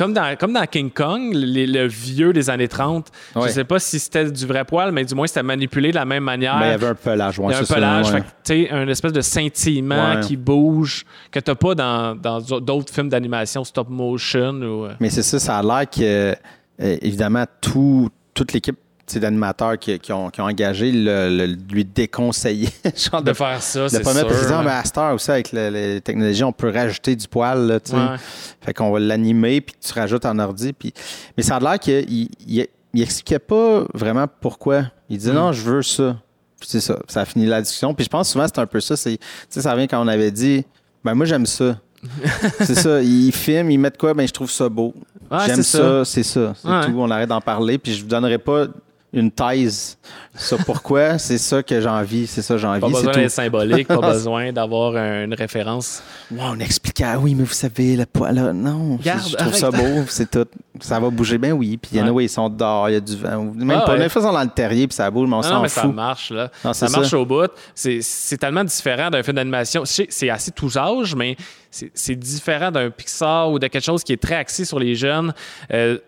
Comme, 0.00 0.12
dans, 0.14 0.34
comme 0.36 0.52
dans 0.54 0.66
King 0.66 0.90
Kong, 0.90 1.32
le, 1.34 1.66
le 1.66 1.86
vieux 1.86 2.32
des 2.32 2.48
années 2.48 2.68
30. 2.68 3.08
Je 3.34 3.40
Ouais. 3.40 3.48
sais 3.50 3.64
pas 3.64 3.78
si 3.78 3.98
c'était 4.00 4.30
du 4.30 4.46
vrai 4.46 4.64
poil, 4.64 4.92
mais 4.92 5.04
du 5.04 5.14
moins 5.14 5.26
c'était 5.26 5.42
manipulé 5.42 5.90
de 5.90 5.96
la 5.96 6.04
même 6.06 6.24
manière. 6.24 6.56
Mais 6.58 6.68
il 6.68 6.70
y 6.70 6.74
avait 6.74 6.86
un 6.88 6.94
pelage. 6.94 7.38
Ouais, 7.38 7.46
Il 7.48 7.52
y 7.52 7.54
a 7.54 7.58
un 7.60 7.64
ça, 7.64 7.74
pelage, 7.74 8.06
ouais. 8.06 8.12
fait 8.12 8.20
que, 8.20 8.26
tu 8.44 8.64
sais, 8.66 8.70
un 8.70 8.88
espèce 8.88 9.12
de 9.12 9.20
scintillement 9.20 10.14
Ouais. 10.14 10.20
qui 10.20 10.36
bouge 10.36 11.04
que 11.30 11.38
t'as 11.38 11.54
pas 11.54 11.74
dans 11.74 12.14
dans 12.14 12.40
d'autres 12.40 12.92
films 12.92 13.08
d'animation 13.10 13.62
stop 13.64 13.88
motion 13.90 14.54
ou. 14.62 14.86
euh, 14.86 14.94
Mais 15.00 15.10
c'est 15.10 15.22
ça, 15.22 15.38
ça 15.38 15.58
a 15.58 15.62
l'air 15.62 15.88
que, 15.90 16.00
euh, 16.02 16.34
évidemment, 16.80 17.44
tout, 17.60 18.08
toute 18.32 18.52
l'équipe 18.52 18.78
d'animateurs 19.18 19.78
qui, 19.78 19.98
qui 19.98 20.12
ont, 20.12 20.30
qui 20.30 20.40
ont 20.40 20.44
engagé 20.44 20.92
le, 20.92 21.28
le- 21.28 21.56
lui 21.72 21.84
déconseiller. 21.84 22.68
genre 22.96 23.22
de 23.22 23.30
de, 23.30 23.32
faire 23.34 23.60
ça, 23.62 23.84
de 23.84 23.88
c'est 23.88 24.00
pas 24.02 24.12
sûr. 24.12 24.22
mettre 24.22 24.28
président, 24.36 24.58
là. 24.58 24.62
mais 24.64 24.70
à 24.70 24.84
cette 24.84 24.98
heure 24.98 25.14
aussi, 25.14 25.30
avec 25.30 25.50
le- 25.52 25.70
les 25.70 26.00
technologies, 26.00 26.44
on 26.44 26.52
peut 26.52 26.70
rajouter 26.70 27.16
du 27.16 27.26
poil. 27.26 27.66
Là. 27.66 27.78
Ouais. 27.92 28.16
Fait 28.60 28.74
qu'on 28.74 28.90
va 28.92 29.00
l'animer, 29.00 29.60
puis 29.60 29.74
tu 29.80 29.92
rajoutes 29.92 30.24
en 30.26 30.38
ordi. 30.38 30.72
Puis... 30.72 30.92
Mais 31.36 31.42
ça 31.42 31.56
a 31.56 31.60
l'air 31.60 31.78
qu'il 31.78 32.08
il, 32.46 32.66
il 32.94 33.02
expliquait 33.02 33.38
pas 33.38 33.84
vraiment 33.94 34.26
pourquoi. 34.40 34.84
Il 35.08 35.18
disait 35.18 35.32
Mm. 35.32 35.36
non, 35.36 35.52
je 35.52 35.62
veux 35.62 35.82
ça. 35.82 36.16
Puis 36.60 36.68
c'est 36.70 36.80
ça. 36.80 36.98
Ça 37.08 37.22
a 37.22 37.24
fini 37.24 37.46
la 37.46 37.62
discussion. 37.62 37.94
Puis 37.94 38.04
je 38.04 38.10
pense 38.10 38.30
souvent 38.30 38.46
c'est 38.46 38.60
un 38.60 38.66
peu 38.66 38.80
ça. 38.80 38.94
C'est, 38.96 39.16
tu 39.16 39.24
sais, 39.48 39.62
ça 39.62 39.72
revient 39.72 39.88
quand 39.88 40.02
on 40.04 40.08
avait 40.08 40.30
dit 40.30 40.64
ben 41.02 41.14
moi 41.14 41.24
j'aime 41.24 41.46
ça. 41.46 41.78
c'est 42.60 42.74
ça. 42.74 43.00
Ils 43.02 43.32
filment, 43.32 43.70
ils 43.70 43.78
mettent 43.78 43.98
quoi? 43.98 44.12
Ben 44.14 44.26
je 44.26 44.32
trouve 44.32 44.50
ça 44.50 44.68
beau. 44.68 44.94
Ouais, 45.30 45.38
J'aime 45.46 45.62
ça, 45.62 46.04
c'est 46.04 46.22
ça. 46.22 46.54
C'est 46.60 46.68
Ouais. 46.68 46.86
tout. 46.86 46.94
On 46.98 47.10
arrête 47.10 47.28
d'en 47.28 47.40
parler. 47.40 47.78
Puis 47.78 47.94
je 47.94 48.02
vous 48.02 48.08
donnerai 48.08 48.38
pas 48.38 48.66
une 49.12 49.30
thèse 49.30 49.98
sur 50.36 50.58
pourquoi. 50.64 51.18
c'est 51.18 51.38
ça 51.38 51.62
que 51.62 51.80
j'ai 51.80 51.88
envie. 51.88 52.26
C'est 52.26 52.42
ça 52.42 52.54
que 52.54 52.60
j'ai 52.60 52.66
envie. 52.66 52.80
Pas 52.80 52.88
besoin 52.88 53.12
d'être 53.12 53.30
symbolique, 53.30 53.88
pas 53.88 53.96
besoin 54.12 54.52
d'avoir 54.52 54.96
un- 54.96 55.24
une 55.24 55.34
référence. 55.34 56.02
On 56.38 56.58
expliquait, 56.60 57.04
ah 57.04 57.18
oui, 57.18 57.34
mais 57.34 57.44
vous 57.44 57.52
savez, 57.52 57.96
le 57.96 58.06
poil, 58.06 58.34
là, 58.34 58.52
non, 58.52 58.98
je 59.02 59.36
trouve 59.36 59.54
ça 59.54 59.70
beau, 59.70 60.04
c'est 60.08 60.30
tout. 60.30 60.46
Ça 60.80 60.98
va 60.98 61.10
bouger, 61.10 61.36
ben 61.36 61.52
oui. 61.52 61.76
Puis, 61.76 61.90
il 61.94 61.98
y 61.98 62.02
en 62.02 62.06
a 62.06 62.10
où 62.10 62.20
ils 62.20 62.28
sont 62.28 62.48
dehors, 62.48 62.88
il 62.88 62.92
y 62.92 62.96
a 62.96 63.00
du 63.00 63.14
vent. 63.16 63.52
Même 63.54 63.70
Ah 63.70 63.80
pas, 63.84 63.92
ouais. 63.92 63.98
même 63.98 64.08
fois, 64.08 64.22
ils 64.22 64.24
sont 64.24 64.32
dans 64.32 64.42
le 64.42 64.48
terrier, 64.48 64.86
puis 64.86 64.94
ça 64.94 65.10
bouge, 65.10 65.28
mais 65.28 65.34
on 65.34 65.42
Non, 65.42 65.42
s'en 65.42 65.62
mais 65.62 65.68
ça 65.68 65.82
fout. 65.82 65.94
marche, 65.94 66.30
là. 66.30 66.50
Non, 66.64 66.72
ça 66.72 66.88
marche 66.88 67.12
au 67.12 67.26
bout. 67.26 67.50
C'est 67.74 67.98
c'est 68.00 68.38
tellement 68.38 68.64
différent 68.64 69.10
d'un 69.10 69.22
film 69.22 69.36
d'animation. 69.36 69.84
C'est 69.84 70.06
c'est 70.08 70.30
assez 70.30 70.52
tous 70.52 70.76
âges, 70.78 71.14
mais 71.14 71.36
c'est 71.70 72.16
différent 72.16 72.70
d'un 72.70 72.90
Pixar 72.90 73.50
ou 73.50 73.58
de 73.58 73.66
quelque 73.68 73.84
chose 73.84 74.02
qui 74.02 74.12
est 74.12 74.20
très 74.20 74.34
axé 74.34 74.64
sur 74.64 74.78
les 74.78 74.94
jeunes. 74.94 75.32
Euh, 75.72 75.98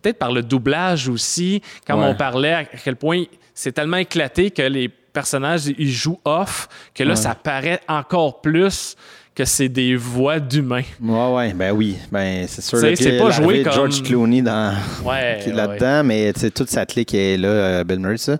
Peut-être 0.00 0.18
par 0.18 0.32
le 0.32 0.42
doublage 0.42 1.08
aussi. 1.08 1.60
Ouais. 1.88 1.94
on 1.94 2.14
parlait 2.14 2.52
à 2.52 2.64
quel 2.64 2.96
point 2.96 3.24
c'est 3.54 3.72
tellement 3.72 3.96
éclaté 3.98 4.50
que 4.50 4.62
les 4.62 4.88
personnages, 4.88 5.66
ils 5.78 5.90
jouent 5.90 6.20
off, 6.24 6.68
que 6.94 7.02
là, 7.04 7.10
Ouais. 7.10 7.16
ça 7.16 7.34
paraît 7.34 7.80
encore 7.88 8.40
plus 8.40 8.96
que 9.34 9.44
c'est 9.46 9.68
des 9.68 9.96
voix 9.96 10.38
d'humains. 10.40 10.82
Ouais, 11.02 11.32
ouais, 11.32 11.52
ben 11.54 11.72
oui. 11.72 11.96
Ben, 12.10 12.46
c'est 12.46 12.62
sûr. 12.62 12.78
C'est 12.78 13.18
pas 13.18 13.30
joué 13.30 13.62
comme- 13.62 13.72
George 13.72 14.02
Clooney 14.02 14.42
dans, 14.42 14.74
Ouais. 15.04 15.38
qui 15.42 15.48
est 15.48 15.52
ouais, 15.52 15.56
là-dedans, 15.56 16.04
mais 16.04 16.32
tu 16.34 16.40
sais, 16.40 16.50
toute 16.50 16.68
sa 16.70 16.84
clique 16.86 17.14
est 17.14 17.36
là, 17.38 17.48
euh, 17.48 17.84
Bill 17.84 17.98
Murray, 17.98 18.18
ça. 18.18 18.36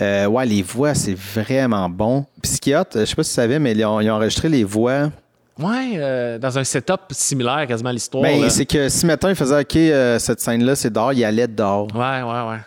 Euh, 0.00 0.26
ouais, 0.26 0.46
les 0.46 0.62
voix, 0.62 0.94
c'est 0.94 1.16
vraiment 1.16 1.88
bon. 1.88 2.24
Puis 2.40 2.52
ce 2.52 2.60
qui 2.60 2.70
est 2.70 2.76
hot, 2.76 2.84
je 2.94 3.04
sais 3.04 3.14
pas 3.14 3.22
si 3.24 3.30
tu 3.30 3.34
savais, 3.34 3.58
mais 3.58 3.72
ils 3.72 3.84
ont, 3.84 4.00
ils 4.00 4.10
ont 4.10 4.14
enregistré 4.14 4.48
les 4.48 4.64
voix. 4.64 5.10
Ouais, 5.58 5.92
euh, 5.96 6.38
dans 6.38 6.58
un 6.58 6.64
setup 6.64 7.00
similaire 7.10 7.66
quasiment 7.66 7.90
à 7.90 7.92
l'histoire. 7.92 8.22
Ben, 8.22 8.48
c'est 8.48 8.64
que 8.66 8.88
si 8.88 9.04
maintenant 9.06 9.28
ils 9.28 9.34
faisaient 9.36 9.60
OK, 9.60 9.76
euh, 9.76 10.18
cette 10.18 10.40
scène-là, 10.40 10.74
c'est 10.76 10.90
dehors, 10.90 11.12
il 11.12 11.22
allait 11.24 11.46
dehors. 11.48 11.88
Ouais, 11.94 12.22
ouais, 12.22 12.50
ouais. 12.50 12.58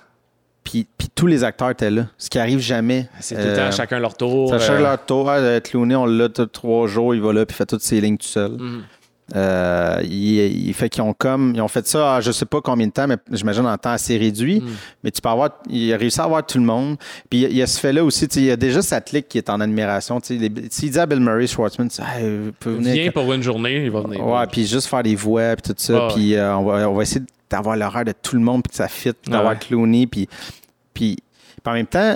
Puis, 0.63 0.87
puis 0.97 1.07
tous 1.13 1.27
les 1.27 1.43
acteurs 1.43 1.69
étaient 1.69 1.91
là. 1.91 2.07
Ce 2.17 2.29
qui 2.29 2.39
arrive 2.39 2.59
jamais. 2.59 3.07
C'est 3.19 3.35
tout 3.35 3.41
le 3.41 3.47
Euh, 3.49 3.69
temps 3.69 3.75
chacun 3.75 3.99
leur 3.99 4.15
tour. 4.17 4.51
Euh, 4.53 4.79
leur 4.81 5.03
tour. 5.05 5.29
Ah, 5.29 5.35
euh, 5.37 5.59
Clooney, 5.59 5.95
on 5.95 6.05
l'a 6.05 6.27
tous 6.29 6.45
trois 6.47 6.87
jours, 6.87 7.13
il 7.13 7.21
va 7.21 7.33
là, 7.33 7.45
puis 7.45 7.53
il 7.53 7.57
fait 7.57 7.65
toutes 7.67 7.81
ses 7.83 8.01
lignes 8.01 8.17
tout 8.17 8.25
seul. 8.27 8.51
Mhm. 8.53 8.83
Euh, 9.35 10.01
il, 10.03 10.67
il 10.67 10.73
fait 10.75 10.87
qu'ils 10.87 11.01
ont 11.01 11.13
comme 11.13 11.53
ils 11.55 11.61
ont 11.61 11.67
fait 11.67 11.87
ça, 11.87 12.17
à 12.17 12.21
je 12.21 12.31
sais 12.31 12.45
pas 12.45 12.61
combien 12.61 12.85
de 12.85 12.91
temps, 12.91 13.07
mais 13.07 13.17
j'imagine 13.31 13.65
en 13.65 13.75
temps 13.77 13.89
assez 13.89 14.17
réduit. 14.17 14.61
Mm. 14.61 14.67
Mais 15.03 15.09
tu 15.11 15.19
peux 15.19 15.29
avoir, 15.29 15.49
il 15.67 15.91
a 15.93 15.97
réussi 15.97 16.21
à 16.21 16.25
avoir 16.25 16.45
tout 16.45 16.59
le 16.59 16.63
monde. 16.63 16.97
Puis 17.29 17.39
il 17.39 17.41
y 17.41 17.61
a- 17.61 17.63
il 17.63 17.67
ce 17.67 17.79
fait-là 17.79 18.03
aussi, 18.03 18.25
il 18.35 18.43
y 18.43 18.51
a 18.51 18.55
déjà 18.55 18.83
sa 18.83 19.01
clique 19.01 19.27
qui 19.27 19.39
est 19.39 19.49
en 19.49 19.59
admiration. 19.61 20.21
tu 20.21 20.37
sais, 20.39 20.49
les- 20.49 20.69
S'il 20.69 20.91
dit 20.91 20.99
à 20.99 21.07
Bill 21.07 21.19
Murray, 21.21 21.47
Schwartzman, 21.47 21.89
venir. 22.63 22.93
Viens 22.93 23.11
pour 23.11 23.33
une 23.33 23.41
journée, 23.41 23.85
il 23.85 23.89
va 23.91 24.01
venir. 24.01 24.25
Ouais, 24.27 24.45
puis 24.45 24.65
juste 24.67 24.87
faire 24.87 25.01
des 25.01 25.15
voix, 25.15 25.55
puis 25.55 25.73
tout 25.73 25.75
ça. 25.81 26.07
Puis 26.13 26.35
euh, 26.35 26.55
on, 26.57 26.63
va, 26.65 26.87
on 26.89 26.93
va 26.93 27.01
essayer 27.01 27.25
d'avoir 27.49 27.75
l'horaire 27.75 28.05
de 28.05 28.11
tout 28.13 28.35
le 28.35 28.41
monde, 28.41 28.61
puis 28.63 28.69
que 28.71 28.75
ça 28.75 28.87
fit, 28.87 29.11
puis 29.13 29.31
d'avoir 29.31 29.53
Ouais. 29.53 29.59
Clooney, 29.59 30.05
puis, 30.05 30.29
puis, 30.93 31.17
en 31.65 31.73
même 31.73 31.87
temps, 31.87 32.15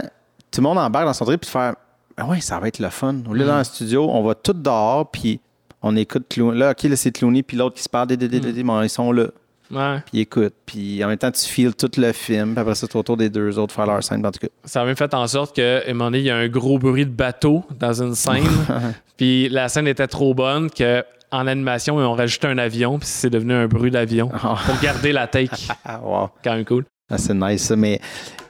tout 0.51 0.61
le 0.61 0.67
monde 0.67 0.77
embarque 0.77 1.05
dans 1.05 1.13
son 1.13 1.25
trip, 1.25 1.41
puis 1.41 1.47
de 1.47 1.51
faire, 1.51 1.73
ah 2.17 2.27
ouais, 2.27 2.39
ça 2.41 2.59
va 2.59 2.67
être 2.67 2.79
le 2.79 2.89
fun. 2.89 3.15
Au 3.27 3.33
lieu 3.33 3.45
Mm. 3.45 3.47
dans 3.47 3.57
le 3.57 3.63
studio, 3.63 4.07
on 4.11 4.21
va 4.23 4.35
tout 4.35 4.53
dehors, 4.53 5.09
puis 5.09 5.39
on 5.81 5.95
écoute 5.95 6.25
Clooney. 6.29 6.57
Là, 6.59 6.71
OK, 6.71 6.83
là, 6.83 6.95
c'est 6.95 7.11
Clooney, 7.11 7.43
puis 7.43 7.57
l'autre 7.57 7.75
qui 7.77 7.83
se 7.83 7.89
parle, 7.89 8.07
des, 8.07 8.63
bon, 8.63 8.81
ils 8.81 8.89
sont 8.89 9.11
là, 9.11 9.27
Ouais. 9.71 9.97
puis 10.05 10.11
ils 10.13 10.19
écoutent. 10.21 10.55
Puis 10.65 11.03
en 11.03 11.07
même 11.07 11.17
temps, 11.17 11.31
tu 11.31 11.45
files 11.45 11.75
tout 11.75 11.91
le 11.97 12.11
film, 12.11 12.53
puis 12.53 12.59
après 12.61 12.75
ça, 12.75 12.87
tu 12.87 12.97
autour 12.97 13.17
des 13.17 13.29
deux 13.29 13.57
autres 13.59 13.73
faire 13.73 13.85
leur 13.85 14.03
scène, 14.03 14.25
en 14.25 14.31
tout 14.31 14.39
cas. 14.39 14.47
Ça 14.65 14.81
a 14.81 14.85
même 14.85 14.95
fait 14.95 15.13
en 15.13 15.27
sorte 15.27 15.55
que, 15.55 15.85
à 15.85 15.89
un 15.89 15.93
moment 15.93 16.05
donné, 16.05 16.19
il 16.19 16.25
y 16.25 16.31
a 16.31 16.35
un 16.37 16.47
gros 16.47 16.79
bruit 16.79 17.05
de 17.05 17.11
bateau 17.11 17.63
dans 17.79 18.01
une 18.01 18.15
scène. 18.15 18.47
puis 19.17 19.47
la 19.49 19.69
scène 19.69 19.87
était 19.87 20.07
trop 20.07 20.33
bonne 20.33 20.69
que 20.71 21.03
en 21.31 21.45
animation, 21.45 21.99
ils 21.99 22.03
ont 22.05 22.15
rajouté 22.15 22.47
un 22.47 22.57
avion, 22.57 22.97
puis 22.97 23.07
c'est 23.07 23.29
devenu 23.29 23.53
un 23.53 23.67
bruit 23.67 23.91
d'avion 23.91 24.31
Ah, 24.33 24.57
pour 24.65 24.79
garder 24.81 25.11
la 25.11 25.27
take. 25.27 25.51
wow. 26.03 26.29
Quand 26.43 26.55
même 26.55 26.65
cool. 26.65 26.85
Ah, 27.11 27.19
c'est 27.19 27.35
nice, 27.35 27.65
ça. 27.65 27.75
Mais, 27.75 28.01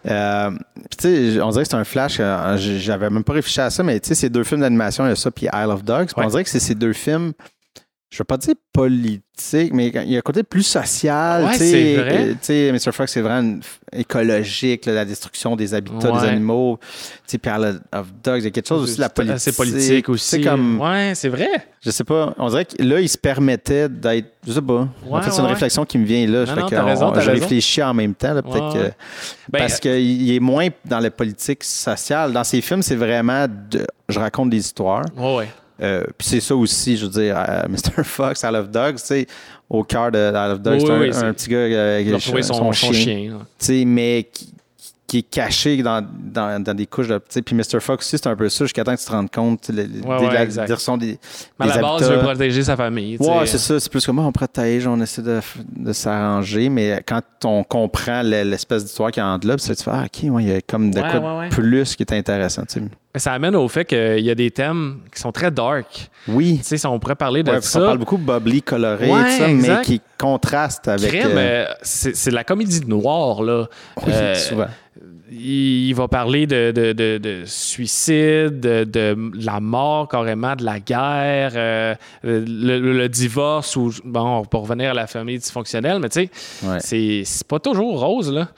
euh, 0.09 0.51
tu 0.99 1.33
sais, 1.33 1.41
on 1.41 1.49
dirait 1.49 1.63
que 1.63 1.69
c'est 1.69 1.75
un 1.75 1.83
flash. 1.83 2.17
euh, 2.19 2.57
J'avais 2.57 3.09
même 3.09 3.23
pas 3.23 3.33
réfléchi 3.33 3.61
à 3.61 3.69
ça, 3.69 3.83
mais 3.83 3.99
tu 3.99 4.09
sais, 4.09 4.15
ces 4.15 4.29
deux 4.29 4.43
films 4.43 4.61
d'animation, 4.61 5.05
il 5.05 5.09
y 5.09 5.11
a 5.11 5.15
ça, 5.15 5.31
puis 5.31 5.47
Isle 5.53 5.69
of 5.71 5.83
Dogs. 5.83 6.09
Ouais. 6.17 6.25
On 6.25 6.27
dirait 6.29 6.43
que 6.43 6.49
c'est 6.49 6.59
ces 6.59 6.75
deux 6.75 6.93
films, 6.93 7.33
je 8.09 8.17
veux 8.17 8.23
pas 8.23 8.37
dire 8.37 8.55
politique, 8.73 9.71
mais 9.73 9.89
il 9.89 10.11
y 10.11 10.15
a 10.15 10.19
un 10.19 10.21
côté 10.21 10.41
plus 10.43 10.63
social. 10.63 11.45
Ouais, 11.45 11.53
c'est 11.57 11.95
vrai. 11.95 12.71
Mr. 12.71 12.91
Fox, 12.91 13.11
c'est 13.11 13.21
vraiment 13.21 13.41
une 13.47 13.61
écologique, 13.93 14.85
là, 14.87 14.93
la 14.93 15.05
destruction 15.05 15.55
des 15.55 15.73
habitats 15.75 16.11
Ouais. 16.11 16.21
des 16.21 16.27
animaux. 16.27 16.79
Tu 16.81 16.87
sais, 17.27 17.37
puis 17.37 17.51
Isle 17.51 17.79
of 17.93 18.07
Dogs, 18.23 18.39
il 18.39 18.43
y 18.45 18.47
a 18.47 18.51
quelque 18.51 18.67
chose 18.67 18.83
aussi 18.83 18.95
de 18.95 19.01
la 19.01 19.09
politique. 19.09 19.39
C'est 19.39 19.55
politique 19.55 20.09
aussi. 20.09 20.25
C'est 20.25 20.41
comme, 20.41 20.81
Ouais, 20.81 21.13
c'est 21.15 21.29
vrai. 21.29 21.49
je 21.81 21.91
sais 21.91 22.03
pas, 22.03 22.33
on 22.39 22.49
dirait 22.49 22.65
que 22.65 22.81
là, 22.81 22.99
il 22.99 23.07
se 23.09 23.17
permettait 23.17 23.87
d'être, 23.89 24.27
je 24.47 24.53
sais 24.53 24.61
pas. 24.61 24.87
en 25.09 25.21
fait, 25.21 25.31
c'est 25.31 25.41
une 25.41 25.47
réflexion 25.47 25.85
qui 25.85 25.97
me 25.99 26.05
vient 26.05 26.25
là. 26.25 26.45
Non, 26.45 26.63
on- 26.63 26.85
raison, 26.85 27.13
je 27.13 27.19
raison. 27.19 27.31
réfléchis 27.31 27.83
en 27.83 27.93
même 27.93 28.15
temps, 28.15 28.33
là, 28.33 28.41
que. 28.41 28.91
Ben, 29.49 29.59
Parce 29.59 29.79
qu'il 29.79 30.31
est 30.31 30.39
moins 30.39 30.67
dans 30.85 30.99
la 30.99 31.11
politique 31.11 31.63
sociale. 31.63 32.33
Dans 32.33 32.43
ses 32.43 32.61
films, 32.61 32.81
c'est 32.81 32.95
vraiment 32.95 33.45
de, 33.47 33.85
je 34.07 34.19
raconte 34.19 34.49
des 34.49 34.57
histoires. 34.57 35.05
ouais, 35.17 35.35
ouais. 35.37 35.49
Euh, 35.81 36.03
Puis 36.17 36.27
c'est 36.27 36.39
ça 36.41 36.55
aussi, 36.55 36.97
je 36.97 37.05
veux 37.05 37.11
dire, 37.11 37.37
euh, 37.37 37.63
Mr. 37.69 38.03
Fox, 38.03 38.41
I 38.43 38.51
Love 38.51 38.69
Dogs, 38.69 38.95
tu 38.95 39.01
sais, 39.05 39.27
au 39.69 39.83
cœur 39.83 40.11
de 40.11 40.17
I 40.17 40.49
Love 40.49 40.61
Dogs, 40.61 40.73
Oui, 40.81 40.81
c'est 40.85 40.91
un, 40.91 40.99
oui, 40.99 41.09
un 41.09 41.13
c'est- 41.13 41.33
petit 41.33 41.49
gars 41.49 41.57
euh, 41.57 41.99
a 41.99 42.03
qui 42.03 42.13
retrouvé 42.13 42.41
son, 42.43 42.73
son 42.73 42.91
chien. 42.93 43.29
tu 43.59 43.65
sais, 43.65 43.85
mais 43.85 44.27
qui, 44.31 44.53
qui 45.09 45.17
est 45.19 45.21
caché 45.29 45.81
dans, 45.81 46.05
dans, 46.23 46.61
dans 46.63 46.73
des 46.75 46.85
couches 46.85 47.07
de. 47.07 47.17
Puis 47.17 47.55
Mr. 47.55 47.79
Fox 47.79 48.05
aussi, 48.05 48.17
c'est 48.17 48.27
un 48.27 48.35
peu 48.35 48.47
ça, 48.47 48.63
jusqu'à 48.65 48.83
temps 48.83 48.93
que 48.95 48.99
tu 48.99 49.05
te 49.07 49.11
rendes 49.11 49.31
compte, 49.31 49.67
le- 49.69 49.81
Ouais, 49.81 49.87
des- 49.87 50.07
ouais, 50.27 50.33
la 50.33 50.43
exact. 50.43 50.65
direction 50.67 50.97
des. 50.97 51.17
Mais 51.59 51.65
à 51.71 51.75
la 51.75 51.81
base, 51.81 52.01
il 52.01 52.13
veut 52.13 52.19
protéger 52.19 52.63
sa 52.63 52.77
famille. 52.77 53.17
Ouais, 53.19 53.45
c'est 53.45 53.57
ça. 53.57 53.79
C'est 53.79 53.91
plus 53.91 54.05
comme 54.05 54.17
moi, 54.17 54.25
on 54.25 54.31
protège, 54.31 54.85
on 54.87 55.01
essaie 55.01 55.21
de, 55.23 55.39
de 55.75 55.91
s'arranger, 55.93 56.69
mais 56.69 57.01
quand 57.05 57.21
on 57.43 57.63
comprend 57.63 58.21
le- 58.23 58.43
l'espèce 58.43 58.83
d'histoire 58.85 59.11
qu'il 59.11 59.21
y 59.21 59.25
a 59.25 59.29
en 59.29 59.39
là, 59.43 59.55
puis 59.55 59.65
ça, 59.65 59.75
tu 59.75 59.83
fais, 59.83 59.91
ah, 59.91 60.05
OK, 60.05 60.29
ouais, 60.31 60.43
il 60.43 60.49
y 60.49 60.53
a 60.53 60.61
comme 60.61 60.91
de 60.91 61.01
quoi 61.01 61.45
plus 61.49 61.95
qui 61.95 62.03
est 62.03 62.13
intéressant. 62.13 62.63
ça 63.15 63.33
amène 63.33 63.55
au 63.55 63.67
fait 63.67 63.85
qu'il 63.85 64.19
y 64.23 64.29
a 64.29 64.35
des 64.35 64.51
thèmes 64.51 64.99
qui 65.13 65.19
sont 65.19 65.31
très 65.31 65.49
dark. 65.49 66.09
Oui. 66.27 66.61
Tu 66.65 66.77
sais, 66.77 66.87
on 66.87 66.99
pourrait 66.99 67.15
parler 67.15 67.41
de 67.43 67.49
Ouais, 67.51 67.61
ça. 67.61 67.79
qu'on 67.79 67.85
parle 67.87 67.97
beaucoup 67.97 68.17
de 68.17 68.23
bubbly, 68.23 68.61
coloré, 68.61 69.09
Ouais, 69.11 69.31
ça, 69.37 69.47
mais 69.47 69.81
qui 69.83 69.99
contraste 70.17 70.87
avec. 70.87 71.13
Euh, 71.15 71.27
euh, 71.35 71.65
c'est 71.81 72.15
c'est 72.15 72.29
de 72.29 72.35
la 72.35 72.43
comédie 72.43 72.81
noire, 72.85 73.41
là. 73.41 73.65
oui, 74.05 74.13
Euh, 74.13 74.35
souvent. 74.35 74.67
Il, 75.39 75.93
va 75.93 76.07
parler 76.07 76.45
de, 76.47 76.71
de, 76.71 76.93
de- 76.93 77.17
de 77.17 77.43
suicide, 77.45 78.59
de, 78.59 79.15
la 79.43 79.59
mort 79.59 80.07
carrément, 80.07 80.55
de 80.55 80.63
la 80.63 80.79
guerre, 80.79 81.51
euh, 81.55 81.95
le, 82.23 83.07
divorce, 83.07 83.75
ou 83.75 83.91
bon, 84.03 84.43
pour 84.45 84.63
revenir 84.63 84.91
à 84.91 84.93
la 84.93 85.07
famille 85.07 85.37
dysfonctionnelle, 85.39 85.99
mais 85.99 86.09
tu 86.09 86.21
sais, 86.25 86.29
Ouais. 86.67 86.79
c'est 87.25 87.47
pas 87.47 87.59
toujours 87.59 87.99
rose, 87.99 88.31
là. 88.31 88.49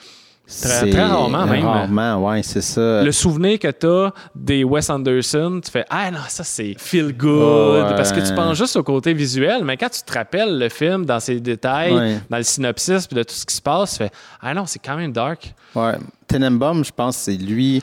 Très, 0.47 0.67
C'est- 0.69 0.89
très 0.89 1.06
rarement 1.06 1.45
même. 1.45 1.63
Rarement, 1.63 2.27
ouais, 2.27 2.43
c'est 2.43 2.62
ça. 2.62 3.04
Le 3.04 3.12
souvenir 3.13 3.58
que 3.58 3.69
tu 3.71 3.88
as 3.88 4.12
des 4.36 4.63
Wes 4.65 4.89
Anderson, 4.89 5.62
tu 5.63 5.71
fais 5.71 5.86
Ah 5.89 6.12
non, 6.12 6.19
ça 6.27 6.43
c'est 6.43 6.75
feel 6.77 7.15
good. 7.15 7.30
Oh, 7.41 7.73
ouais. 7.75 7.95
Parce 7.95 8.12
que 8.12 8.19
tu 8.19 8.34
penses 8.36 8.58
juste 8.58 8.75
au 8.75 8.84
côté 8.84 9.13
visuel, 9.13 9.63
mais 9.63 9.77
quand 9.77 9.89
tu 9.89 10.01
te 10.01 10.12
rappelles 10.13 10.60
le 10.60 10.67
film 10.67 11.06
dans 11.06 11.21
ses 11.21 11.39
détails, 11.39 11.93
Ouais. 11.93 12.19
dans 12.30 12.38
le 12.38 12.43
synopsis, 12.43 13.08
puis 13.08 13.15
de 13.15 13.23
tout 13.23 13.34
ce 13.34 13.45
qui 13.45 13.56
se 13.56 13.62
passe, 13.62 13.91
tu 13.91 13.97
fais 13.99 14.12
Ah 14.41 14.54
non, 14.54 14.65
c'est 14.65 14.80
quand 14.80 14.97
même 14.97 15.13
dark. 15.13 15.54
Ouais. 15.73 15.93
Tenenbaum, 16.27 16.84
je 16.84 16.91
pense, 16.91 17.15
c'est 17.15 17.38
lui. 17.38 17.82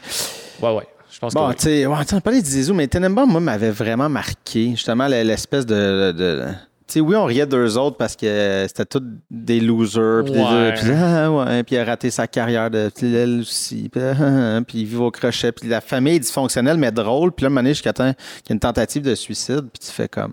Ouais, 0.61 0.75
ouais. 0.75 0.87
Je 1.11 1.19
pense 1.21 1.33
Bon, 1.33 1.49
que 1.49 1.55
tu 1.57 1.63
sais, 1.63 1.87
ouais, 1.87 1.97
tu 2.03 2.09
sais, 2.11 2.15
on 2.17 2.21
parlait 2.21 2.43
de 2.43 2.47
Zizou, 2.47 2.75
mais 2.75 2.87
Tenenbaum, 2.87 3.31
moi, 3.31 3.41
m'avait 3.41 3.71
vraiment 3.71 4.11
marqué. 4.11 4.71
Justement, 4.73 5.07
l'espèce 5.09 5.65
de. 5.65 6.53
Sais, 6.95 7.01
oui, 7.01 7.17
on 7.17 7.25
riait 7.25 7.47
d'eux 7.47 7.77
autres 7.77 7.97
parce 7.97 8.17
que 8.17 8.65
c'était 8.69 8.85
tous 8.85 9.03
des 9.31 9.61
losers. 9.61 10.25
Puis, 10.25 10.33
des- 10.33 10.39
Ouais. 10.39 10.75
puis, 10.81 10.91
ah, 10.93 11.31
ouais, 11.31 11.63
puis 11.63 11.75
il 11.77 11.79
a 11.79 11.85
raté 11.85 12.11
sa 12.11 12.27
carrière 12.27 12.71
de 12.71 12.91
puis 12.95 13.15
elle 13.15 13.41
aussi. 13.41 13.89
Puis, 13.89 14.01
ah, 14.03 14.61
puis 14.67 14.79
il 14.81 14.85
vit 14.87 14.97
au 14.97 15.11
crochet. 15.11 15.53
Puis 15.53 15.69
la 15.69 15.81
famille 15.81 16.17
est 16.17 16.21
dysfonctionnelle, 16.21 16.77
mais 16.79 16.91
drôle. 16.93 17.33
Puis 17.33 17.45
là, 17.45 17.51
un 17.51 17.65
jusqu'à 17.67 17.93
temps 17.93 18.13
qu'il 18.13 18.51
y 18.51 18.53
a 18.53 18.55
une 18.55 18.61
tentative 18.61 19.03
de 19.03 19.15
suicide. 19.15 19.63
Puis 19.73 19.87
tu 19.87 19.93
fais 19.93 20.09
comme. 20.09 20.33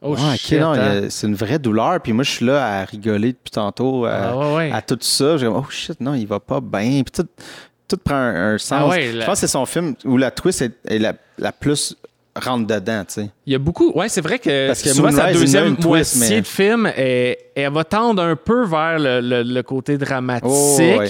Oh, 0.00 0.14
Ah, 0.16 0.36
shit, 0.36 0.60
non, 0.60 0.74
hein. 0.74 1.08
c'est 1.08 1.26
une 1.26 1.34
vraie 1.34 1.58
douleur. 1.58 2.00
Puis 2.00 2.12
moi, 2.12 2.22
je 2.22 2.30
suis 2.30 2.46
là 2.46 2.64
à 2.80 2.84
rigoler 2.84 3.32
depuis 3.32 3.50
tantôt 3.50 4.04
à, 4.04 4.12
Ah, 4.30 4.36
ouais, 4.38 4.54
ouais. 4.56 4.70
à 4.72 4.80
tout 4.80 4.98
ça. 5.00 5.36
Comme, 5.40 5.56
oh 5.56 5.66
shit, 5.70 6.00
non, 6.00 6.14
il 6.14 6.26
va 6.26 6.38
pas 6.38 6.60
bien. 6.60 7.02
Puis 7.02 7.10
tout, 7.22 7.26
tout 7.88 7.96
prend 7.96 8.14
un, 8.14 8.54
un 8.54 8.58
sens. 8.58 8.82
Ah 8.84 8.88
ouais, 8.88 9.10
je 9.12 9.18
pense 9.18 9.34
que 9.34 9.40
c'est 9.40 9.48
son 9.48 9.66
film 9.66 9.94
où 10.04 10.16
la 10.16 10.30
twist 10.30 10.62
est, 10.62 10.72
est 10.86 10.98
la, 11.00 11.14
la 11.38 11.50
plus 11.50 11.96
rentre 12.40 12.66
dedans, 12.66 13.04
tu 13.06 13.14
sais. 13.14 13.30
Il 13.46 13.52
y 13.52 13.56
a 13.56 13.58
beaucoup. 13.58 13.90
Ouais, 13.92 14.08
c'est 14.08 14.20
vrai 14.20 14.38
que, 14.38 14.66
Parce 14.68 14.82
que 14.82 14.88
souvent, 14.90 15.10
sa 15.10 15.22
Moonrise, 15.24 15.40
deuxième 15.40 15.76
moitié 15.82 16.20
mais- 16.28 16.40
de 16.40 16.46
film, 16.46 16.86
est- 16.96 17.38
elle 17.54 17.72
va 17.72 17.84
tendre 17.84 18.22
un 18.22 18.36
peu 18.36 18.64
vers 18.66 18.98
le, 18.98 19.20
le- 19.20 19.42
le 19.42 19.62
côté 19.62 19.98
dramatique, 19.98 20.48
Oh, 20.50 20.76
ouais. 20.78 21.08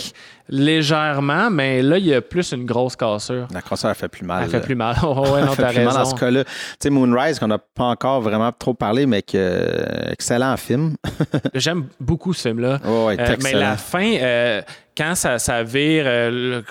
légèrement, 0.49 1.51
mais 1.51 1.83
là, 1.83 1.99
il 1.99 2.07
y 2.07 2.14
a 2.14 2.21
plus 2.21 2.53
une 2.53 2.64
grosse 2.64 2.97
cassure. 2.97 3.47
La 3.53 3.62
crosseur, 3.62 3.91
elle 3.91 3.97
fait 3.97 4.09
plus 4.09 4.25
mal. 4.25 4.43
Elle 4.45 4.51
fait 4.51 4.61
plus 4.61 4.75
mal. 4.75 4.97
Oh, 5.03 5.21
ouais, 5.21 5.43
non, 5.43 5.49
Elle 5.49 5.49
fait 5.57 5.62
t'as 5.62 5.69
plus 5.73 5.85
mal 5.85 5.93
dans 5.95 5.99
raison. 6.01 6.17
ce 6.17 6.21
cas-là. 6.21 6.45
Tu 6.45 6.51
sais, 6.81 6.91
Moonrise, 6.91 7.38
qu'on 7.38 7.47
n'a 7.49 7.59
pas 7.59 7.85
encore 7.85 8.21
vraiment 8.21 8.51
trop 8.53 8.75
parlé, 8.75 9.07
mais 9.07 9.23
que, 9.23 9.37
euh, 9.37 10.11
excellent 10.12 10.57
film. 10.57 10.95
J'aime 11.55 11.87
beaucoup 12.01 12.33
ce 12.33 12.49
film-là. 12.49 12.79
Ouais, 12.85 13.17
Euh, 13.19 13.37
mais 13.43 13.53
la 13.53 13.77
fin, 13.77 14.14
euh, 14.21 14.62
quand 14.97 15.14
ça, 15.14 15.38
ça 15.38 15.62
vire, 15.62 16.05
euh, 16.07 16.31
le- 16.31 16.64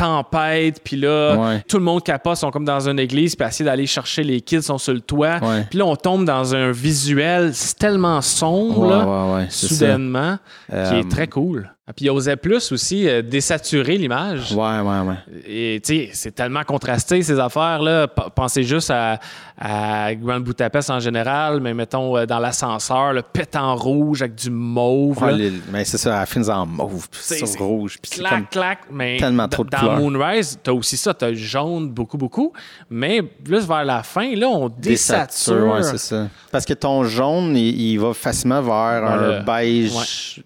tempête, 0.00 0.80
puis 0.82 0.96
là, 0.96 1.36
Ouais. 1.36 1.64
tout 1.68 1.78
le 1.78 1.84
monde 1.84 2.02
capote, 2.02 2.36
sont 2.36 2.50
comme 2.50 2.64
dans 2.64 2.88
une 2.88 2.98
église, 2.98 3.36
puis 3.36 3.46
essayer 3.46 3.64
d'aller 3.64 3.86
chercher 3.86 4.22
les 4.22 4.40
kids, 4.40 4.62
sont 4.62 4.78
sur 4.78 4.92
le 4.94 5.00
toit. 5.00 5.38
Puis 5.68 5.78
là, 5.78 5.84
on 5.86 5.96
tombe 5.96 6.24
dans 6.24 6.54
un 6.54 6.70
visuel 6.72 7.52
tellement 7.78 8.20
sombre, 8.20 8.86
là, 8.88 9.46
soudainement, 9.50 10.38
qui 10.68 10.74
Euh, 10.74 11.00
est 11.00 11.10
très 11.10 11.26
cool. 11.28 11.70
Ah, 11.90 11.92
Puis 11.94 12.04
il 12.04 12.10
osait 12.10 12.36
plus 12.36 12.70
aussi 12.70 13.08
euh, 13.08 13.20
désaturer 13.20 13.96
l'image. 13.98 14.52
Ouais, 14.52 14.78
ouais, 14.78 15.00
ouais. 15.00 15.16
Et 15.44 15.80
tu 15.84 15.94
sais, 16.06 16.10
c'est 16.12 16.32
tellement 16.32 16.62
contrasté 16.62 17.20
ces 17.22 17.38
affaires-là. 17.40 18.06
Pensez 18.06 18.62
juste 18.62 18.92
à, 18.92 19.18
à 19.58 20.14
Grand 20.14 20.38
Budapest 20.38 20.88
en 20.90 21.00
général, 21.00 21.60
mais 21.60 21.74
mettons 21.74 22.16
euh, 22.16 22.26
dans 22.26 22.38
l'ascenseur, 22.38 23.12
le 23.12 23.22
en 23.56 23.74
rouge 23.74 24.22
avec 24.22 24.36
du 24.36 24.50
mauve. 24.50 25.20
Ouais, 25.22 25.32
là. 25.32 25.36
les- 25.38 25.52
mais 25.72 25.84
c'est 25.84 25.98
ça, 25.98 26.20
elle 26.20 26.26
finit 26.28 26.48
en 26.48 26.64
mauve, 26.64 27.08
puis 27.10 27.20
C'est- 27.22 27.58
rouge. 27.58 27.98
Puis 28.00 28.20
clac, 28.20 28.30
comme... 28.32 28.46
clac, 28.46 28.78
mais 28.92 29.16
tellement 29.16 29.48
trop 29.48 29.64
de 29.64 29.70
dans 29.70 29.78
couleurs. 29.78 29.98
Moonrise, 29.98 30.58
t'as 30.62 30.72
aussi 30.72 30.96
ça, 30.96 31.12
t'as 31.12 31.32
jaune 31.32 31.88
beaucoup, 31.90 32.18
beaucoup, 32.18 32.52
mais 32.88 33.20
plus 33.22 33.66
vers 33.66 33.84
la 33.84 34.04
fin, 34.04 34.32
là, 34.36 34.46
on 34.48 34.68
désature. 34.68 35.66
ouais, 35.74 35.82
c'est 35.82 35.98
ça. 35.98 36.28
Parce 36.52 36.64
que 36.64 36.74
ton 36.74 37.02
jaune, 37.02 37.56
il, 37.56 37.92
il 37.92 37.98
va 37.98 38.14
facilement 38.14 38.62
vers 38.62 39.04
un 39.10 39.16
le- 39.38 39.42
beige 39.44 40.42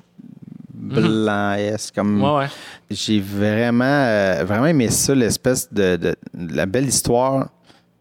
blanc-esque. 0.84 1.94
Comme... 1.94 2.22
Ouais, 2.22 2.38
ouais. 2.38 2.46
J'ai 2.90 3.20
vraiment, 3.20 3.84
euh, 3.84 4.44
vraiment 4.46 4.66
aimé 4.66 4.88
ça, 4.90 5.14
l'espèce 5.14 5.72
de, 5.72 5.96
de- 5.96 6.16
de 6.34 6.54
la 6.56 6.66
belle 6.66 6.86
histoire 6.86 7.48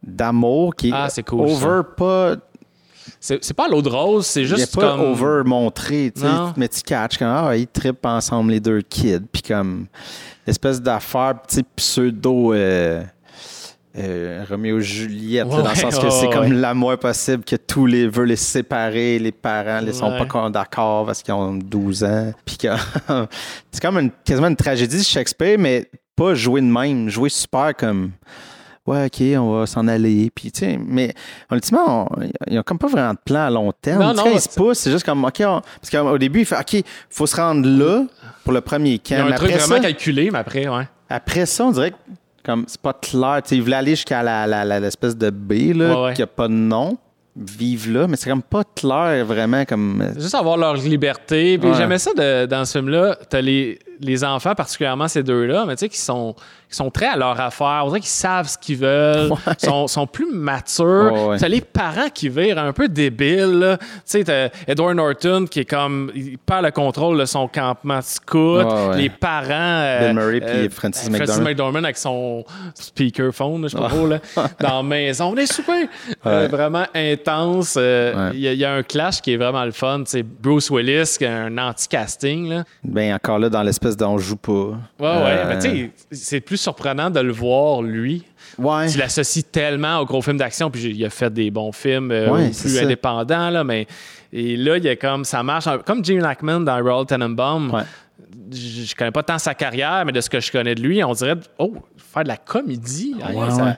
d'amour 0.02 0.76
qui 0.76 0.90
est, 0.90 0.94
Ah, 0.94 1.08
c'est 1.10 1.24
cool, 1.24 1.42
over, 1.42 1.82
pas. 1.96 2.36
C'est 3.20 3.54
pas 3.54 3.68
l'eau 3.70 3.82
de 3.82 3.90
rose, 3.90 4.26
c'est 4.26 4.42
est 4.42 4.46
juste 4.46 4.76
pas 4.76 4.92
comme... 4.98 5.02
over 5.02 5.44
montré, 5.46 6.12
tu 6.14 6.22
sais, 6.22 6.28
mais 6.58 6.68
tu 6.68 6.82
catches 6.82 7.18
comme 7.18 7.28
ah, 7.30 7.56
ils 7.56 7.68
trippent 7.68 8.06
ensemble 8.06 8.52
les 8.52 8.60
deux 8.60 8.82
kids, 8.82 9.22
puis 9.32 9.42
comme 9.42 9.88
l'espèce 10.46 10.82
d'affaire, 10.82 11.36
sais, 11.56 11.64
pseudo 11.76 12.54
euh, 12.54 13.02
euh, 13.98 14.44
Roméo 14.50 14.80
Juliette, 14.80 15.46
là, 15.48 15.58
dans 15.58 15.58
le 15.58 15.64
Ouais, 15.70 15.76
sens 15.76 15.98
que 16.00 16.06
ouais, 16.06 16.12
c'est 16.12 16.28
ouais. 16.28 16.34
comme 16.34 16.52
la 16.54 16.74
moins 16.74 16.98
possible 16.98 17.44
que 17.44 17.56
tous 17.56 17.86
les 17.86 18.08
veulent 18.08 18.28
les 18.30 18.36
séparer, 18.36 19.20
les 19.20 19.32
parents 19.32 19.82
ne 19.82 19.92
sont 19.92 20.12
Ouais. 20.12 20.26
pas 20.28 20.50
d'accord 20.50 21.06
parce 21.06 21.22
qu'ils 21.22 21.34
ont 21.34 21.54
12 21.54 22.04
ans, 22.04 22.32
puis 22.46 22.58
que 22.58 22.68
c'est 23.72 23.82
comme 23.82 24.00
une, 24.00 24.12
quasiment 24.26 24.48
une 24.48 24.56
tragédie 24.56 24.98
de 24.98 25.04
Shakespeare, 25.04 25.58
mais 25.60 25.90
pas 26.16 26.34
jouer 26.34 26.62
de 26.62 26.66
même, 26.68 27.10
jouer 27.10 27.30
super 27.30 27.76
comme 27.76 28.12
ouais, 28.86 29.06
ok, 29.06 29.22
on 29.40 29.60
va 29.60 29.66
s'en 29.66 29.88
aller. 29.88 30.30
Puis, 30.36 30.52
tu 30.52 30.60
sais, 30.60 30.78
mais 30.84 31.14
ultimement, 31.52 32.10
on- 32.12 32.22
ils 32.48 32.56
n'ont 32.56 32.64
comme 32.64 32.78
pas 32.78 32.88
vraiment 32.88 33.14
de 33.14 33.20
plan 33.24 33.46
à 33.46 33.50
long 33.50 33.72
terme. 33.82 34.02
Non, 34.02 34.14
non, 34.14 34.26
ils 34.34 34.42
se 34.42 34.50
poussent, 34.50 34.80
c'est 34.80 34.92
juste 34.92 35.06
comme, 35.06 35.24
ok, 35.24 35.42
on- 35.46 35.62
parce 35.82 35.90
qu'au 35.90 36.18
début, 36.18 36.40
il 36.42 36.46
fait, 36.46 36.58
ok, 36.60 36.84
faut 37.10 37.26
se 37.26 37.36
rendre 37.36 37.66
là 37.68 38.04
pour 38.44 38.52
le 38.54 38.60
premier 38.62 38.90
Il 39.06 39.12
y 39.12 39.14
a 39.14 39.18
camp. 39.20 39.26
un 39.28 39.30
Mais 39.30 39.36
truc 39.38 39.52
après, 39.52 39.60
vraiment 39.64 39.76
ça, 39.82 39.88
calculé, 39.88 40.30
mais 40.32 40.40
après, 40.40 40.68
ouais. 40.68 40.88
après 41.10 41.46
ça, 41.46 41.64
on 41.66 41.72
dirait 41.72 41.92
que 41.92 41.96
comme 42.46 42.66
c'est 42.68 42.82
pas 42.82 42.94
clair. 42.94 43.42
Tu 43.44 43.50
sais, 43.50 43.56
ils 43.56 43.62
voulaient 43.62 43.78
aller 43.78 43.92
jusqu'à 43.92 44.22
la, 44.24 44.46
la- 44.48 44.66
la- 44.66 44.80
l'espèce 44.80 45.18
de 45.18 45.30
baie 45.30 45.74
là, 45.74 45.88
Ouais, 45.96 46.04
ouais. 46.08 46.14
qui 46.14 46.22
a 46.22 46.28
pas 46.28 46.48
de 46.48 46.54
nom. 46.54 46.98
Vivre 47.36 47.92
là, 48.02 48.08
mais 48.08 48.16
c'est 48.16 48.30
comme 48.30 48.44
pas 48.44 48.64
clair 48.76 49.26
vraiment 49.26 49.66
comme. 49.66 50.04
Juste 50.20 50.36
avoir 50.36 50.56
leur 50.56 50.76
liberté. 50.76 51.58
Puis 51.58 51.68
Ouais. 51.70 51.76
j'aimais 51.76 51.98
ça 51.98 52.12
de- 52.14 52.46
dans 52.46 52.64
ce 52.64 52.78
film-là. 52.78 53.18
T'as 53.28 53.42
les, 53.42 53.80
les 54.04 54.24
enfants, 54.24 54.56
particulièrement 54.56 55.08
ces 55.08 55.24
deux-là, 55.24 55.66
mais 55.68 55.76
tu 55.76 55.82
sais, 55.82 55.90
qui 55.90 55.98
sont, 56.00 56.36
qui 56.70 56.76
sont 56.76 56.90
très 56.92 57.08
à 57.08 57.16
leur 57.16 57.40
affaire. 57.40 57.82
On 57.84 57.88
dirait 57.88 58.00
qu'ils 58.00 58.10
savent 58.10 58.48
ce 58.48 58.58
qu'ils 58.58 58.78
veulent. 58.78 59.32
Ouais. 59.32 59.54
sont, 59.58 59.88
sont 59.88 60.08
plus 60.08 60.32
matures. 60.32 61.12
Ouais, 61.14 61.26
ouais. 61.26 61.38
T'as 61.38 61.48
les 61.48 61.62
parents 61.62 62.10
qui 62.14 62.30
virent 62.30 62.60
un 62.60 62.74
peu 62.74 62.88
débiles. 62.88 63.78
Tu 63.82 63.88
sais, 64.06 64.24
t'as 64.24 64.50
Edward 64.68 64.96
Norton 64.96 65.46
qui 65.50 65.62
est 65.62 65.66
comme. 65.70 66.12
Il 66.16 66.38
perd 66.38 66.64
le 66.66 66.72
contrôle 66.72 67.20
de 67.20 67.26
son 67.26 67.48
campement 67.48 68.02
scout. 68.02 68.66
Ouais, 68.66 68.88
ouais. 68.90 68.98
Les 68.98 69.10
parents. 69.10 69.44
euh, 69.52 70.08
Bill 70.08 70.16
Murray 70.16 70.40
puis 70.42 70.70
Francis 70.70 71.10
McDormand. 71.10 71.44
McDormand 71.44 71.84
avec 71.84 71.98
son 71.98 72.44
speakerphone, 72.76 73.64
je 73.64 73.68
sais 73.70 73.78
pas 73.78 73.90
trop, 73.90 74.08
là, 74.08 74.20
dans 74.60 74.78
la 74.78 74.84
maison. 74.84 75.32
On 75.34 75.38
est 75.38 75.52
super. 75.52 75.88
Euh, 76.26 76.48
vraiment 76.50 76.86
intense. 76.94 77.76
Euh, 77.78 78.32
Il 78.34 78.40
Ouais. 78.40 78.40
y, 78.40 78.48
a- 78.48 78.54
il 78.54 78.60
y 78.60 78.66
a 78.66 78.74
un 78.74 78.84
clash 78.84 79.22
qui 79.22 79.34
est 79.34 79.38
vraiment 79.38 79.64
le 79.66 79.72
fun. 79.72 80.04
C'est 80.06 80.24
Bruce 80.24 80.70
Willis, 80.70 81.16
qui 81.18 81.26
a 81.26 81.36
un 81.44 81.58
anti-casting. 81.58 82.50
là. 82.50 82.64
Ben 82.84 83.14
encore 83.14 83.40
là 83.40 83.50
dans 83.50 83.64
l'espèce 83.64 83.93
joue 84.18 84.36
pas. 84.38 84.52
Ouais, 84.52 84.74
ouais. 85.00 85.10
Euh, 85.10 85.46
Mais 85.50 85.60
tu 85.60 85.70
sais, 85.70 85.92
c'est 86.12 86.42
plus 86.42 86.58
surprenant 86.58 87.10
de 87.10 87.20
le 87.20 87.32
voir, 87.32 87.82
lui. 87.82 88.24
Ouais. 88.58 88.88
Tu 88.90 88.98
l'associes 88.98 89.44
tellement 89.44 90.00
au 90.00 90.06
gros 90.06 90.22
film 90.22 90.38
d'action, 90.38 90.70
puis 90.70 90.84
il 90.84 91.06
a 91.06 91.10
fait 91.10 91.34
des 91.34 91.50
bons 91.52 91.72
films 91.72 92.12
euh, 92.12 92.30
Ouais, 92.30 92.50
c'est 92.54 92.64
plus 92.70 92.78
ça. 92.78 92.84
indépendants, 92.84 93.50
là, 93.50 93.64
mais 93.64 93.88
et 94.32 94.56
là, 94.58 94.78
il 94.78 94.84
y 94.84 94.90
a 94.90 94.96
comme 94.96 95.26
ça 95.26 95.42
marche. 95.44 95.66
Comme 95.86 96.04
Gene 96.04 96.24
Hackman 96.24 96.62
dans 96.62 96.80
Royal 96.82 97.06
Tenenbaum. 97.06 97.72
Ouais. 97.74 97.84
Je, 98.52 98.94
connais 98.96 99.12
pas 99.12 99.24
tant 99.24 99.40
sa 99.40 99.54
carrière, 99.56 100.04
mais 100.06 100.12
de 100.12 100.22
ce 100.22 100.30
que 100.30 100.40
je 100.40 100.52
connais 100.52 100.76
de 100.76 100.82
lui, 100.82 101.04
on 101.04 101.14
dirait 101.14 101.36
oh, 101.58 101.74
faire 101.98 102.24
de 102.24 102.28
la 102.28 102.38
comédie. 102.38 103.16
hein, 103.24 103.34
Ouais, 103.34 103.50
ça- 103.52 103.64
ouais. 103.64 103.74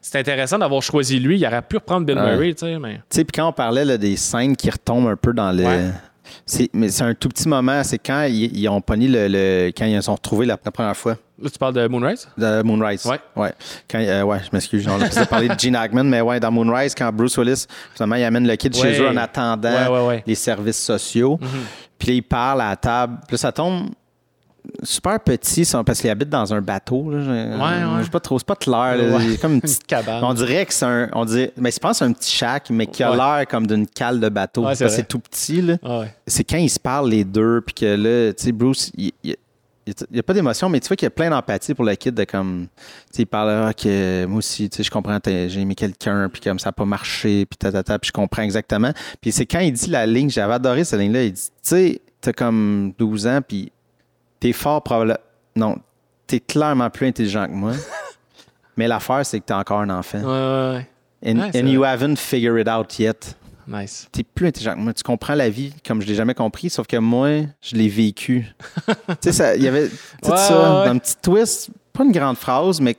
C'est 0.00 0.18
intéressant 0.20 0.58
d'avoir 0.58 0.82
choisi 0.82 1.18
lui. 1.18 1.38
Il 1.38 1.46
aurait 1.46 1.62
pu 1.62 1.76
reprendre 1.76 2.06
Bill 2.06 2.16
Ouais. 2.16 2.32
Murray, 2.32 2.54
tu 2.54 2.60
sais, 2.66 2.78
mais. 2.78 2.94
Tu 2.94 3.00
sais, 3.10 3.24
puis 3.24 3.32
quand 3.40 3.48
on 3.48 3.52
parlait 3.52 3.84
là, 3.84 3.98
des 3.98 4.14
scènes 4.16 4.54
qui 4.56 4.70
retombent 4.70 5.08
un 5.08 5.16
peu 5.16 5.32
dans 5.32 5.50
le. 5.50 5.90
Mais 6.72 6.88
c'est 6.88 7.02
un 7.04 7.14
tout 7.14 7.28
petit 7.28 7.48
moment. 7.48 7.82
C'est 7.84 7.98
quand 7.98 8.24
ils, 8.24 8.56
ils 8.56 8.68
ont 8.68 8.80
pogné 8.80 9.08
le, 9.08 9.28
le- 9.28 9.72
Quand 9.76 9.84
ils 9.84 9.96
se 9.96 10.02
sont 10.02 10.14
retrouvés 10.14 10.46
la, 10.46 10.58
la 10.64 10.70
première 10.70 10.96
fois. 10.96 11.16
Là, 11.40 11.50
tu 11.50 11.58
parles 11.58 11.74
de 11.74 11.86
Moonrise? 11.86 12.26
De 12.38 12.62
Moonrise. 12.62 13.04
Ouais. 13.04 13.18
Ouais. 13.36 13.52
Quand, 13.90 13.98
euh, 13.98 14.22
ouais, 14.22 14.38
je 14.42 14.48
m'excuse. 14.52 14.88
On 14.88 15.00
a 15.00 15.26
parlé 15.26 15.48
de 15.48 15.58
Gene 15.58 15.76
Hackman, 15.76 16.04
mais 16.04 16.22
ouais, 16.22 16.40
dans 16.40 16.50
Moonrise, 16.50 16.94
quand 16.94 17.12
Bruce 17.12 17.36
Willis, 17.36 17.66
finalement, 17.94 18.16
il 18.16 18.24
amène 18.24 18.46
le 18.48 18.56
kid 18.56 18.74
chez 18.74 19.00
eux 19.00 19.08
en 19.08 19.16
attendant 19.18 19.70
Ouais, 19.70 19.88
ouais, 20.00 20.06
ouais. 20.06 20.24
les 20.26 20.34
services 20.34 20.82
sociaux. 20.82 21.38
Puis 21.98 22.08
là, 22.08 22.14
il 22.14 22.22
parle 22.22 22.62
à 22.62 22.70
la 22.70 22.76
table. 22.76 23.18
Puis 23.26 23.34
là, 23.34 23.38
ça 23.38 23.52
tombe 23.52 23.88
super 24.82 25.20
petit, 25.20 25.68
parce 25.84 26.00
qu'il 26.00 26.10
habite 26.10 26.28
dans 26.28 26.52
un 26.54 26.60
bateau. 26.60 27.10
Là. 27.10 27.20
Je, 27.22 27.30
ouais. 27.30 27.98
je 28.00 28.04
sais 28.04 28.10
pas 28.10 28.20
trop. 28.20 28.38
C'est 28.38 28.46
pas 28.46 28.56
clair. 28.56 28.96
là. 28.96 29.16
Ouais. 29.16 29.24
C'est 29.32 29.40
comme 29.40 29.52
une 29.52 29.56
Une 29.60 29.60
petite 29.62 29.86
cabane. 29.86 30.22
on 30.24 30.34
dirait 30.34 30.66
que 30.66 30.72
c'est 30.74 30.84
un. 30.84 31.08
On 31.12 31.24
dirait, 31.24 31.52
mais 31.56 31.70
je 31.70 31.78
pense 31.78 31.98
c'est 31.98 32.04
un 32.04 32.12
petit 32.12 32.34
shack, 32.34 32.70
mais 32.70 32.86
qui 32.86 33.02
a 33.02 33.10
Ouais. 33.10 33.16
l'air 33.16 33.46
comme 33.48 33.66
d'une 33.66 33.86
cale 33.86 34.20
de 34.20 34.28
bateau. 34.28 34.62
Ouais, 34.62 34.66
parce 34.68 34.78
c'est 34.78 34.84
que 34.84 34.88
vrai. 34.90 34.96
c'est 34.96 35.08
tout 35.08 35.18
petit. 35.18 35.62
Là. 35.62 35.76
Ouais. 35.82 36.14
C'est 36.26 36.44
quand 36.44 36.58
ils 36.58 36.68
se 36.70 36.80
parlent 36.80 37.08
les 37.10 37.24
deux, 37.24 37.60
puis 37.60 37.74
que 37.74 37.86
là, 37.86 38.32
tu 38.32 38.44
sais, 38.44 38.52
Bruce, 38.52 38.90
il 38.96 39.12
n'y 40.10 40.18
a 40.18 40.22
pas 40.24 40.34
d'émotion, 40.34 40.68
mais 40.68 40.80
tu 40.80 40.88
vois 40.88 40.96
qu'il 40.96 41.06
y 41.06 41.08
a 41.08 41.10
plein 41.10 41.30
d'empathie 41.30 41.72
pour 41.72 41.84
le 41.84 41.94
kid 41.94 42.12
de 42.12 42.24
comme. 42.24 42.66
Tu 42.76 43.16
sais, 43.18 43.22
il 43.22 43.26
parle, 43.26 43.50
ah, 43.68 43.72
que 43.72 44.26
moi 44.26 44.38
aussi, 44.38 44.68
tu 44.68 44.78
sais, 44.78 44.82
je 44.82 44.90
comprends, 44.90 45.18
j'ai 45.24 45.60
aimé 45.60 45.74
quelqu'un, 45.76 46.28
puis 46.28 46.40
comme 46.42 46.58
ça 46.58 46.70
n'a 46.70 46.72
pas 46.72 46.84
marché, 46.84 47.46
puis 47.46 47.56
tatata, 47.56 47.98
puis 47.98 48.08
je 48.08 48.12
comprends 48.12 48.42
exactement. 48.42 48.92
Puis 49.20 49.30
c'est 49.30 49.46
quand 49.46 49.60
il 49.60 49.72
dit 49.72 49.88
la 49.90 50.04
ligne, 50.06 50.28
j'avais 50.28 50.54
adoré 50.54 50.82
cette 50.82 50.98
ligne-là, 50.98 51.22
il 51.24 51.32
dit, 51.32 51.40
tu 51.42 51.50
sais, 51.62 52.00
t'as 52.20 52.32
comme 52.32 52.92
12 52.98 53.26
ans, 53.28 53.40
puis 53.46 53.70
t'es 54.40 54.52
fort 54.52 54.82
probablement. 54.82 55.18
Non, 55.54 55.76
t'es 56.26 56.40
clairement 56.40 56.90
plus 56.90 57.06
intelligent 57.06 57.46
que 57.46 57.52
moi. 57.52 57.72
mais 58.76 58.88
l'affaire, 58.88 59.24
c'est 59.24 59.40
que 59.40 59.46
t'es 59.46 59.54
encore 59.54 59.80
un 59.80 59.90
enfant. 59.90 60.18
Ouais, 60.18 60.24
ouais, 60.24 60.76
ouais. 60.76 60.88
And, 61.24 61.66
you 61.66 61.84
haven't 61.84 62.16
figured 62.16 62.60
it 62.60 62.68
out 62.68 62.98
yet. 62.98 63.36
Nice. 63.66 64.06
T'es 64.12 64.22
plus 64.22 64.46
intelligent 64.46 64.74
que 64.74 64.80
moi. 64.80 64.92
Tu 64.92 65.02
comprends 65.02 65.34
la 65.34 65.48
vie 65.48 65.72
comme 65.84 66.00
je 66.00 66.06
l'ai 66.06 66.14
jamais 66.14 66.34
compris, 66.34 66.70
sauf 66.70 66.86
que 66.86 66.98
moi, 66.98 67.28
je 67.60 67.74
l'ai 67.74 67.88
vécu. 67.88 68.46
tu 69.20 69.32
sais, 69.32 69.56
il 69.56 69.64
y 69.64 69.68
avait 69.68 69.88
tout 70.22 70.36
ça 70.36 70.84
un 70.84 70.98
petit 70.98 71.16
twist, 71.20 71.70
pas 71.92 72.04
une 72.04 72.12
grande 72.12 72.36
phrase, 72.36 72.80
mais, 72.80 72.96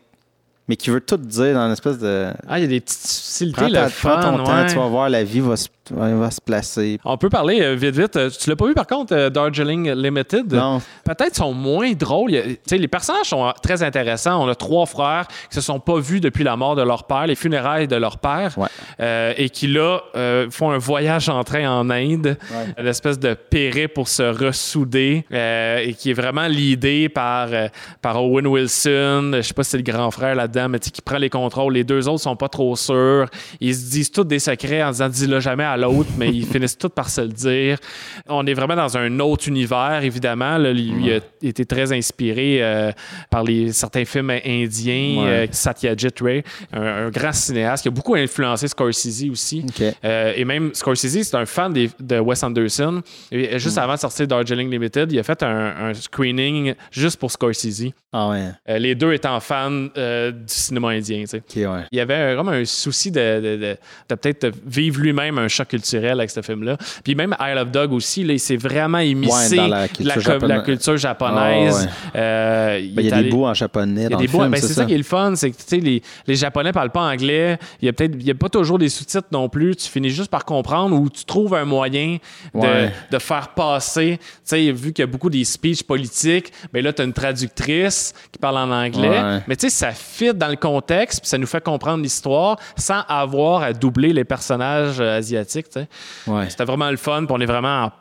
mais 0.68 0.76
qui 0.76 0.90
veut 0.90 1.02
tout 1.02 1.18
dire 1.18 1.54
dans 1.54 1.66
une 1.68 1.74
espèce 1.74 2.00
de. 2.00 2.28
Ah, 2.48 2.60
il 2.60 2.64
y 2.64 2.66
a 2.66 2.68
des 2.68 2.82
petites 2.82 3.00
subtilités, 3.08 3.72
Prends, 4.02 4.16
le 4.16 4.20
prends 4.22 4.38
ton 4.38 4.44
temps, 4.44 4.66
tu 4.68 4.76
vas 4.76 4.88
voir, 4.88 5.10
la 5.10 5.24
vie 5.24 5.40
va 5.40 5.56
se, 5.56 5.68
va, 5.92 6.30
se 6.32 6.42
placer. 6.42 7.00
On 7.06 7.18
peut 7.18 7.30
parler 7.30 7.62
euh, 7.62 7.76
vite, 7.76 7.96
vite. 7.98 8.16
Euh, 8.18 8.30
Tu 8.30 8.50
l'as 8.50 8.56
pas 8.56 8.66
vu, 8.68 8.74
par 8.74 8.88
contre, 8.88 9.16
euh, 9.16 9.30
Darjeeling 9.30 9.92
Limited? 9.94 10.52
Non. 10.54 10.82
Peut-être 11.06 11.36
sont 11.36 11.54
moins 11.54 11.94
drôles. 11.94 12.36
A- 12.36 12.42
tu 12.44 12.58
sais, 12.66 12.78
les 12.78 12.88
personnages 12.88 13.28
sont 13.28 13.46
euh, 13.48 13.52
très 13.64 13.82
intéressants. 13.84 14.44
On 14.44 14.50
a 14.50 14.56
trois 14.56 14.86
frères 14.86 15.28
qui 15.50 15.56
se 15.56 15.62
sont 15.62 15.80
pas 15.80 16.00
vus 16.00 16.20
depuis 16.20 16.44
la 16.44 16.56
mort 16.58 16.76
de 16.76 16.82
leur 16.82 17.06
père, 17.06 17.28
les 17.28 17.36
funérailles 17.36 17.88
de 17.88 17.96
leur 17.96 18.18
père, 18.18 18.54
Ouais. 18.58 19.36
et 19.38 19.50
qui, 19.50 19.68
là, 19.68 20.02
font 20.50 20.72
un 20.72 20.78
voyage 20.78 21.30
en 21.30 21.44
train 21.44 21.70
en 21.70 21.90
Inde, 21.90 22.38
Ouais. 22.52 22.66
une 22.78 22.88
espèce 22.88 23.20
de 23.20 23.34
périple 23.34 23.94
pour 23.94 24.08
se 24.08 24.24
ressouder, 24.24 25.26
et 25.32 25.94
qui 25.98 26.10
est 26.12 26.14
vraiment 26.14 26.48
l'idée 26.48 27.08
par, 27.10 27.50
par 28.02 28.22
Owen 28.24 28.48
Wilson. 28.48 29.32
Je 29.36 29.42
sais 29.42 29.54
pas 29.54 29.64
si 29.64 29.72
c'est 29.72 29.78
le 29.78 29.84
grand 29.84 30.12
frère 30.12 30.36
là-dedans, 30.36 30.57
mais 30.70 30.80
qui 30.80 31.02
prend 31.02 31.18
les 31.18 31.30
contrôles. 31.30 31.74
Les 31.74 31.84
deux 31.84 32.08
autres 32.08 32.22
sont 32.24 32.36
pas 32.36 32.50
trop 32.50 32.76
sûrs. 32.76 33.28
Ils 33.60 33.76
se 33.76 33.90
disent 33.90 34.12
tous 34.12 34.24
des 34.24 34.40
secrets 34.40 34.82
en 34.84 34.92
disant 34.92 35.10
dis-le 35.10 35.40
jamais 35.40 35.64
à 35.64 35.78
l'autre, 35.78 36.10
mais 36.18 36.30
ils 36.30 36.46
finissent 36.52 36.78
tous 36.78 36.90
par 36.90 37.10
se 37.10 37.22
le 37.22 37.28
dire. 37.28 37.78
On 38.28 38.46
est 38.46 38.54
vraiment 38.54 38.76
dans 38.76 38.98
un 38.98 39.20
autre 39.20 39.48
univers, 39.48 40.02
évidemment. 40.04 40.58
Là, 40.58 40.74
lui 40.74 41.12
a 41.14 41.20
été 41.42 41.66
très 41.66 41.92
inspiré 41.94 42.60
euh, 42.64 42.92
par 43.30 43.44
les, 43.44 43.72
certains 43.72 44.06
films 44.06 44.30
indiens. 44.32 45.24
Ouais. 45.24 45.28
euh, 45.30 45.48
Satyajit 45.52 46.08
Ray, 46.22 46.44
un, 46.74 46.82
un 46.82 47.10
grand 47.10 47.34
cinéaste 47.34 47.84
qui 47.84 47.88
a 47.90 47.92
beaucoup 47.92 48.16
influencé 48.16 48.68
Scorsese 48.68 49.30
aussi. 49.32 49.66
Euh, 50.06 50.34
et 50.36 50.46
même 50.46 50.74
Scorsese, 50.74 51.24
c'est 51.24 51.36
un 51.36 51.46
fan 51.46 51.74
des- 51.74 51.90
de 52.00 52.20
Wes 52.20 52.42
Anderson. 52.44 53.02
Et 53.32 53.56
Mm. 53.56 53.60
juste 53.60 53.78
avant 53.78 53.96
de 53.96 54.00
sortir 54.00 54.28
Darjeeling 54.28 54.70
Limited, 54.70 55.12
il 55.12 55.20
a 55.20 55.24
fait 55.24 55.42
un, 55.44 55.90
un 55.90 55.94
screening 55.94 56.74
juste 56.92 57.20
pour 57.20 57.32
Scorsese. 57.32 57.92
Ah 58.14 58.30
ouais. 58.30 58.50
Euh, 58.70 58.78
les 58.80 58.96
deux 58.96 59.14
étant 59.14 59.40
fans 59.40 59.88
du 60.48 60.54
cinéma 60.54 60.90
indien. 60.90 61.22
tu 61.22 61.28
sais. 61.28 61.38
OK, 61.38 61.56
ouais. 61.74 61.84
Il 61.92 61.98
y 61.98 62.02
avait 62.02 62.36
comme 62.36 62.50
un 62.50 62.66
souci 62.66 63.12
de, 63.12 63.20
de- 63.20 63.56
de- 63.58 63.78
de 64.10 64.16
peut-être 64.16 64.52
vivre 64.66 65.00
lui-même 65.02 65.38
un 65.38 65.48
choc 65.48 65.68
culturel 65.68 66.14
avec 66.20 66.30
ce 66.32 66.42
film-là. 66.42 66.78
Puis 67.04 67.16
même 67.16 67.36
Isle 67.40 67.58
of 67.60 67.72
Dog 67.72 67.92
aussi, 67.94 68.24
là, 68.24 68.34
il 68.34 68.40
s'est 68.40 68.58
vraiment 68.58 69.00
immiscé 69.00 69.58
Ouais, 69.58 69.58
dans 69.58 69.68
la 69.68 69.88
culture 69.88 70.22
japonaise. 70.22 70.58
la 70.58 70.64
culture 70.64 70.98
japonaise. 70.98 71.76
Ah, 71.78 71.82
ouais. 72.16 72.22
Euh, 72.22 72.80
Ben, 72.94 73.02
Il 73.04 73.10
y 73.10 73.12
a 73.12 73.22
des 73.24 73.30
bouts 73.30 73.46
en 73.46 73.54
japonais 73.54 74.02
il 74.02 74.04
y 74.04 74.06
a 74.06 74.10
dans 74.10 74.18
des 74.18 74.28
bouts- 74.28 74.40
film, 74.40 74.52
ben, 74.52 74.62
c'est 74.62 74.74
ça 74.74 74.86
qui 74.86 74.94
est 74.94 74.98
le 74.98 75.04
fun, 75.04 75.34
c'est 75.36 75.52
que 75.52 75.58
tu 75.58 75.64
sais, 75.68 75.78
les, 75.78 76.02
les 76.26 76.36
Japonais 76.36 76.72
parlent 76.72 76.92
pas 76.92 77.02
anglais. 77.12 77.58
Il 77.82 77.86
y 77.86 77.90
a 77.90 77.94
peut-être, 77.94 78.16
il 78.20 78.26
y 78.26 78.32
a 78.32 78.36
pas 78.36 78.50
toujours 78.50 78.78
des 78.80 78.90
sous-titres 78.90 79.28
non 79.32 79.50
plus. 79.50 79.76
Tu 79.76 79.90
finis 79.90 80.10
juste 80.10 80.30
par 80.32 80.46
comprendre 80.46 80.96
ou 81.00 81.10
tu 81.10 81.26
trouves 81.26 81.54
un 81.56 81.66
moyen 81.66 82.18
de, 82.54 82.88
de 83.12 83.20
faire 83.20 83.50
passer. 83.50 84.18
Tu 84.20 84.26
sais, 84.44 84.72
vu 84.72 84.94
qu'il 84.94 85.04
y 85.04 85.08
a 85.08 85.08
beaucoup 85.08 85.30
des 85.30 85.44
speeches 85.44 85.84
politiques, 85.84 86.52
ben 86.74 86.84
là, 86.84 86.94
tu 86.94 87.02
as 87.02 87.06
une 87.06 87.14
traductrice 87.14 88.14
qui 88.32 88.40
parle 88.40 88.58
en 88.58 88.72
anglais. 88.72 89.42
Mais 89.48 89.56
tu 89.56 89.70
sais, 89.70 89.76
ça 89.76 89.92
fit 89.92 90.34
dans 90.38 90.48
le 90.48 90.56
contexte, 90.56 91.22
puis 91.22 91.30
ça 91.30 91.38
nous 91.38 91.48
fait 91.48 91.64
comprendre 91.64 92.04
l'histoire 92.04 92.58
sans 92.76 93.02
avoir 93.08 93.62
à 93.64 93.74
doubler 93.74 94.14
les 94.14 94.24
personnages 94.24 95.00
euh, 95.00 95.18
asiatiques. 95.18 95.68
Ouais. 96.28 96.50
C'était 96.50 96.66
vraiment 96.66 96.90
le 96.92 96.98
fun, 96.98 97.26
puis 97.26 97.36
on 97.38 97.42
est 97.42 97.46
vraiment 97.46 97.86
en 97.86 97.92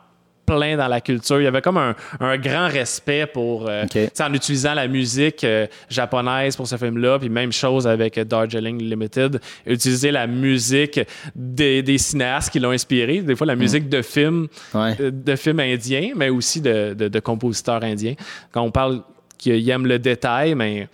plein 0.45 0.77
dans 0.77 0.87
la 0.87 1.01
culture. 1.01 1.41
Il 1.41 1.43
y 1.43 1.47
avait 1.47 1.61
comme 1.61 1.75
un, 1.77 1.93
un 2.21 2.37
grand 2.37 2.69
respect 2.69 3.25
pour, 3.27 3.65
euh, 3.67 3.83
en 4.21 4.33
utilisant 4.33 4.73
la 4.75 4.87
musique 4.87 5.43
euh, 5.43 5.67
japonaise 5.89 6.55
pour 6.55 6.65
ce 6.65 6.77
film-là, 6.77 7.19
puis 7.19 7.27
même 7.27 7.51
chose 7.51 7.85
avec 7.85 8.17
euh, 8.17 8.23
Darjeeling 8.23 8.81
Limited, 8.81 9.41
utiliser 9.65 10.09
la 10.09 10.25
musique 10.25 11.01
des, 11.35 11.83
des 11.83 11.97
cinéastes 11.97 12.49
qui 12.49 12.61
l'ont 12.61 12.71
inspiré, 12.71 13.21
des 13.21 13.35
fois 13.35 13.45
la 13.45 13.57
musique 13.57 13.89
de 13.89 14.01
films, 14.01 14.47
Ouais. 14.73 14.95
euh, 15.01 15.11
de 15.11 15.35
films 15.35 15.59
indiens, 15.59 16.11
mais 16.15 16.29
aussi 16.29 16.61
de, 16.61 16.93
de- 16.93 17.09
de 17.09 17.19
compositeurs 17.19 17.83
indiens. 17.83 18.15
Quand 18.53 18.61
on 18.61 18.71
parle 18.71 19.01
qu'ils 19.37 19.69
aiment 19.69 19.85
le 19.85 19.99
détail, 19.99 20.55
mais 20.55 20.87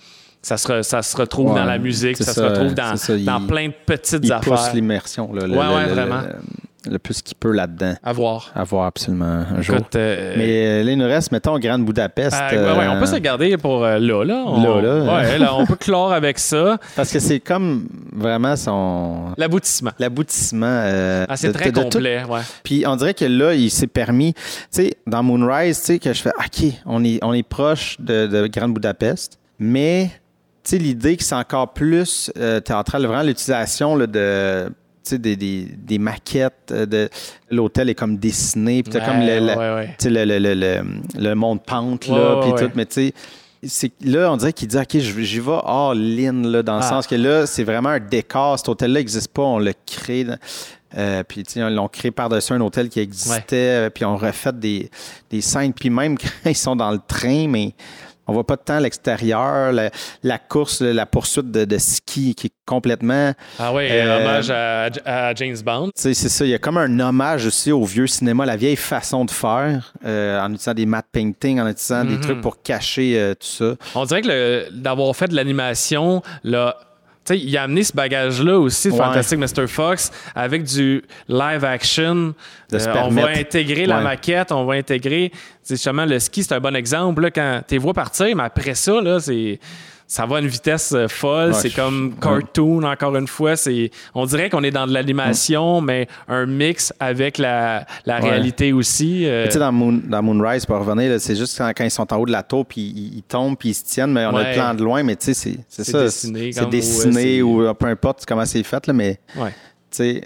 ça 0.44 0.58
se, 0.58 0.68
re- 0.68 0.84
ça 0.84 1.02
se 1.02 1.18
retrouve 1.18 1.52
Ouais, 1.54 1.60
dans 1.60 1.66
la 1.66 1.80
musique, 1.80 2.18
ça, 2.18 2.26
ça, 2.26 2.34
se 2.34 2.42
retrouve 2.42 2.76
dans, 2.76 2.94
il- 3.42 3.48
plein 3.48 3.68
de 3.70 3.74
petites 3.86 4.20
Il 4.24 4.34
pousse 4.42 4.60
affaires. 4.60 4.76
l'immersion, 4.76 5.34
là, 5.34 5.48
le, 5.48 5.58
Ouais, 5.58 5.66
le- 5.66 5.76
ouais, 5.76 5.86
le- 5.88 5.94
vraiment. 5.94 6.22
le- 6.22 6.92
le 6.92 7.00
plus 7.00 7.22
qu'il 7.22 7.38
peut 7.38 7.54
là-dedans. 7.54 7.94
À 8.04 8.12
voir. 8.12 8.52
À 8.54 8.66
voir 8.66 8.88
absolument 8.88 9.46
un 9.56 9.62
jour. 9.62 9.78
Euh, 9.96 10.34
Mais 10.38 10.82
euh, 10.82 10.84
là, 10.84 10.92
il 10.92 10.98
nous 10.98 11.06
reste, 11.06 11.32
mettons, 11.32 11.58
Grande 11.58 11.86
Budapest. 11.86 12.36
ah, 12.38 12.50
ouais, 12.54 12.58
ouais, 12.60 12.88
on 12.90 13.00
peut 13.00 13.06
se 13.06 13.16
euh, 13.16 13.20
garder 13.20 13.56
pour 13.56 13.86
euh, 13.86 14.00
là, 14.00 14.26
là. 14.26 14.44
On, 14.46 14.62
Là, 14.62 14.82
là. 14.82 15.16
Ouais, 15.16 15.40
là, 15.40 15.56
on 15.56 15.66
peut 15.66 15.78
clore 15.78 16.12
avec 16.12 16.38
ça. 16.40 16.78
Parce 16.98 17.10
que 17.10 17.20
c'est 17.20 17.40
comme 17.40 17.88
vraiment 18.14 18.58
son. 18.58 19.28
L'aboutissement. 19.38 19.92
L'aboutissement. 19.98 20.84
Ah, 21.30 21.38
c'est 21.38 21.54
très 21.54 21.72
de- 21.72 21.78
de 21.78 21.84
tout. 21.84 21.90
complet, 22.00 22.26
ouais. 22.26 22.42
Puis 22.66 22.84
on 22.86 22.98
dirait 22.98 23.14
que 23.14 23.24
là, 23.24 23.54
il 23.54 23.72
s'est 23.72 23.88
permis, 23.88 24.34
tu 24.34 24.42
sais, 24.72 24.94
dans 25.08 25.24
Moonrise, 25.24 25.80
tu 25.80 25.86
sais, 25.86 26.00
que 26.00 26.12
je 26.12 26.22
fais, 26.22 26.32
OK, 26.38 26.70
on 26.86 27.02
est, 27.06 27.18
on 27.24 27.32
est 27.32 27.48
proche 27.48 27.96
de, 28.02 28.28
de 28.28 28.48
Grande 28.48 28.74
Budapest, 28.74 29.40
mais, 29.58 30.12
sais, 30.72 30.78
l'idée 30.78 31.18
que 31.18 31.24
c'est 31.24 31.36
encore 31.36 31.74
plus 31.74 32.32
euh, 32.38 32.60
théâtral, 32.60 33.06
vraiment 33.06 33.24
l'utilisation 33.24 33.98
de, 33.98 34.70
des, 35.12 35.36
des, 35.36 35.66
des 35.78 35.98
maquettes, 36.00 36.72
euh, 36.72 36.86
de 36.86 37.10
l'hôtel 37.52 37.90
est 37.90 37.96
comme 37.96 38.18
dessiné, 38.18 38.84
puis 38.84 38.92
t'as 38.94 39.00
Ouais, 39.00 39.06
comme 39.06 39.20
le, 39.20 39.40
le- 39.40 39.58
ouais, 39.58 39.76
ouais. 39.76 40.26
le, 40.26 40.40
le, 40.54 40.84
le, 41.20 41.36
monde 41.36 41.62
pente, 41.64 42.08
là, 42.08 42.42
puis 42.42 42.52
tout, 42.66 42.72
mais 42.76 42.86
tu 42.86 43.12
sais, 43.68 43.92
là, 44.02 44.32
on 44.32 44.38
dirait 44.38 44.52
qu'il 44.54 44.68
dit, 44.68 44.78
OK, 44.78 44.98
j'y 44.98 45.40
vais 45.40 45.52
all-in, 45.66 46.42
là, 46.50 46.64
dans 46.64 46.78
le 46.78 46.84
Ah. 46.84 46.90
sens 46.90 47.08
que 47.08 47.16
là, 47.16 47.46
c'est 47.46 47.64
vraiment 47.64 47.90
un 47.90 48.00
décor. 48.00 48.58
Cet 48.60 48.68
hôtel-là 48.70 49.00
n'existe 49.00 49.30
pas, 49.30 49.42
on 49.44 49.58
le 49.60 49.74
crée. 49.86 50.26
euh, 50.98 51.24
puis, 51.24 51.44
tu 51.44 51.54
sais, 51.54 51.60
ils 51.62 51.74
l'ont 51.74 51.88
créé 51.88 52.12
par-dessus 52.12 52.52
un 52.54 52.60
hôtel 52.62 52.90
qui 52.90 53.00
existait, 53.00 53.90
puis 53.90 54.04
on 54.06 54.18
refait 54.18 54.52
des, 54.54 54.90
des 55.30 55.40
scènes. 55.42 55.74
Puis 55.74 55.90
même 55.90 56.18
quand 56.44 56.50
ils 56.50 56.56
sont 56.56 56.76
dans 56.76 56.92
le 56.92 57.00
train, 57.08 57.48
mais 57.48 57.74
on 58.28 58.34
voit 58.34 58.46
pas 58.46 58.56
de 58.56 58.62
temps 58.62 58.76
à 58.76 58.80
l'extérieur. 58.80 59.72
La, 59.72 59.90
la 60.24 60.38
course, 60.40 60.82
la 60.82 61.06
poursuite 61.06 61.52
de, 61.52 61.66
de 61.66 61.78
ski 61.78 62.36
qui 62.36 62.48
est 62.48 62.54
complètement... 62.66 63.34
Ah 63.60 63.74
oui, 63.74 63.88
Euh, 63.92 64.20
hommage 64.22 64.50
à, 64.50 64.90
à 65.06 65.34
James 65.36 65.58
Bond. 65.66 65.90
C'est 65.96 66.14
ça. 66.14 66.46
Il 66.46 66.52
y 66.52 66.54
a 66.54 66.60
comme 66.60 66.78
un 66.78 67.00
hommage 67.00 67.46
aussi 67.46 67.72
au 67.72 67.84
vieux 67.84 68.08
cinéma, 68.08 68.46
la 68.46 68.56
vieille 68.56 68.76
façon 68.76 69.26
de 69.26 69.32
faire, 69.32 69.94
euh, 70.06 70.40
en 70.40 70.48
utilisant 70.50 70.74
des 70.74 70.86
matte 70.86 71.08
paintings, 71.12 71.60
en 71.60 71.68
utilisant 71.68 72.06
des 72.06 72.16
Mhm. 72.16 72.22
trucs 72.22 72.42
pour 72.42 72.62
cacher 72.62 73.20
euh, 73.20 73.34
tout 73.34 73.48
ça. 73.48 73.76
On 73.96 74.06
dirait 74.06 74.22
que 74.22 74.70
d'avoir 74.72 75.14
fait 75.16 75.28
de 75.28 75.36
l'animation, 75.36 76.22
là. 76.44 76.78
Tu 77.26 77.34
sais, 77.36 77.40
il 77.40 77.58
a 77.58 77.64
amené 77.64 77.84
ce 77.84 77.94
bagage-là 77.94 78.60
aussi 78.60 78.90
de 78.90 78.94
Ouais. 78.94 79.00
Fantastic 79.00 79.40
Mr. 79.40 79.68
Fox 79.68 80.12
avec 80.36 80.64
du 80.64 81.04
live 81.30 81.64
action. 81.64 82.34
Euh, 82.74 82.94
on 83.04 83.10
va 83.10 83.30
intégrer 83.30 83.86
la 83.86 84.02
maquette, 84.02 84.52
on 84.52 84.66
va 84.66 84.74
intégrer. 84.76 85.32
Justement 85.68 86.06
le 86.06 86.20
ski, 86.20 86.44
c'est 86.44 86.54
un 86.54 86.60
bon 86.60 86.76
exemple. 86.76 87.22
Là, 87.22 87.32
quand 87.32 87.62
tu 87.68 87.78
vois 87.78 87.94
partir, 87.94 88.36
mais 88.36 88.44
après 88.44 88.76
ça, 88.76 89.00
là, 89.00 89.20
c'est. 89.20 89.60
Ça 90.08 90.26
va 90.26 90.38
à 90.38 90.40
une 90.42 90.48
vitesse 90.48 90.92
euh, 90.94 91.08
folle, 91.08 91.50
Ouais, 91.52 91.54
c'est 91.58 91.70
comme 91.72 92.14
cartoon 92.22 92.84
encore 92.84 93.16
une 93.16 93.28
fois. 93.28 93.56
C'est, 93.56 93.90
on 94.14 94.26
dirait 94.26 94.50
qu'on 94.50 94.64
est 94.64 94.72
dans 94.72 94.86
de 94.86 94.94
l'animation, 94.94 95.82
mais 95.82 96.08
un 96.28 96.46
mix 96.46 96.94
avec 97.00 97.38
la, 97.38 97.86
la 98.06 98.20
Ouais. 98.22 98.30
réalité 98.30 98.74
aussi. 98.74 99.26
euh, 99.26 99.46
Tu 99.46 99.54
sais, 99.54 99.60
dans, 99.60 99.72
Moon- 99.72 100.02
dans 100.04 100.22
Moonrise, 100.22 100.66
pour 100.66 100.78
revenir, 100.78 101.20
c'est 101.20 101.36
juste 101.36 101.58
quand, 101.58 101.72
quand 101.76 101.84
ils 101.84 101.92
sont 101.92 102.12
en 102.14 102.18
haut 102.18 102.26
de 102.26 102.32
la 102.32 102.44
tour, 102.44 102.66
puis 102.66 102.82
ils, 102.82 103.18
ils 103.18 103.24
tombent, 103.24 103.58
puis 103.58 103.70
ils 103.70 103.74
se 103.74 103.84
tiennent, 103.86 104.12
mais 104.12 104.26
on 104.26 104.36
a 104.36 104.50
le 104.50 104.54
plan 104.54 104.74
de 104.74 104.84
loin, 104.84 105.04
mais 105.04 105.16
tu 105.16 105.26
sais, 105.28 105.34
c'est 105.34 105.58
c'est 105.70 105.84
C'est 105.84 105.92
ça. 105.92 106.04
dessiné 106.04 106.52
C'est 106.52 106.70
dessiné 106.70 107.22
c'est- 107.38 107.42
ou 107.42 107.74
peu 107.74 107.86
importe 107.88 108.26
comment 108.28 108.46
c'est 108.46 108.64
fait, 108.64 108.86
là, 108.88 108.94
mais 108.94 109.20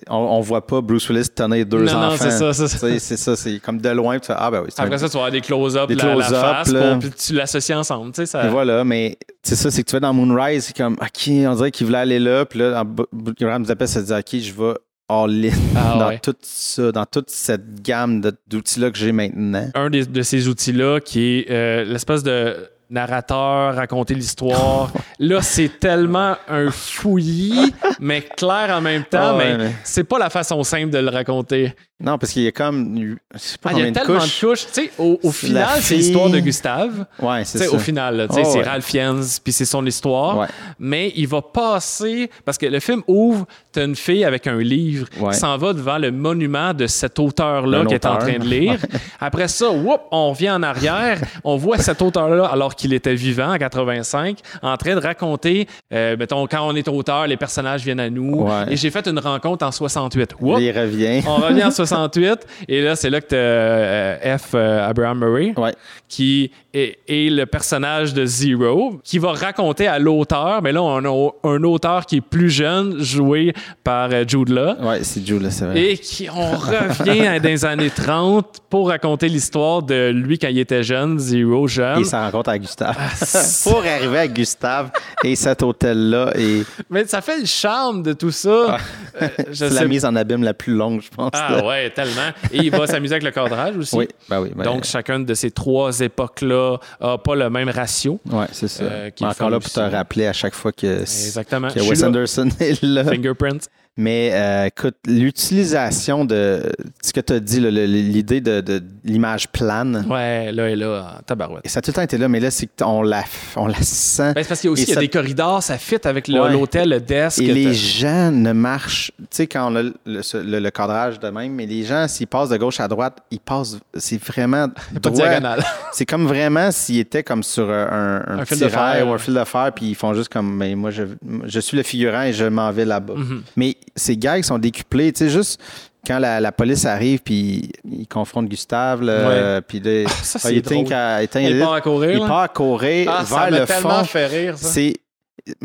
on, 0.09 0.39
voit 0.41 0.65
pas 0.65 0.81
Bruce 0.81 1.09
Willis 1.09 1.29
tenir 1.35 1.65
deux 1.65 1.83
Non, 1.85 1.93
non, 1.93 1.97
enfants. 2.07 2.17
c'est 2.19 2.31
ça, 2.31 2.53
c'est 2.53 2.67
ça. 2.67 2.99
C'est 2.99 3.17
ça, 3.17 3.35
c'est 3.35 3.59
comme 3.59 3.79
de 3.79 3.89
loin, 3.89 4.19
tu 4.19 4.27
fais, 4.27 4.33
ah 4.35 4.49
ben 4.51 4.61
oui, 4.63 4.69
Après 4.77 4.95
un- 4.95 4.97
ça, 4.97 5.07
tu 5.07 5.13
vas 5.13 5.19
avoir 5.19 5.31
des 5.31 5.41
close-ups 5.41 5.89
la, 5.89 5.95
la 5.95 6.13
close-up, 6.13 6.41
face, 6.41 6.73
pour- 6.73 6.99
puis 6.99 7.09
tu 7.11 7.33
l'associes 7.33 7.75
ensemble. 7.75 8.11
Tu 8.11 8.21
sais, 8.21 8.25
ça... 8.25 8.45
Et 8.45 8.49
voilà, 8.49 8.83
mais 8.83 9.17
c'est 9.43 9.55
ça, 9.55 9.69
c'est 9.71 9.83
que 9.83 9.89
tu 9.89 9.93
vas 9.93 9.99
dans 9.99 10.13
Moonrise, 10.13 10.65
c'est 10.65 10.77
comme, 10.77 10.93
OK, 11.01 11.29
on 11.29 11.55
dirait 11.55 11.71
qu'il 11.71 11.85
voulait 11.87 11.97
aller 11.99 12.19
là, 12.19 12.45
puis 12.45 12.59
là, 12.59 12.83
Budapest, 12.83 13.93
ça 13.93 14.01
se 14.01 14.05
dit, 14.05 14.13
OK, 14.13 14.41
je 14.41 14.53
vais 14.53 14.73
all-in 15.09 15.51
Ah 15.75 15.95
dans 15.99 16.07
ouais. 16.09 16.19
tout 16.21 16.35
ça, 16.41 16.91
dans 16.91 17.05
toute 17.05 17.29
cette 17.29 17.81
gamme 17.81 18.21
d'outils-là 18.47 18.91
que 18.91 18.97
j'ai 18.97 19.11
maintenant. 19.11 19.69
un 19.73 19.89
des- 19.89 20.05
de 20.05 20.21
ces 20.21 20.47
outils-là 20.47 20.99
qui 20.99 21.39
est 21.39 21.51
euh, 21.51 21.85
l'espèce 21.85 22.23
de 22.23 22.55
narrateur, 22.89 23.75
raconter 23.75 24.13
l'histoire. 24.15 24.91
Là, 25.19 25.41
c'est 25.41 25.79
tellement 25.79 26.35
un 26.47 26.69
fouillis, 26.71 27.73
mais 27.99 28.21
clair 28.21 28.73
en 28.77 28.81
même 28.81 29.03
temps, 29.03 29.33
Ah 29.33 29.35
mais 29.37 29.57
mais- 29.57 29.75
c'est 29.83 30.03
pas 30.03 30.19
la 30.19 30.29
façon 30.29 30.63
simple 30.63 30.89
de 30.91 30.97
le 30.99 31.09
raconter. 31.09 31.73
Non, 31.99 32.19
parce 32.19 32.31
qu'il 32.31 32.43
y 32.43 32.47
a 32.47 32.51
comme, 32.51 32.95
je 33.33 33.39
sais 33.39 33.57
pas 33.57 33.71
Ah, 33.73 33.73
il 33.75 33.85
y 33.85 33.87
a 33.89 33.91
tellement 33.91 34.19
couches. 34.19 34.39
de 34.41 34.47
couches. 34.47 34.65
Tu 34.67 34.73
sais, 34.83 34.91
au, 34.99 35.17
au 35.23 35.31
C'est 35.31 35.47
final, 35.47 35.67
c'est 35.81 35.95
l'histoire 35.95 36.29
de 36.29 36.39
Gustave. 36.39 37.05
Ouais, 37.19 37.43
c'est 37.43 37.57
ça. 37.57 37.73
au 37.73 37.79
final, 37.79 38.27
Oh, 38.29 38.33
c'est 38.35 38.59
ouais. 38.59 38.63
Ralph 38.63 38.85
Fiennes, 38.85 39.23
puis 39.43 39.51
c'est 39.51 39.65
son 39.65 39.83
histoire. 39.83 40.37
Ouais. 40.37 40.45
Mais 40.77 41.11
il 41.15 41.27
va 41.27 41.41
passer, 41.41 42.29
parce 42.45 42.59
que 42.59 42.67
le 42.67 42.79
film 42.79 43.01
ouvre, 43.07 43.47
t'as 43.71 43.85
une 43.85 43.95
fille 43.95 44.23
avec 44.23 44.45
un 44.45 44.59
livre 44.59 45.07
Ouais. 45.19 45.33
qui 45.33 45.39
s'en 45.39 45.57
va 45.57 45.73
devant 45.73 45.97
le 45.97 46.11
monument 46.11 46.71
de 46.75 46.85
cet 46.85 47.17
auteur-là 47.17 47.83
qui 47.85 47.95
est 47.95 48.05
en 48.05 48.17
train 48.19 48.37
de 48.37 48.45
lire. 48.45 48.77
Après 49.19 49.47
ça, 49.47 49.71
whoop, 49.71 50.01
on 50.11 50.29
revient 50.29 50.51
en 50.51 50.61
arrière, 50.61 51.19
on 51.43 51.57
voit 51.57 51.79
cet 51.79 52.03
auteur-là, 52.03 52.45
alors 52.45 52.75
qu'il 52.77 52.93
était 52.93 53.15
vivant 53.15 53.53
en 53.53 53.57
85, 53.57 54.37
en 54.61 54.77
train 54.77 54.95
de 54.95 55.01
raconter, 55.01 55.67
euh, 55.93 56.15
mettons, 56.17 56.45
quand 56.47 56.67
on 56.67 56.75
est 56.75 56.87
auteur, 56.87 57.27
les 57.27 57.37
personnages 57.37 57.83
viennent 57.83 57.99
à 57.99 58.09
nous. 58.09 58.43
Ouais. 58.43 58.71
Et 58.71 58.75
j'ai 58.77 58.89
fait 58.91 59.07
une 59.07 59.19
rencontre 59.19 59.65
en 59.65 59.71
68. 59.71 60.35
Whoop, 60.39 60.59
Il 60.59 60.71
revient. 60.77 61.21
on 61.27 61.35
revient 61.35 61.63
en 61.65 61.71
68, 61.71 62.39
et 62.67 62.81
là, 62.81 62.95
c'est 62.95 63.09
là 63.09 63.19
que 63.21 63.27
tu 63.27 64.37
F. 64.39 64.51
euh, 64.55 64.87
Abraham 64.89 65.19
Murray, 65.19 65.53
Ouais. 65.57 65.73
qui 66.07 66.51
est, 66.73 66.97
est 67.07 67.29
le 67.29 67.45
personnage 67.45 68.13
de 68.13 68.25
Zero, 68.25 68.99
qui 69.03 69.17
va 69.17 69.31
raconter 69.33 69.87
à 69.87 69.99
l'auteur, 69.99 70.61
mais 70.61 70.71
là, 70.71 70.81
on 70.83 71.03
a 71.03 71.31
un 71.49 71.63
auteur 71.63 72.05
qui 72.05 72.17
est 72.17 72.21
plus 72.21 72.49
jeune, 72.49 72.99
joué 72.99 73.53
par 73.83 74.09
euh, 74.11 74.23
Jude 74.27 74.49
Law, 74.49 74.75
Ouais, 74.81 74.99
c'est 75.03 75.25
Jules, 75.25 75.47
c'est 75.51 75.65
vrai. 75.65 75.81
et 75.91 75.97
qui, 75.97 76.27
on 76.29 76.51
revient 76.51 77.39
dans 77.41 77.49
les 77.49 77.65
années 77.65 77.89
30 77.89 78.61
pour 78.69 78.89
raconter 78.89 79.27
l'histoire 79.29 79.81
de 79.81 80.11
lui 80.11 80.37
quand 80.37 80.47
il 80.49 80.59
était 80.59 80.83
jeune, 80.83 81.17
Zero 81.19 81.67
jeune. 81.67 82.01
Et 82.01 82.03
sa 82.03 82.25
rencontre 82.25 82.49
à 82.49 82.57
Gustave. 82.67 82.95
c'est- 83.15 83.69
Pour 83.69 83.79
arriver 83.79 84.19
à 84.19 84.27
Gustave 84.27 84.91
et 85.23 85.35
cet 85.35 85.63
hôtel-là, 85.63 86.31
et 86.37 86.63
Mais 86.89 87.05
ça 87.07 87.21
fait 87.21 87.39
le 87.39 87.45
charme 87.45 88.03
de 88.03 88.13
tout 88.13 88.31
ça. 88.31 88.77
Euh, 89.21 89.27
je 89.49 89.53
c'est 89.53 89.69
la 89.69 89.85
mise 89.85 90.05
en 90.05 90.15
abîme 90.15 90.43
la 90.43 90.53
plus 90.53 90.73
longue, 90.75 91.01
je 91.01 91.09
pense. 91.09 91.31
Ah 91.33 91.57
là. 91.57 91.65
ouais, 91.65 91.89
tellement. 91.89 92.29
Et 92.51 92.57
il 92.59 92.71
va 92.71 92.85
s'amuser 92.87 93.15
avec 93.15 93.23
le 93.23 93.31
cadrage 93.31 93.75
aussi. 93.77 93.95
Oui, 93.95 94.07
ben 94.29 94.41
oui. 94.41 94.51
ben- 94.55 94.63
Donc, 94.63 94.83
chacune 94.83 95.25
de 95.25 95.33
ces 95.33 95.51
trois 95.51 95.99
époques-là 95.99 96.77
n'a 97.01 97.17
pas 97.17 97.35
le 97.35 97.49
même 97.49 97.69
ratio. 97.69 98.19
ouais, 98.31 98.45
c'est 98.51 98.67
ça. 98.67 98.83
euh, 98.83 99.09
Encore 99.21 99.49
là 99.49 99.59
pour 99.59 99.71
te 99.71 99.79
rappeler 99.79 100.27
à 100.27 100.33
chaque 100.33 100.53
fois 100.53 100.71
que, 100.71 101.01
Exactement. 101.01 101.69
que 101.69 101.79
Wes 101.79 102.01
là. 102.01 102.07
Anderson 102.07 102.49
est 102.59 102.81
là. 102.83 103.03
Fingerprints. 103.05 103.67
Mais 103.97 104.29
euh, 104.33 104.65
écoute, 104.65 104.95
l'utilisation 105.07 106.25
de 106.25 106.61
ce 107.01 107.13
que 107.13 107.19
tu 107.19 107.33
as 107.33 107.39
dit, 107.39 107.59
l'idée 107.59 108.41
de, 108.41 108.61
de 108.61 108.81
l'image 109.03 109.47
plane, 109.47 110.05
Ouais, 110.09 110.51
là 110.51 110.69
et 110.69 110.75
là, 110.75 111.19
tabarouette. 111.25 111.65
et 111.65 111.69
ça 111.69 111.79
a 111.79 111.81
tout 111.81 111.89
le 111.91 111.95
temps 111.95 112.01
été 112.01 112.17
là, 112.17 112.27
mais 112.27 112.39
là, 112.39 112.51
c'est 112.51 112.67
qu'on 112.77 113.01
la, 113.01 113.23
on 113.55 113.67
la 113.67 113.81
sent. 113.81 114.33
Ben, 114.33 114.43
c'est 114.43 114.47
parce 114.49 114.61
qu'il 114.61 114.67
y 114.67 114.69
a 114.69 114.73
aussi 114.73 114.83
Et 114.83 114.85
il 114.85 114.89
y 114.89 114.91
a 114.91 114.95
ça- 114.95 114.99
des 115.01 115.07
corridors, 115.07 115.63
ça 115.63 115.77
fit 115.77 115.97
avec 116.03 116.27
Ouais. 116.27 116.51
l'hôtel, 116.51 116.89
le 116.89 116.99
desk. 116.99 117.39
Et 117.39 117.53
les 117.53 117.73
gens 117.73 118.31
ne 118.31 118.51
marchent, 118.51 119.11
tu 119.17 119.25
sais, 119.31 119.47
quand 119.47 119.71
on 119.71 119.75
a 119.75 119.81
le, 119.83 119.93
le- 120.05 120.59
le 120.59 120.69
cadrage 120.69 121.19
de 121.19 121.29
même, 121.29 121.53
mais 121.53 121.65
les 121.65 121.83
gens, 121.83 122.07
s'ils 122.07 122.27
passent 122.27 122.49
de 122.49 122.57
gauche 122.57 122.79
à 122.79 122.87
droite, 122.87 123.17
ils 123.31 123.39
passent, 123.39 123.77
c'est 123.95 124.21
vraiment 124.23 124.67
diagonale. 125.11 125.63
C'est 125.93 126.05
comme 126.05 126.27
vraiment 126.27 126.69
s'ils 126.69 126.99
étaient 126.99 127.23
comme 127.23 127.41
sur 127.41 127.71
un, 127.71 128.21
un, 128.27 128.39
Un 128.39 128.43
petit 128.45 128.65
rail 128.65 129.01
ou 129.01 129.13
un 129.13 129.17
fil 129.17 129.33
de 129.33 129.43
fer, 129.43 129.71
puis 129.75 129.87
ils 129.87 129.95
font 129.95 130.13
juste 130.13 130.29
comme, 130.29 130.55
mais 130.55 130.75
moi, 130.75 130.91
je, 130.91 131.03
je 131.45 131.59
suis 131.59 131.75
le 131.75 131.81
figurant 131.81 132.21
et 132.23 132.33
je 132.33 132.45
m'en 132.45 132.71
vais 132.71 132.85
là-bas. 132.85 133.15
Mhm. 133.15 133.41
Mais 133.55 133.75
ces 133.95 134.17
gags 134.17 134.43
sont 134.43 134.57
décuplés, 134.59 135.11
tu 135.11 135.19
sais, 135.25 135.29
juste 135.29 135.59
quand 136.05 136.19
la, 136.19 136.39
la 136.39 136.51
police 136.51 136.85
arrive, 136.85 137.19
puis 137.21 137.69
ils 137.89 138.07
confrontent 138.07 138.47
Gustave, 138.47 139.01
là, 139.01 139.61
puis 139.61 139.79
là, 139.79 140.07
Ça, 140.23 140.39
ah, 140.43 140.51
il 140.51 140.61
drôle. 140.61 140.77
éteint 141.21 141.41
Il 141.41 141.53
les 141.53 141.59
part 141.59 141.73
à 141.73 141.81
courir. 141.81 142.11
il 142.11 142.19
là? 142.19 142.27
part 142.27 142.41
à 142.41 142.47
courir 142.47 143.11
Ah, 143.13 143.23
vers 143.23 143.51
le 143.59 143.65
fond. 143.65 144.03
fait 144.05 144.25
rire. 144.27 144.53
C'est 144.57 144.93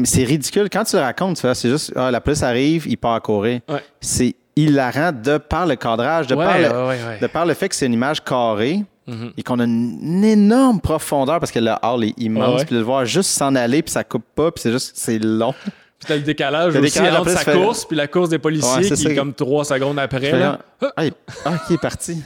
c'est 0.04 0.22
ridicule. 0.24 0.68
Quand 0.70 0.84
tu 0.84 0.94
le 0.96 1.02
racontes, 1.02 1.36
tu 1.36 1.42
fais, 1.42 1.54
c'est 1.54 1.68
juste, 1.68 1.92
ah, 1.96 2.10
la 2.10 2.20
police 2.20 2.42
arrive, 2.42 2.86
il 2.86 2.96
part 2.96 3.14
à 3.14 3.20
courir. 3.20 3.60
Ouais. 3.68 3.80
C'est 4.00 4.34
hilarant 4.54 5.10
de 5.12 5.38
par 5.38 5.66
le 5.66 5.74
cadrage, 5.76 6.26
de, 6.28 6.34
Ouais, 6.36 6.44
par, 6.44 6.58
le, 6.58 6.88
ouais, 6.88 7.18
de 7.20 7.26
par 7.26 7.46
le 7.46 7.54
fait 7.54 7.68
que 7.68 7.74
c'est 7.74 7.86
une 7.86 7.94
image 7.94 8.22
carrée 8.22 8.84
Mhm. 9.08 9.32
et 9.36 9.42
qu'on 9.42 9.58
a 9.58 9.64
une 9.64 10.22
énorme 10.22 10.80
profondeur 10.80 11.40
parce 11.40 11.50
que 11.50 11.58
le 11.58 11.72
hall 11.82 12.04
est 12.04 12.14
immense. 12.18 12.60
Ouais. 12.60 12.64
Puis 12.66 12.74
de 12.74 12.78
le 12.78 12.84
voir 12.84 13.04
juste 13.04 13.30
s'en 13.30 13.56
aller, 13.56 13.82
puis 13.82 13.90
ça 13.90 14.04
coupe 14.04 14.22
pas, 14.36 14.52
puis 14.52 14.62
c'est 14.62 14.70
juste, 14.70 14.92
c'est 14.94 15.18
long. 15.18 15.52
Puis 16.02 16.08
t'as 16.08 16.16
le 16.16 16.22
décalage 16.22 16.74
aussi 16.74 16.80
décalage, 16.98 17.20
entre 17.20 17.30
sa 17.30 17.52
course 17.52 17.84
puis 17.84 17.96
la 17.96 18.08
course 18.08 18.28
des 18.28 18.38
policiers 18.38 18.76
Ouais, 18.76 18.82
c'est 18.82 18.94
qui 18.96 19.02
ça. 19.02 19.10
est 19.10 19.14
comme 19.14 19.32
trois 19.34 19.64
secondes 19.64 19.98
après. 19.98 20.32
Là. 20.32 20.58
Ah, 20.96 21.04
il, 21.04 21.12
ah, 21.44 21.50
ok, 21.54 21.60
il 21.70 21.74
est 21.74 21.78
parti. 21.80 22.22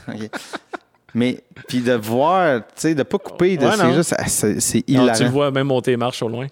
Mais 1.13 1.41
puis 1.67 1.79
de 1.81 1.93
voir, 1.93 2.59
tu 2.59 2.63
sais, 2.75 2.95
de 2.95 3.01
pas 3.01 3.17
couper, 3.17 3.57
de- 3.57 3.65
Ouais, 3.65 3.93
juste, 3.95 4.13
ah, 4.17 4.27
c'est 4.27 4.53
Non, 4.89 5.03
hilarant. 5.03 5.13
tu 5.17 5.23
le 5.23 5.29
vois 5.29 5.49
même 5.51 5.67
monter 5.67 5.91
les 5.91 5.97
marches 5.97 6.21
au 6.21 6.27
loin. 6.27 6.45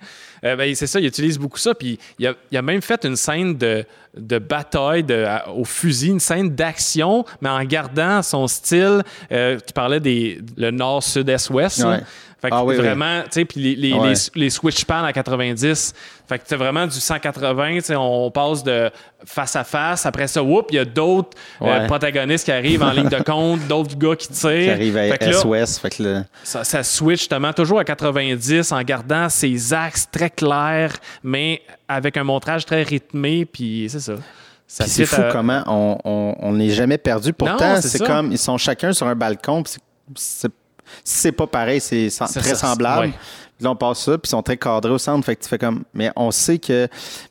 Euh, 0.44 0.56
ben, 0.56 0.74
c'est 0.74 0.88
ça, 0.88 1.00
il 1.00 1.06
utilise 1.06 1.38
beaucoup 1.38 1.58
ça. 1.60 1.76
Puis 1.76 2.00
il 2.18 2.26
a, 2.28 2.34
il 2.52 2.58
a 2.58 2.62
même 2.62 2.82
fait 2.82 3.04
une 3.06 3.16
scène 3.16 3.58
de, 3.58 3.84
de 4.18 4.40
bataille 4.40 5.04
de, 5.04 5.24
à- 5.24 5.50
au 5.52 5.66
fusil, 5.66 6.08
une 6.10 6.20
scène 6.20 6.50
d'action, 6.56 7.26
mais 7.42 7.50
en 7.50 7.64
gardant 7.64 8.22
son 8.24 8.48
style. 8.48 9.04
Euh, 9.32 9.58
tu 9.66 9.74
parlais 9.74 10.00
des 10.00 10.40
le 10.58 10.72
nord, 10.72 11.04
sud, 11.04 11.28
est, 11.30 11.50
ouest. 11.50 11.84
Fait 12.42 12.50
que 12.50 12.56
Ah 12.56 12.64
oui, 12.64 12.76
oui. 12.76 12.82
vraiment, 12.82 13.22
tu 13.24 13.30
sais, 13.32 13.46
puis 13.46 13.60
les, 13.62 13.76
les, 13.76 13.94
Ouais. 13.94 14.10
les, 14.36 14.44
les 14.44 14.50
switch 14.50 14.84
pans 14.86 15.04
à 15.04 15.14
90. 15.14 15.94
Fait 16.28 16.38
que 16.38 16.44
c'est 16.46 16.56
vraiment 16.58 16.86
du 16.86 17.00
180, 17.00 17.76
tu 17.76 17.82
sais, 17.82 17.96
on 17.96 18.30
passe 18.30 18.64
de 18.64 18.92
face 19.26 19.56
à 19.56 19.64
face. 19.64 20.06
Après 20.06 20.28
ça, 20.28 20.44
whoop, 20.44 20.68
il 20.72 20.76
y 20.76 20.80
a 20.80 20.86
d'autres 20.86 21.30
euh, 21.62 21.88
protagonistes 21.88 22.46
qui 22.46 22.52
arrivent 22.52 22.84
en 22.84 22.92
ligne 22.92 23.10
de 23.10 23.20
compte, 23.26 23.66
d'autres 23.68 23.98
gars 23.98 24.16
qui 24.16 24.28
tirent. 24.28 24.50
Qui 24.66 24.70
arrive 24.70 24.98
à 24.98 25.08
Fait 25.18 25.26
là, 25.26 25.34
SOS, 25.34 25.80
fait 25.80 25.90
que 25.98 26.22
ça, 26.44 26.64
ça 26.64 26.84
switch 26.84 27.20
justement 27.22 27.54
toujours 27.54 27.80
à 27.80 27.84
90 27.86 28.72
en 28.72 28.82
gardant 28.84 29.30
ses 29.30 29.74
axes 29.74 30.08
très 30.12 30.30
clairs, 30.30 30.94
mais 31.24 31.62
avec 31.88 32.18
un 32.18 32.24
montrage 32.24 32.66
très 32.66 32.84
rythmé, 32.84 33.46
puis 33.46 33.88
c'est 33.90 34.00
ça. 34.02 34.14
C'est 34.68 35.06
fou 35.06 35.22
à- 35.22 35.32
comment 35.32 35.64
on- 35.68 35.98
on 36.04 36.36
on 36.40 36.54
n'est 36.54 36.72
jamais 36.72 36.98
perdu. 36.98 37.32
Pourtant, 37.34 37.80
c'est 37.82 38.04
comme 38.04 38.32
ils 38.32 38.38
sont 38.38 38.58
chacun 38.58 38.92
sur 38.94 39.08
un 39.08 39.16
balcon. 39.16 39.64
c'est- 40.16 40.52
c'est- 41.04 41.16
Si 41.16 41.20
c'est 41.22 41.32
pas 41.32 41.48
pareil, 41.48 41.80
c'est 41.82 42.10
très 42.10 42.42
ça, 42.42 42.56
semblable. 42.56 43.08
ouais. 43.08 43.14
Puis 43.58 43.64
là, 43.64 43.72
on 43.72 43.76
passe 43.78 44.00
ça, 44.00 44.12
puis 44.18 44.28
ils 44.28 44.30
sont 44.32 44.44
très 44.44 44.58
cadrés 44.58 44.92
au 44.92 44.98
centre. 44.98 45.26
Fait 45.26 45.36
que 45.38 45.42
tu 45.44 45.48
fais 45.50 45.58
comme. 45.58 45.84
Mais 45.94 46.12
on 46.18 46.30
sait 46.30 46.58
que 46.60 46.90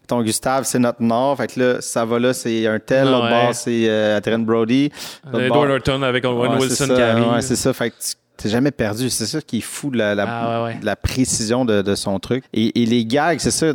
ton 0.08 0.22
Gustave, 0.22 0.64
c'est 0.64 0.78
notre 0.78 1.02
nord. 1.02 1.36
Fait 1.36 1.48
que 1.52 1.60
là, 1.60 1.80
ça 1.82 2.04
va 2.06 2.18
là, 2.18 2.32
c'est 2.32 2.66
un 2.66 2.78
tel. 2.78 3.04
L'autre 3.10 3.24
ouais. 3.24 3.44
bord, 3.44 3.54
c'est 3.54 3.88
euh, 3.88 4.16
Adrian 4.16 4.38
Brody. 4.38 4.90
L'autre 5.30 5.44
Edward 5.44 5.68
Norton 5.68 6.02
avec 6.02 6.24
Owen 6.24 6.52
Ouais, 6.52 6.58
Wilson 6.60 6.74
c'est 6.78 6.86
ça, 6.86 6.94
qui 6.94 7.02
arrive. 7.02 7.30
ouais, 7.32 7.42
c'est 7.42 7.56
ça. 7.56 7.72
Fait 7.74 7.90
que 7.90 7.96
tu 7.96 8.12
t'es 8.38 8.48
jamais 8.48 8.70
perdu. 8.70 9.10
C'est 9.10 9.26
ça 9.26 9.40
qui 9.42 9.58
est 9.58 9.60
fou, 9.60 9.90
la, 9.90 10.14
la, 10.14 10.24
Ah, 10.26 10.62
ouais, 10.64 10.68
ouais. 10.72 10.80
la 10.82 10.96
précision 10.96 11.66
de, 11.66 11.82
de 11.82 11.94
son 11.94 12.18
truc. 12.18 12.44
Et, 12.54 12.82
et 12.82 12.86
les 12.86 13.04
gags, 13.04 13.38
c'est 13.38 13.50
ça. 13.50 13.66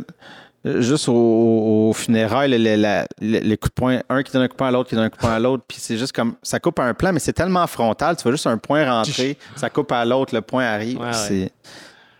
Juste 0.64 1.08
au, 1.08 1.88
au 1.88 1.92
funérailles, 1.94 2.50
le, 2.50 2.58
le- 2.58 2.76
la- 2.76 3.06
le- 3.20 3.38
le 3.40 3.56
coup 3.56 3.68
de 3.68 3.74
poing, 3.74 4.00
un 4.10 4.22
qui 4.22 4.30
donne 4.30 4.42
un 4.42 4.48
coup 4.48 4.52
de 4.54 4.58
poing 4.58 4.68
à 4.68 4.70
l'autre, 4.70 4.90
qui 4.90 4.94
donne 4.94 5.04
un 5.04 5.08
coup 5.08 5.16
de 5.16 5.20
poing 5.22 5.32
à 5.32 5.38
l'autre, 5.38 5.64
puis 5.66 5.78
c'est 5.80 5.96
juste 5.96 6.12
comme 6.12 6.34
ça 6.42 6.60
coupe 6.60 6.78
à 6.80 6.84
un 6.84 6.92
plan, 6.92 7.12
mais 7.14 7.18
c'est 7.18 7.32
tellement 7.32 7.66
frontal, 7.66 8.14
tu 8.16 8.24
vois 8.24 8.32
juste 8.32 8.46
un 8.46 8.58
point 8.58 8.84
rentrer, 8.90 9.38
ça 9.56 9.70
coupe 9.70 9.90
à 9.92 10.04
l'autre, 10.04 10.34
le 10.34 10.42
point 10.42 10.64
arrive. 10.64 10.98
Ouais, 10.98 11.06
ouais. 11.06 11.12
C'est 11.14 11.50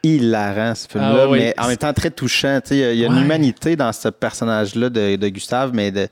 hilarant 0.03 0.75
ce 0.75 0.89
film-là, 0.89 1.25
Ah, 1.25 1.29
oui. 1.29 1.39
mais 1.41 1.55
en 1.59 1.69
même 1.69 1.77
temps 1.77 1.93
très 1.93 2.11
touchant. 2.11 2.59
Tu 2.63 2.69
sais, 2.71 2.77
Il 2.77 2.81
y 2.81 2.85
a, 2.85 2.93
y 2.95 3.05
a 3.05 3.09
une 3.09 3.19
humanité 3.23 3.77
dans 3.77 3.93
ce 3.93 4.09
personnage-là 4.09 4.89
de, 4.89 5.17
de 5.17 5.29
Gustave, 5.29 5.73
mais 5.75 5.91
de. 5.91 6.09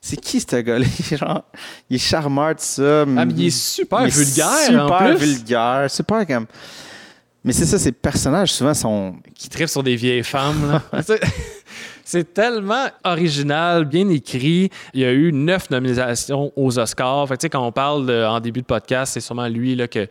C'est 0.00 0.16
qui 0.16 0.40
ce 0.40 0.56
gars-là? 0.56 0.84
Genre, 1.16 1.44
il 1.88 1.94
est 1.94 1.98
charmeur 2.00 2.56
de 2.56 2.60
ça. 2.60 3.02
Ah, 3.02 3.24
mais 3.24 3.32
il 3.36 3.46
est 3.46 3.50
super 3.56 4.00
Il 4.00 4.06
est 4.08 4.16
vulgaire 4.16 4.48
Super 4.66 4.82
en 4.92 5.04
plus. 5.14 5.16
vulgaire. 5.16 5.86
Super 5.88 6.26
comme. 6.26 6.46
Mais 7.44 7.52
c'est 7.52 7.64
ça, 7.66 7.78
ces 7.78 7.92
personnages, 7.92 8.52
souvent, 8.52 8.74
sont. 8.74 9.16
Qui 9.34 9.48
tripe 9.48 9.68
sur 9.68 9.82
des 9.82 9.96
vieilles 9.96 10.22
femmes. 10.22 10.80
là. 10.92 11.02
C'est- 12.04 12.34
tellement 12.34 12.86
original, 13.04 13.84
bien 13.86 14.08
écrit. 14.10 14.68
Il 14.92 15.00
y 15.00 15.04
a 15.04 15.12
eu 15.12 15.32
neuf 15.32 15.70
nominations 15.70 16.52
aux 16.56 16.78
Oscars. 16.78 17.26
Fait 17.28 17.34
que, 17.36 17.40
tu 17.40 17.44
sais, 17.46 17.48
quand 17.50 17.66
on 17.66 17.72
parle 17.72 18.06
de- 18.06 18.24
en 18.24 18.38
début 18.40 18.60
de 18.60 18.66
podcast, 18.66 19.14
c'est 19.14 19.20
sûrement 19.20 19.48
lui 19.48 19.74
là, 19.74 19.88
que, 19.88 20.06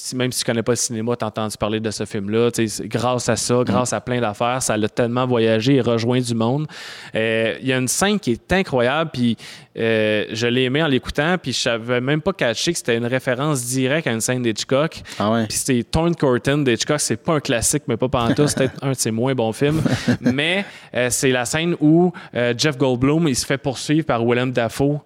si- 0.00 0.16
même 0.16 0.32
si 0.32 0.40
tu 0.40 0.44
connais 0.44 0.62
pas 0.62 0.72
le 0.72 0.76
cinéma, 0.76 1.14
tu 1.16 1.24
as 1.24 1.28
entendu 1.28 1.56
parler 1.58 1.80
de 1.80 1.90
ce 1.90 2.04
film-là. 2.04 2.50
Grâce 2.84 3.28
à 3.28 3.36
ça, 3.36 3.62
grâce 3.64 3.92
à 3.92 4.00
plein 4.00 4.20
d'affaires, 4.20 4.62
ça 4.62 4.76
l'a 4.76 4.88
tellement 4.88 5.26
voyagé 5.26 5.76
et 5.76 5.80
rejoint 5.80 6.20
du 6.20 6.34
monde. 6.34 6.66
Euh, 7.14 7.54
Il 7.60 7.68
y 7.68 7.72
a 7.72 7.78
une 7.78 7.88
scène 7.88 8.18
qui 8.18 8.32
est 8.32 8.52
incroyable, 8.52 9.10
puis 9.12 9.36
euh, 9.78 10.24
je 10.32 10.46
l'ai 10.46 10.64
aimé 10.64 10.82
en 10.82 10.86
l'écoutant, 10.88 11.36
puis 11.40 11.52
je 11.52 11.58
savais 11.60 12.00
même 12.00 12.20
pas 12.20 12.32
catché 12.32 12.72
que 12.72 12.78
c'était 12.78 12.96
une 12.96 13.06
référence 13.06 13.64
directe 13.66 14.06
à 14.06 14.12
une 14.12 14.20
scène 14.20 14.42
d'Hitchcock. 14.42 15.02
Ah 15.18 15.30
ouais. 15.30 15.46
Puis 15.46 15.58
c'était 15.58 15.82
Torn 15.84 16.14
Curtain 16.14 16.58
d'Hitchcock. 16.58 17.00
C'est 17.00 17.16
pas 17.16 17.34
un 17.34 17.40
classique, 17.40 17.82
mais 17.86 17.96
pas 17.96 18.08
pantoute. 18.08 18.54
Peut-être 18.54 18.74
un 18.82 18.90
de 18.92 18.96
ses 18.96 19.10
moins 19.10 19.34
bons 19.34 19.52
films. 19.52 19.82
mais 20.20 20.64
euh, 20.94 21.08
c'est 21.10 21.30
la 21.30 21.44
scène 21.44 21.76
où 21.80 22.12
Jeff 22.56 22.76
Goldblum, 22.76 23.28
il 23.28 23.36
se 23.36 23.46
fait 23.46 23.58
poursuivre 23.58 24.06
par 24.06 24.24
Willem 24.24 24.52
Dafoe. 24.52 25.00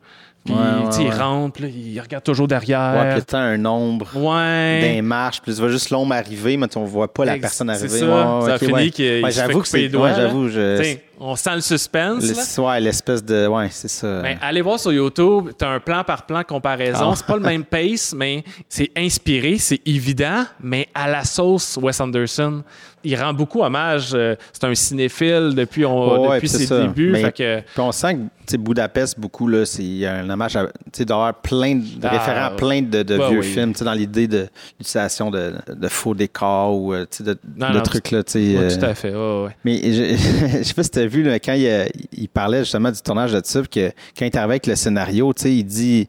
Puis 0.44 0.52
Ouais, 0.54 0.60
ouais, 0.60 0.90
tu 0.94 1.00
il 1.02 1.10
rentre, 1.10 1.62
là, 1.62 1.68
il 1.68 1.98
regarde 2.00 2.22
toujours 2.22 2.44
Ouais, 2.44 2.58
puis 2.58 2.66
derrière. 2.68 3.16
le 3.16 3.22
temps, 3.22 3.38
un 3.38 3.64
ombre. 3.64 4.08
Ouais. 4.14 4.94
D'un 4.96 5.00
marche, 5.02 5.40
puis 5.40 5.54
tu 5.54 5.60
vois 5.60 5.70
juste 5.70 5.88
l'ombre 5.88 6.12
arriver, 6.14 6.58
mais 6.58 6.66
on 6.76 6.84
voit 6.84 7.12
pas 7.12 7.24
la 7.24 7.38
personne 7.38 7.70
c'est 7.74 7.84
arriver. 7.84 7.98
ça. 8.00 8.06
Ouais, 8.06 8.42
ouais, 8.42 8.48
Ça 8.50 8.54
ok, 8.56 8.60
finit 8.60 8.72
ouais. 8.74 8.90
qu'il- 8.90 9.30
j'avoue 9.30 9.60
que 9.62 9.68
c'est. 9.68 9.88
doigts, 9.88 10.10
ouais, 10.10 10.14
j'avoue, 10.16 10.48
je. 10.50 10.96
On 11.20 11.36
sent 11.36 11.54
le 11.56 11.60
suspense. 11.60 12.22
le- 12.58 12.62
ouais, 12.62 12.80
l'espèce 12.80 13.24
de. 13.24 13.46
Ouais, 13.46 13.68
c'est 13.70 13.88
ça. 13.88 14.22
Ben, 14.22 14.38
allez 14.42 14.60
voir 14.62 14.78
sur 14.80 14.92
YouTube, 14.92 15.50
tu 15.58 15.64
as 15.64 15.68
un 15.70 15.80
plan 15.80 16.02
par 16.04 16.26
plan 16.26 16.42
comparaison. 16.42 17.10
Ah. 17.10 17.14
C'est 17.16 17.26
pas 17.26 17.36
le 17.36 17.42
même 17.42 17.64
pace, 17.70 18.14
mais 18.16 18.44
c'est 18.68 18.90
inspiré, 18.96 19.58
c'est 19.58 19.80
évident, 19.86 20.44
mais 20.60 20.88
à 20.94 21.08
la 21.08 21.24
sauce 21.24 21.78
Wes 21.80 21.98
Anderson. 22.00 22.62
Il 23.06 23.14
rend 23.20 23.34
beaucoup 23.34 23.60
hommage. 23.62 24.12
euh, 24.14 24.34
c'est 24.50 24.64
un 24.64 24.74
cinéphile 24.74 25.52
depuis, 25.54 25.84
on- 25.84 26.26
Ouais, 26.28 26.36
depuis 26.36 26.48
ses 26.48 26.64
ça. 26.66 26.80
débuts. 26.80 27.10
Mais- 27.10 27.20
fait 27.24 27.32
que, 27.32 27.60
Puis 27.60 27.80
on 27.80 27.92
sent 27.92 28.16
que 28.50 28.56
Budapest, 28.56 29.20
beaucoup, 29.20 29.50
c'est 29.66 30.06
un 30.06 30.28
hommage 30.30 30.56
à. 30.56 30.68
Tu 30.90 31.04
d'avoir 31.04 31.34
plein 31.34 31.74
de 31.76 31.82
Ah, 32.02 32.08
référents 32.08 32.44
à 32.46 32.50
plein 32.52 32.80
de, 32.80 33.02
de 33.02 33.18
bah 33.18 33.28
vieux 33.28 33.40
oui. 33.40 33.46
films, 33.46 33.72
dans 33.72 33.92
l'idée 33.92 34.26
de 34.26 34.46
l'utilisation 34.78 35.30
de, 35.30 35.52
de 35.68 35.88
faux 35.88 36.14
décors 36.14 36.74
ou 36.74 36.94
euh, 36.94 37.04
de, 37.20 37.36
Non, 37.58 37.70
de 37.70 37.74
non, 37.74 37.82
trucs, 37.82 38.10
là, 38.10 38.20
ouais, 38.20 38.56
euh, 38.56 38.70
tout 38.78 38.84
à 38.86 38.94
fait. 38.94 39.14
ouais. 39.14 39.54
Mais 39.66 39.80
je, 39.82 40.16
je 40.58 40.62
sais 40.62 40.72
pas 40.74 40.82
si 40.82 40.90
vu 41.06 41.22
là, 41.22 41.38
quand 41.38 41.52
il, 41.54 41.66
a- 41.68 41.86
il 42.12 42.28
parlait 42.28 42.60
justement 42.60 42.90
du 42.90 43.00
tournage 43.00 43.32
de 43.32 43.40
puis 43.40 43.68
que 43.68 43.92
quand 44.18 44.26
il 44.26 44.36
arrivé 44.38 44.52
avec 44.54 44.66
le 44.66 44.76
scénario, 44.76 45.32
tu 45.32 45.42
sais, 45.42 45.54
il 45.54 45.64
dit. 45.64 46.08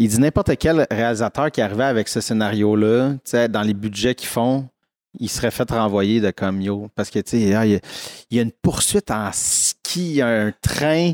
Il 0.00 0.08
dit 0.08 0.20
n'importe 0.20 0.56
quel 0.58 0.86
réalisateur 0.90 1.50
qui 1.50 1.60
arrivait 1.60 1.82
avec 1.84 2.06
ce 2.08 2.20
scénario-là, 2.20 3.10
tu 3.14 3.18
sais, 3.24 3.48
dans 3.48 3.62
les 3.62 3.74
budgets 3.74 4.14
qu'ils 4.14 4.28
font, 4.28 4.68
il 5.18 5.28
serait 5.28 5.50
fait 5.50 5.68
renvoyer 5.70 6.20
de 6.20 6.30
comme 6.30 6.62
yo. 6.62 6.88
Parce 6.94 7.10
que, 7.10 7.18
tu 7.18 7.30
sais, 7.48 7.54
ah, 7.54 7.66
il 7.66 7.72
y, 7.72 7.74
a- 7.76 7.80
il 8.30 8.36
y 8.36 8.40
a 8.40 8.42
une 8.44 8.52
poursuite 8.52 9.10
en 9.10 9.30
ski, 9.32 10.10
il 10.10 10.14
y 10.16 10.22
a 10.22 10.28
un 10.28 10.52
train, 10.62 11.12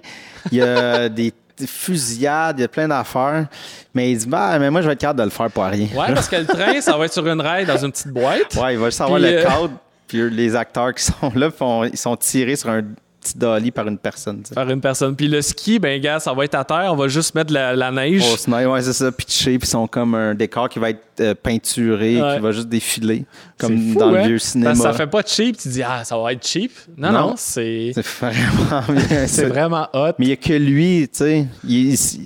il 0.53 0.59
y 0.59 0.63
a 0.63 1.09
des 1.09 1.33
des 1.57 1.69
fusillades, 1.69 2.59
il 2.59 2.63
y 2.63 2.65
a 2.65 2.69
plein 2.69 2.89
d'affaires. 2.89 3.47
Mais 3.95 4.11
il 4.11 4.19
dit, 4.19 4.27
bah, 4.27 4.59
mais 4.59 4.73
moi, 4.73 4.83
je 4.83 4.89
vais 4.89 4.95
être 4.95 4.99
capable 5.01 5.21
de 5.21 5.25
le 5.25 5.31
faire 5.31 5.49
pour 5.53 5.63
rien. 5.63 5.87
Ouais, 5.95 6.13
parce 6.13 6.29
que 6.29 6.35
le 6.35 6.47
train, 6.47 6.81
ça 6.81 6.97
va 6.99 7.05
être 7.05 7.13
sur 7.13 7.25
une 7.29 7.41
rail 7.41 7.65
dans 7.65 7.77
une 7.77 7.93
petite 7.93 8.09
boîte. 8.09 8.57
Ouais, 8.57 8.75
il 8.75 8.79
va 8.81 8.87
juste 8.87 9.01
avoir 9.01 9.21
Puis, 9.21 9.31
le 9.31 9.39
euh, 9.39 9.43
cadre, 9.45 9.71
puis 10.09 10.31
les 10.31 10.55
acteurs 10.57 10.95
qui 10.95 11.03
sont 11.21 11.33
là, 11.35 11.51
font- 11.51 11.85
ils 11.85 11.97
sont 11.97 12.17
tirés 12.17 12.57
sur 12.57 12.71
un 12.71 12.83
petit 13.21 13.39
dolly 13.39 13.71
par 13.71 13.89
une 13.89 13.97
personne. 13.97 14.43
Par 14.55 14.69
une 14.69 14.83
personne. 14.83 15.17
Puis 15.17 15.29
le 15.29 15.41
ski, 15.41 15.79
ben, 15.79 15.99
gars, 15.99 16.21
ça 16.21 16.35
va 16.35 16.45
être 16.45 16.57
à 16.57 16.63
terre. 16.63 16.91
On 16.93 16.95
va 16.97 17.09
juste 17.09 17.35
mettre 17.35 17.55
la, 17.55 17.75
la 17.75 17.91
neige. 17.91 18.23
Au 18.31 18.37
snow, 18.37 18.57
ouais, 18.73 18.83
c'est 18.83 18.93
ça, 18.93 19.11
pitché, 19.11 19.59
puis 19.59 19.67
ils 19.67 19.71
sont 19.71 19.87
comme 19.87 20.15
un 20.15 20.35
décor 20.35 20.69
qui 20.69 20.79
va 20.79 20.91
être 20.91 21.01
euh, 21.21 21.35
peinturé, 21.35 22.21
Ouais. 22.21 22.35
qui 22.37 22.43
va 22.43 22.53
juste 22.53 22.69
défiler, 22.69 23.25
comme 23.57 23.79
fou, 23.95 23.99
dans 23.99 24.09
hein? 24.09 24.13
le 24.13 24.23
vieux 24.25 24.35
Parce 24.37 24.45
cinéma. 24.51 24.73
que 24.73 24.77
ça 24.79 24.93
fait 24.93 25.07
pas 25.07 25.23
cheap. 25.25 25.57
Tu 25.57 25.69
dis, 25.71 25.83
ah, 25.83 26.05
ça 26.05 26.19
va 26.19 26.35
être 26.35 26.47
cheap. 26.47 26.71
Non, 26.99 27.13
non, 27.13 27.21
Non. 27.29 27.35
c'est 27.39 27.93
C'est 27.95 28.05
vraiment 28.07 28.83
bien. 28.93 29.09
c'est 29.09 29.27
ça. 29.29 29.49
vraiment 29.49 29.89
hot. 29.95 30.13
Mais 30.19 30.27
il 30.27 30.29
n'y 30.29 30.33
a 30.35 30.37
que 30.37 30.53
lui, 30.53 31.09
tu 31.11 31.19
sais. 31.19 31.47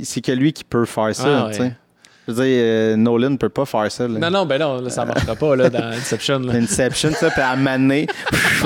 C'est 0.02 0.20
que 0.20 0.32
lui 0.32 0.52
qui 0.52 0.64
peut 0.64 0.84
faire 0.84 1.14
ça, 1.14 1.44
Ah, 1.46 1.50
tu 1.52 1.58
sais. 1.58 1.76
Je 2.28 2.32
veux 2.34 2.44
dire, 2.44 2.60
euh, 2.62 2.96
Nolan 2.96 3.30
ne 3.30 3.36
peut 3.36 3.48
pas 3.48 3.64
faire 3.64 3.90
ça. 3.90 4.06
Là. 4.06 4.18
Non, 4.18 4.30
non, 4.30 4.44
ben 4.44 4.58
non, 4.60 4.82
là, 4.82 4.90
ça 4.90 5.06
marchera 5.06 5.34
pas 5.34 5.56
là, 5.56 5.70
dans 5.70 5.82
Inception. 5.92 6.40
là. 6.40 6.52
Inception, 6.52 7.10
ça, 7.12 7.30
puis 7.30 7.40
à 7.40 7.56
maner, 7.56 8.06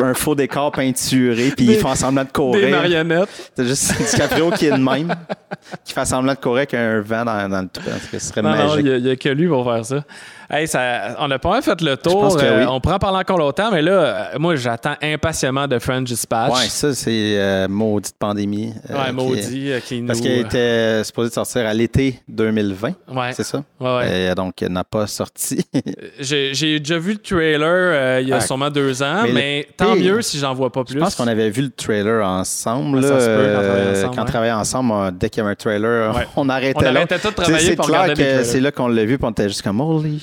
un 0.02 0.14
faux 0.14 0.34
décor 0.34 0.72
peinturé, 0.72 1.52
puis 1.56 1.66
Des- 1.66 1.72
ils 1.74 1.78
font 1.78 1.94
semblant 1.94 2.22
de 2.22 2.26
Des 2.26 2.32
courir. 2.32 2.70
marionnettes. 2.70 3.52
C'est 3.56 3.64
juste 3.64 3.94
DiCaprio 4.10 4.50
qui 4.50 4.66
est 4.66 4.72
de 4.72 4.76
même, 4.82 5.14
qui 5.84 5.92
fait 5.92 6.04
semblant 6.04 6.32
de 6.34 6.38
courir 6.38 6.56
avec 6.58 6.74
un 6.74 7.00
vent 7.00 7.24
dans, 7.24 7.48
dans 7.48 7.62
le 7.62 7.68
tout. 7.68 7.80
Que 8.10 8.18
ce 8.18 8.26
serait 8.28 8.42
Non, 8.42 8.50
non, 8.50 8.56
magique. 8.68 8.84
il 8.86 9.02
n'y 9.04 9.10
a, 9.10 9.16
que 9.16 9.28
lui 9.28 9.46
pour 9.46 9.64
faire 9.64 9.84
ça. 9.86 10.04
Hey, 10.54 10.68
ça. 10.68 11.16
On 11.18 11.30
a 11.30 11.38
pas 11.38 11.48
mal 11.48 11.62
fait 11.62 11.80
le 11.80 11.96
tour. 11.96 12.36
que 12.36 12.42
Euh, 12.44 12.60
oui. 12.60 12.66
On 12.68 12.78
prend 12.78 12.98
parler 12.98 13.18
encore 13.20 13.38
longtemps, 13.38 13.70
mais 13.72 13.80
là, 13.80 13.92
euh, 13.92 14.38
moi, 14.38 14.54
j'attends 14.54 14.96
impatiemment 15.02 15.66
de 15.66 15.78
French 15.78 16.04
Dispatch. 16.04 16.52
Ouais, 16.52 16.68
ça, 16.68 16.94
c'est 16.94 17.38
euh, 17.38 17.68
maudite 17.68 18.14
pandémie. 18.18 18.74
euh, 18.90 18.94
Ouais, 18.94 19.06
qui- 19.08 19.12
maudit, 19.14 19.72
qui 19.86 20.00
nous... 20.02 20.06
Parce 20.08 20.20
qu'elle 20.20 20.40
était 20.40 21.02
supposée 21.04 21.30
sortir 21.30 21.66
à 21.66 21.72
l'été 21.72 22.20
2020, 22.28 22.88
Ouais, 23.08 23.30
c'est 23.32 23.44
ça? 23.44 23.62
ouais, 23.80 23.96
ouais. 23.96 24.34
Donc, 24.34 24.60
elle 24.60 24.72
n'a 24.72 24.84
pas 24.84 25.06
sorti. 25.06 25.64
J'ai 26.20 26.78
déjà 26.80 26.98
vu 26.98 27.12
le 27.12 27.18
trailer 27.18 27.62
euh, 27.66 28.18
il 28.20 28.28
y 28.28 28.32
a 28.32 28.36
Ah. 28.36 28.40
sûrement 28.40 28.68
deux 28.70 29.02
ans, 29.02 29.24
mais, 29.32 29.66
tant 29.76 29.94
pire, 29.94 30.04
mieux 30.16 30.20
si 30.22 30.38
j'en 30.38 30.52
vois 30.52 30.70
pas 30.70 30.84
plus. 30.84 30.94
Je 30.94 30.98
pense 30.98 31.14
qu'on 31.14 31.28
avait 31.28 31.48
vu 31.48 31.62
le 31.62 31.70
trailer 31.70 32.26
ensemble. 32.26 33.02
Ça 33.02 33.20
se 33.20 33.26
peut, 33.26 34.08
quand 34.14 34.22
on 34.22 34.24
travaillait 34.26 34.52
ensemble, 34.52 34.90
on 34.90 34.94
travaillait 34.94 35.14
on- 35.14 35.18
dès 35.18 35.30
qu'il 35.30 35.38
y 35.38 35.44
avait 35.44 35.52
un 35.52 35.54
trailer, 35.54 36.14
on 36.36 36.48
arrêtait 36.50 36.74
On 36.76 36.80
là. 36.82 36.90
arrêtait 36.90 37.18
tout 37.18 37.30
de 37.30 37.34
travailler 37.34 37.66
C'est 37.70 37.76
pour 37.76 37.86
regarder 37.86 38.44
c'est 38.44 38.60
là 38.60 38.70
qu'on 38.70 38.88
l'a 38.88 39.04
vu, 39.06 39.16
puis 39.16 39.26
on 39.26 39.30
était 39.30 39.48
juste 39.48 39.62
comme 39.62 39.80
Holy 39.80 40.22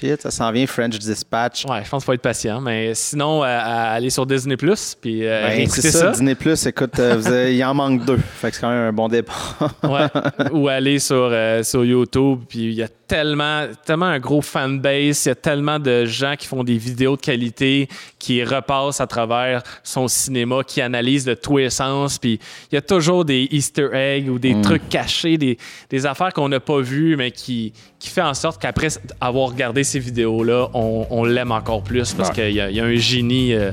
shit. 0.00 0.22
ça 0.22 0.30
s'en 0.30 0.50
vient 0.52 0.66
French 0.66 0.98
Dispatch. 0.98 1.64
Ouais, 1.66 1.82
je 1.84 1.88
pense 1.90 2.02
qu'il 2.02 2.06
faut 2.06 2.12
être 2.12 2.22
patient. 2.22 2.60
Mais 2.60 2.94
sinon, 2.94 3.42
euh, 3.44 3.46
aller 3.46 4.10
sur 4.10 4.26
Disney 4.26 4.56
Plus 4.56 4.96
puis 5.00 5.26
euh, 5.26 5.48
Ben, 5.48 5.68
c'est 5.68 5.90
ça, 5.90 5.98
ça. 5.98 6.10
Disney 6.12 6.34
Plus, 6.34 6.66
écoute, 6.66 6.98
euh, 6.98 7.22
avez- 7.24 7.56
il 7.56 7.64
en 7.64 7.74
manque 7.74 8.04
deux. 8.04 8.16
Fait 8.18 8.50
que 8.50 8.56
c'est 8.56 8.60
quand 8.60 8.70
même 8.70 8.88
un 8.88 8.92
bon 8.92 9.08
départ. 9.08 9.56
Ouais. 9.82 10.06
Ou 10.52 10.68
aller 10.68 10.98
sur, 10.98 11.32
sur 11.62 11.84
YouTube. 11.84 12.40
Puis 12.48 12.58
il 12.66 12.74
y 12.74 12.82
a 12.82 12.88
tellement, 12.88 13.66
tellement 13.86 14.06
un 14.06 14.18
gros 14.18 14.42
fanbase. 14.42 15.24
Il 15.24 15.28
y 15.28 15.32
a 15.32 15.34
tellement 15.34 15.78
de 15.78 16.04
gens 16.04 16.34
qui 16.38 16.46
font 16.46 16.62
des 16.62 16.76
vidéos 16.76 17.16
de 17.16 17.20
qualité, 17.22 17.88
qui 18.18 18.44
repassent 18.44 19.00
à 19.00 19.06
travers 19.06 19.62
son 19.82 20.08
cinéma, 20.08 20.62
qui 20.66 20.80
analysent 20.80 21.24
de 21.24 21.34
tous 21.34 21.56
les 21.56 21.70
sens. 21.70 22.18
Puis 22.18 22.38
il 22.70 22.74
y 22.74 22.78
a 22.78 22.82
toujours 22.82 23.24
des 23.24 23.48
Easter 23.50 23.88
eggs 23.92 24.28
ou 24.28 24.38
des 24.38 24.60
trucs 24.60 24.88
cachés, 24.88 25.38
des, 25.38 25.56
des 25.88 26.06
affaires 26.06 26.32
qu'on 26.32 26.48
n'a 26.48 26.60
pas 26.60 26.80
vues, 26.80 27.16
mais 27.16 27.30
qui, 27.30 27.72
qui 27.98 28.10
fait 28.10 28.22
en 28.22 28.34
sorte 28.34 28.60
qu'après 28.60 28.88
avoir 29.20 29.48
regardé 29.48 29.84
ces 29.88 29.98
vidéos-là, 29.98 30.68
on, 30.74 31.06
on 31.10 31.24
l'aime 31.24 31.52
encore 31.52 31.82
plus 31.82 32.12
parce 32.14 32.28
Ouais. 32.30 32.34
qu'il 32.34 32.50
y, 32.52 32.74
y 32.76 32.80
a 32.80 32.84
un 32.84 32.94
génie 32.96 33.54
euh, 33.54 33.72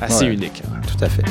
assez 0.00 0.26
unique. 0.26 0.62
Tout 0.86 1.04
à 1.04 1.08
fait. 1.08 1.22